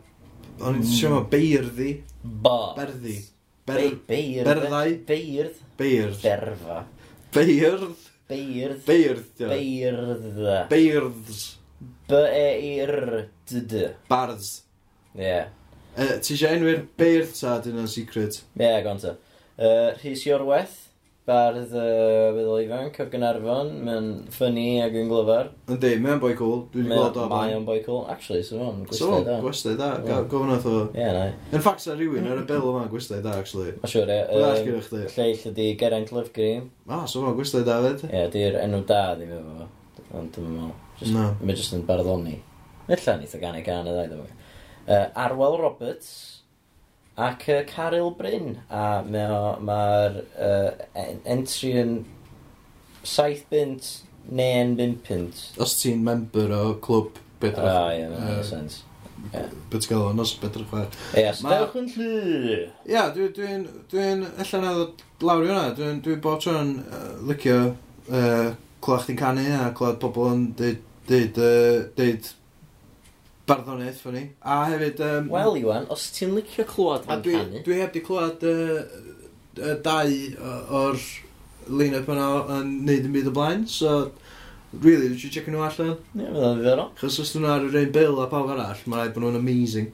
o'n 0.64 0.80
i'n 0.80 0.86
siarad 0.88 1.18
ma 1.18 1.24
beirdi. 1.32 1.90
Bards. 2.24 2.78
Berddi. 2.80 3.18
Ber 3.68 3.84
beirdd. 4.08 4.48
Berddau. 4.48 4.94
Beirdd. 5.08 5.62
Beirdd. 5.78 6.22
Berfa. 6.24 6.80
Beirdd. 7.36 8.08
Beirdd. 8.30 8.82
Beirdd. 8.88 9.44
Beirdd. 9.44 10.42
Beirdd. 10.72 11.38
B-e-i-r-d-d. 12.08 13.86
Bards. 14.08 14.52
Ie. 15.20 15.38
Uh, 15.98 16.16
ti 16.24 16.36
eisiau 16.36 16.56
enwi'r 16.56 16.84
beirdd 17.00 17.34
ta, 17.36 17.58
dyna'n 17.64 17.90
secret? 17.92 18.40
Ie, 18.56 18.64
yeah, 18.64 18.80
gonta. 18.86 19.18
Uh, 19.58 19.92
Rhys 20.00 20.24
Iorweth 20.30 20.87
bardd 21.28 21.74
uh, 21.76 22.30
feddwl 22.36 22.62
ifanc 22.64 22.98
o'r 23.04 23.10
Gynarfon. 23.12 23.72
Mae'n 23.84 24.06
ffynnu 24.32 24.64
ac 24.86 24.96
yn 24.96 25.10
glyfar. 25.12 25.50
Yndi, 25.74 25.90
mae'n 26.04 26.22
boi 26.24 26.32
cool. 26.40 26.62
Dwi 26.72 26.86
wedi 26.86 26.94
gweld 26.96 27.20
o. 27.20 27.26
Mae 27.32 27.56
o'n 27.58 27.66
boi 27.68 27.82
cool. 27.84 28.06
Actually, 28.14 28.46
so 28.48 28.62
o'n 28.64 28.86
gwestau 28.88 29.26
da. 29.26 29.36
So, 29.36 29.44
gwestau 29.44 29.76
da. 29.80 29.90
Gofyn 30.32 30.54
oedd 30.56 30.68
o. 30.72 30.76
Ie, 30.96 31.10
na. 31.18 31.26
Yn 31.52 31.66
ffacs 31.66 31.90
sa 31.90 31.98
rhywun, 31.98 32.30
ar 32.32 32.40
y 32.40 32.46
bel 32.48 32.70
yma, 32.72 32.86
gwestai 32.94 33.20
da, 33.26 33.36
actually. 33.42 33.76
Ma 33.84 33.92
siwr, 33.92 34.14
ie. 34.14 34.22
Um, 34.40 35.12
Lleill 35.18 35.44
ydi 35.52 35.68
Geraint 35.82 36.16
Lyfgrin. 36.16 36.72
Ah, 36.88 37.04
so 37.12 37.26
o'n 37.26 37.36
gwestai 37.38 37.66
da 37.68 37.82
fed. 37.84 38.08
Ie, 38.08 38.24
di'r 38.34 38.62
enw 38.64 38.82
da, 38.88 39.04
di 39.20 39.28
fe 39.28 39.44
fo. 39.44 39.68
Ond 40.16 40.32
dwi'n 40.38 40.56
meddwl. 40.56 41.12
No. 41.12 41.28
Mae 41.44 41.60
jyst 41.60 41.76
yn 41.76 41.84
barddoni. 41.88 42.40
Illa 42.88 43.20
ni, 43.20 43.28
ta 43.28 43.44
gan 43.44 43.60
i 43.60 43.68
gan 43.68 43.84
y 43.84 43.92
ddau, 43.92 44.08
dwi'n 44.14 44.24
meddwl. 44.24 45.14
Arwel 45.20 45.60
Roberts. 45.60 46.37
Ac 47.18 47.48
uh, 47.50 47.64
Caryl 47.66 48.12
Bryn, 48.18 48.60
a 48.70 49.02
mae'r 49.06 49.62
ma 49.66 49.80
uh, 50.08 50.68
entry 51.26 51.72
yn 51.82 51.96
7 53.02 53.48
bint 53.50 53.88
neu 54.30 54.76
1 54.76 55.00
pint. 55.08 55.48
Os 55.58 55.80
ti'n 55.82 56.04
member 56.06 56.54
o 56.54 56.66
clwb 56.84 57.18
Bedrwch. 57.42 57.70
Ah, 57.70 57.90
ie, 57.94 58.06
yeah, 58.06 58.38
uh, 58.38 58.44
sens. 58.46 58.84
Bet 59.72 59.86
gael 59.90 60.08
o'n 60.12 60.22
os 60.22 60.32
bedrwch 60.40 60.70
fe. 60.72 60.86
Ie, 61.20 61.34
stewch 61.38 61.76
yn 61.82 61.90
llu. 61.94 62.14
Ie, 62.88 63.04
dwi'n, 63.18 63.66
dwi'n, 63.92 64.24
allan 64.44 64.70
addo 64.72 64.88
lawr 65.26 65.46
i 65.46 65.52
hwnna, 65.52 65.76
dwi'n 65.78 66.02
dwi 66.06 66.18
bod 66.24 66.42
tro'n 66.46 66.74
uh, 66.86 67.12
licio 67.30 67.60
uh, 67.68 68.50
clywed 68.82 69.06
chdi'n 69.06 69.20
canu 69.20 69.46
a 69.58 69.70
clywed 69.78 70.02
pobl 70.04 70.32
yn 70.34 70.50
deud... 70.58 70.84
deud... 71.10 71.42
uh, 71.42 72.34
barddoniaeth 73.48 74.02
ffynnu. 74.04 74.24
A 74.44 74.58
hefyd... 74.72 75.02
Um, 75.04 75.30
Wel, 75.32 75.62
Iwan, 75.62 75.88
os 75.94 76.10
ti'n 76.16 76.36
licio 76.36 76.66
clywed 76.68 77.08
yn 77.08 77.24
canu... 77.26 77.62
Dwi, 77.66 77.80
heb 77.82 77.94
di 77.96 78.04
clywed 78.06 78.44
uh, 78.48 78.82
uh, 79.62 79.76
dau 79.86 80.16
o'r 80.82 81.00
line-up 81.68 82.10
yna 82.12 82.28
yn 82.58 82.74
neud 82.88 83.08
yn 83.08 83.16
byd 83.16 83.32
o 83.32 83.36
blaen, 83.38 83.68
so... 83.72 83.98
Really, 84.84 85.08
dwi 85.14 85.22
ti'n 85.22 85.32
checio 85.32 85.54
nhw 85.54 85.64
allan? 85.64 85.96
Ie, 85.96 86.26
yeah, 86.26 86.34
fydda'n 86.34 86.60
ddiddorol. 86.60 86.92
Chos 87.00 87.22
os 87.24 87.32
dwi'n 87.34 87.48
ar 87.48 87.66
yr 87.70 87.80
un 87.80 87.96
bil 87.96 88.20
a 88.20 88.28
pawb 88.32 88.52
arall, 88.52 88.84
mae'n 88.84 89.00
rhaid 89.00 89.16
bod 89.16 89.24
nhw'n 89.24 89.40
amazing. 89.40 89.90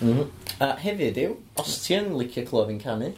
Mm 0.00 0.12
-hmm. 0.16 0.30
A 0.64 0.72
hefyd 0.80 1.20
yw, 1.20 1.36
os 1.60 1.76
ti'n 1.84 2.12
licio 2.16 2.46
clywed 2.48 2.72
yn 2.72 2.80
canu, 2.80 3.12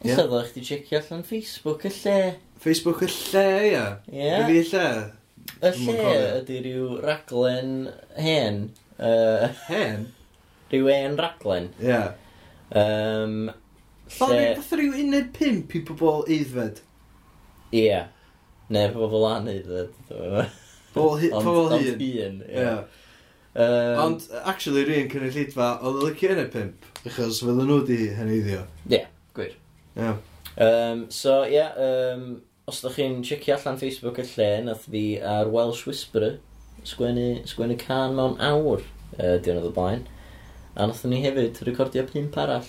yeah. 0.00 0.16
lle 0.16 0.26
ddech 0.32 0.54
chi 0.56 0.64
checio 0.64 1.00
allan 1.02 1.26
Facebook 1.28 1.84
y 1.84 1.92
lle. 2.00 2.18
Facebook 2.64 3.04
y 3.04 3.10
lle, 3.12 3.48
ia? 3.68 3.86
Ie. 4.08 4.24
Yeah. 4.24 4.46
Fi 4.48 4.62
lle? 4.72 4.86
Y 5.60 5.72
lle 5.76 6.20
ydy 6.40 6.62
rhyw 6.64 6.88
raglen 7.04 7.74
hen 8.16 8.62
Uh, 9.00 9.48
Hen? 9.66 10.10
Rhyw 10.70 10.92
en 10.94 11.18
raglen. 11.18 11.70
Ie. 11.80 11.88
Yeah. 11.88 12.12
Um, 12.70 13.50
lle... 14.20 14.54
Fath 14.60 14.72
rhyw 14.76 14.94
uned 15.00 15.32
pimp 15.34 15.74
i 15.74 15.82
bobl 15.88 16.26
eiddfed. 16.28 16.82
Ie. 17.72 17.86
Yeah. 17.86 18.08
Neu 18.70 18.92
pobl 18.94 19.26
an 19.32 19.48
eiddfed. 19.50 19.94
Pobl 20.94 21.16
hi, 21.22 21.30
Pobl 21.32 21.72
hyn. 21.74 22.42
Ie. 22.46 22.58
Yeah. 22.60 22.84
Um, 23.52 23.98
Ond, 23.98 24.28
actually, 24.44 24.84
rhywun 24.86 25.08
cynnyllidfa, 25.10 25.72
oedd 25.82 25.96
y 25.98 26.04
licio 26.04 26.28
yn 26.36 26.42
y 26.44 26.50
pimp, 26.52 26.84
achos 27.02 27.40
fydden 27.42 27.66
nhw 27.66 27.80
di 27.88 27.96
hynny 28.14 28.36
Ie, 28.46 29.00
gwir. 29.34 29.56
Ie. 29.98 30.12
Um, 30.62 31.02
so, 31.10 31.40
ie, 31.48 31.56
yeah, 31.56 31.74
um, 31.74 32.28
os 32.70 32.78
ydych 32.84 33.00
chi'n 33.00 33.16
checio 33.26 33.56
allan 33.56 33.80
Facebook 33.80 34.20
y 34.22 34.26
lle, 34.36 34.48
nath 34.68 34.86
fi 34.92 35.02
ar 35.18 35.50
Welsh 35.50 35.82
Whisperer, 35.88 36.38
sgwennu, 36.88 37.46
sgwennu 37.48 37.78
can 37.80 38.14
mewn 38.18 38.36
awr 38.40 38.82
uh, 38.82 39.36
diwrnod 39.42 39.70
o 39.70 39.72
blaen. 39.76 40.06
A 40.76 40.86
nathon 40.86 41.12
ni 41.14 41.22
hefyd 41.24 41.58
recordio 41.66 42.06
pimp 42.08 42.38
arall 42.40 42.68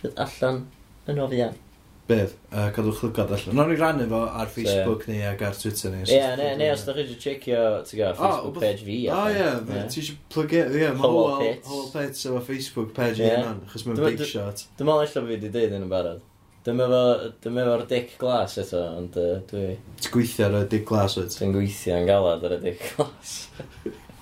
sydd 0.00 0.18
allan 0.24 0.64
yn 1.10 1.20
ofian. 1.22 1.60
Beth? 2.08 2.34
Uh, 2.52 2.68
cadwch 2.76 3.00
llygad 3.00 3.30
allan. 3.32 3.56
Nawr 3.56 3.70
ni 3.72 3.78
rannu 3.80 4.08
fo 4.10 4.20
ar 4.28 4.50
Facebook 4.52 5.06
so, 5.06 5.12
ni 5.12 5.22
ac 5.24 5.44
ar 5.48 5.56
Twitter 5.56 5.94
ni. 5.94 6.02
Ie, 6.04 6.18
yeah, 6.18 6.34
neu 6.40 6.58
ne, 6.60 6.68
os 6.74 6.84
ydych 6.84 6.98
chi 6.98 7.14
eisiau 7.14 7.22
checio, 7.24 7.62
ti'n 7.88 8.00
gael, 8.02 8.18
Facebook 8.18 8.58
oh, 8.58 8.64
page 8.66 8.84
fi. 8.84 8.98
O, 9.08 9.22
ie, 9.32 9.86
ti 9.88 10.02
eisiau 10.02 10.20
plygu, 10.34 10.60
ie, 10.74 10.90
mae 10.98 11.06
Howell 11.06 11.88
Pits 11.94 12.28
efo 12.28 12.44
Facebook 12.50 12.92
page 12.96 13.22
i 13.22 13.28
yeah. 13.28 13.40
hynny, 13.40 13.64
achos 13.70 13.86
mae'n 13.88 14.02
big 14.04 14.24
shot. 14.28 14.66
Dwi'n 14.76 14.90
meddwl 14.90 15.06
eich 15.06 15.16
fi 15.16 15.24
wedi 15.30 15.52
dweud 15.54 15.78
yn 15.78 15.88
y 15.88 15.90
barod. 15.94 16.24
Dyma 16.64 16.84
efo, 16.88 17.30
dwi'n 17.44 17.58
efo'r 17.60 17.82
dick 17.90 18.14
glas 18.20 18.54
eto, 18.62 18.78
ond 18.96 19.16
uh, 19.20 19.34
dwi... 19.50 19.74
Ti'n 20.00 20.12
gweithio 20.14 20.46
ar 20.46 20.54
y 20.62 20.68
dig 20.72 20.86
glas 20.88 21.18
wyt? 21.18 21.34
Dwi'n 21.36 21.52
gweithio 21.52 21.98
yn 21.98 22.08
galad 22.08 22.46
ar 22.48 22.54
y 22.56 22.60
dick 22.62 22.86
glas. 22.94 23.34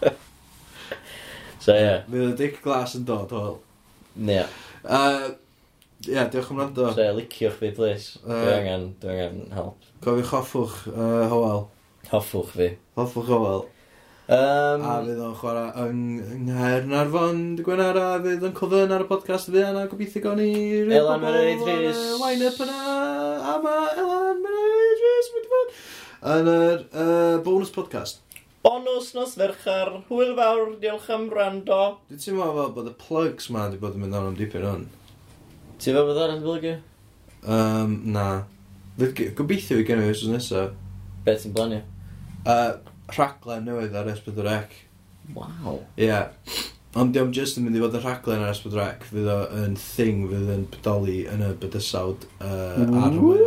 so, 1.62 1.70
ie. 1.70 1.76
Yeah. 1.76 2.00
Fydd 2.08 2.24
y 2.26 2.32
dig 2.40 2.58
glas 2.64 2.96
yn 2.98 3.06
dod, 3.06 3.30
hwyl. 3.30 3.60
Ie. 4.26 4.42
Uh, 4.82 5.28
Ie, 6.02 6.16
yeah, 6.16 6.26
diolch 6.26 6.50
am 6.50 6.58
rando. 6.58 6.88
So, 6.96 7.06
liciwch 7.14 7.60
fi, 7.60 7.70
please. 7.76 8.18
Uh, 8.26 8.34
dwi 8.34 8.56
angen, 8.56 8.88
dwi 8.98 9.12
angen 9.14 9.54
help. 9.54 9.90
Cofiwch 10.02 10.32
hoffwch, 10.34 10.80
uh, 10.90 11.28
Howell. 11.30 11.68
Hoffwch 12.10 12.50
fi. 12.56 12.72
Hoffwch 12.98 13.30
Howell. 13.30 13.68
Um, 14.32 14.84
a 14.86 14.92
fydd 15.04 15.18
o'n 15.20 15.32
chwarae 15.36 15.82
yng, 15.82 16.04
yng 16.22 16.44
Nghaer 16.46 16.86
Narfon, 16.88 17.40
dy 17.58 17.64
Gwener, 17.66 17.98
a 18.00 18.20
fydd 18.22 18.44
o'n 18.46 18.54
cofyn 18.56 18.92
ar 18.94 19.02
y 19.04 19.06
podcast 19.10 19.50
fydd 19.50 19.58
yna, 19.60 19.82
gobeithio 19.90 20.22
gawn 20.24 20.38
ni 20.40 20.52
rhyw 20.86 20.94
Elan 21.02 21.20
Myrryd 21.20 21.64
Rhys. 21.66 21.98
Line-up 22.22 22.60
yna, 22.64 22.76
a 23.50 23.56
mae 23.60 23.90
Elan 24.00 24.38
Myrryd 24.40 25.02
Rhys, 25.02 25.28
mynd 25.34 25.50
i. 25.58 25.60
Yn 26.32 26.48
yr 26.52 26.84
uh, 26.86 27.34
bonus 27.44 27.72
podcast. 27.74 28.22
Bonus 28.64 29.10
nos 29.18 29.34
ferchar, 29.36 29.90
hwyl 30.08 30.32
fawr, 30.38 30.62
diolch 30.80 31.10
am 31.12 31.26
rando. 31.34 31.80
Dwi 32.08 32.20
ti'n 32.22 32.38
meddwl 32.38 32.56
fel 32.60 32.72
bod 32.78 32.88
y 32.88 32.94
plugs 33.02 33.50
ma 33.52 33.66
wedi 33.66 33.82
bod 33.82 33.98
yn 33.98 34.06
mynd 34.06 34.16
am 34.16 34.38
dipyn 34.38 34.64
hwn? 34.68 34.86
Ti'n 35.82 35.98
meddwl 35.98 36.08
bod 36.08 36.22
ar 36.22 36.32
yn 36.38 36.46
blygu? 36.46 36.72
Um, 37.42 37.98
na. 38.16 38.30
Gobeithio 38.96 39.82
fi 39.82 39.84
gen 39.90 40.06
i 40.06 40.08
wythnos 40.08 40.32
nesaf. 40.38 40.72
Be 41.26 41.36
ti'n 41.42 41.52
blanio? 41.58 41.82
Uh, 42.46 42.78
rhaglen 43.16 43.66
newydd 43.68 43.96
ar 43.98 44.10
S4C. 44.12 44.78
Waw. 45.36 45.80
Ie. 45.96 46.06
Yeah. 46.08 46.30
Ond 46.98 47.14
diolch 47.14 47.32
just 47.32 47.56
yn 47.56 47.64
mynd 47.64 47.78
i 47.78 47.80
fod 47.80 47.94
y 47.96 48.02
rhaglen 48.02 48.42
ar 48.44 48.52
S4C, 48.52 49.06
fydd 49.08 49.30
o 49.32 49.38
yn 49.62 49.78
thing 49.80 50.26
fydd 50.28 50.50
yn 50.52 50.66
bodoli 50.74 51.22
yn 51.32 51.44
y 51.46 51.52
bydysawd 51.62 52.26
uh, 52.44 52.82
ar 53.04 53.16
y 53.16 53.22
we. 53.22 53.38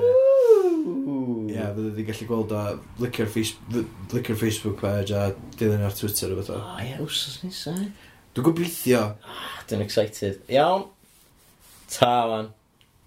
Ie, 1.45 1.53
yeah, 1.53 1.69
fydd 1.75 1.91
wedi 1.91 2.07
gallu 2.07 2.27
gweld 2.31 2.55
o 2.57 2.63
licio'r 3.03 3.29
face, 3.31 4.33
Facebook 4.41 4.81
page 4.81 5.13
a 5.13 5.29
dilyn 5.59 5.85
ar 5.85 5.93
Twitter 5.95 6.33
o 6.33 6.39
beth 6.39 6.51
o. 6.55 6.57
O 6.57 6.81
ie, 6.81 6.97
wsos 7.03 7.37
nesa. 7.45 7.75
Dwi'n 8.35 8.49
gobeithio. 8.49 9.05
Ah, 9.23 9.61
Dwi'n 9.69 9.85
excited. 9.85 10.41
Iawn. 10.51 10.89
Ta, 11.93 12.27
man. 12.27 12.49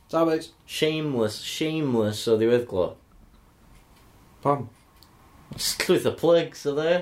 Ta, 0.08 0.24
mate. 0.24 0.48
Shameless, 0.64 1.42
shameless 1.44 2.22
o 2.30 2.38
ddiweddglo. 2.38 2.92
Pam? 4.40 4.68
Llwyth 5.56 6.10
o 6.10 6.12
plugs 6.18 6.66
o 6.68 6.74
dde. 6.76 6.98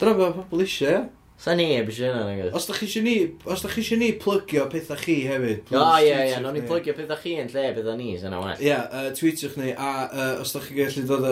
Dyna 0.00 0.16
fe 0.18 0.32
pobl 0.40 0.64
eisiau, 0.64 0.90
ie. 0.90 1.06
Sa 1.38 1.54
ni 1.54 1.68
e 1.70 1.78
eisiau 1.78 2.10
yna, 2.10 2.24
nag? 2.26 2.54
Os 2.58 2.66
da 2.66 2.74
chi 2.74 2.88
eisiau 2.88 3.04
ni, 3.06 3.14
os 3.46 3.62
da 3.62 3.70
chi 3.70 3.84
eisiau 3.84 4.00
ni 4.00 4.08
plygio 4.18 4.64
pethau 4.72 4.98
chi 4.98 5.20
hefyd. 5.28 5.70
O, 5.70 5.84
ie, 6.02 6.16
ie, 6.32 6.40
no 6.42 6.50
ni 6.54 6.64
plygio 6.66 6.96
pethau 6.98 7.20
chi 7.22 7.36
yn 7.38 7.50
lle 7.52 7.68
pethau 7.76 7.94
ni, 7.98 8.10
sy'n 8.18 8.34
o'n 8.34 8.42
well. 8.42 8.64
Ie, 8.64 8.74
uh, 8.74 9.10
tweetiwch 9.14 9.54
ni, 9.60 9.70
a 9.70 9.92
uh, 10.08 10.32
os 10.42 10.54
da 10.56 10.64
chi 10.64 10.74
gallu 10.80 11.06
dod 11.06 11.28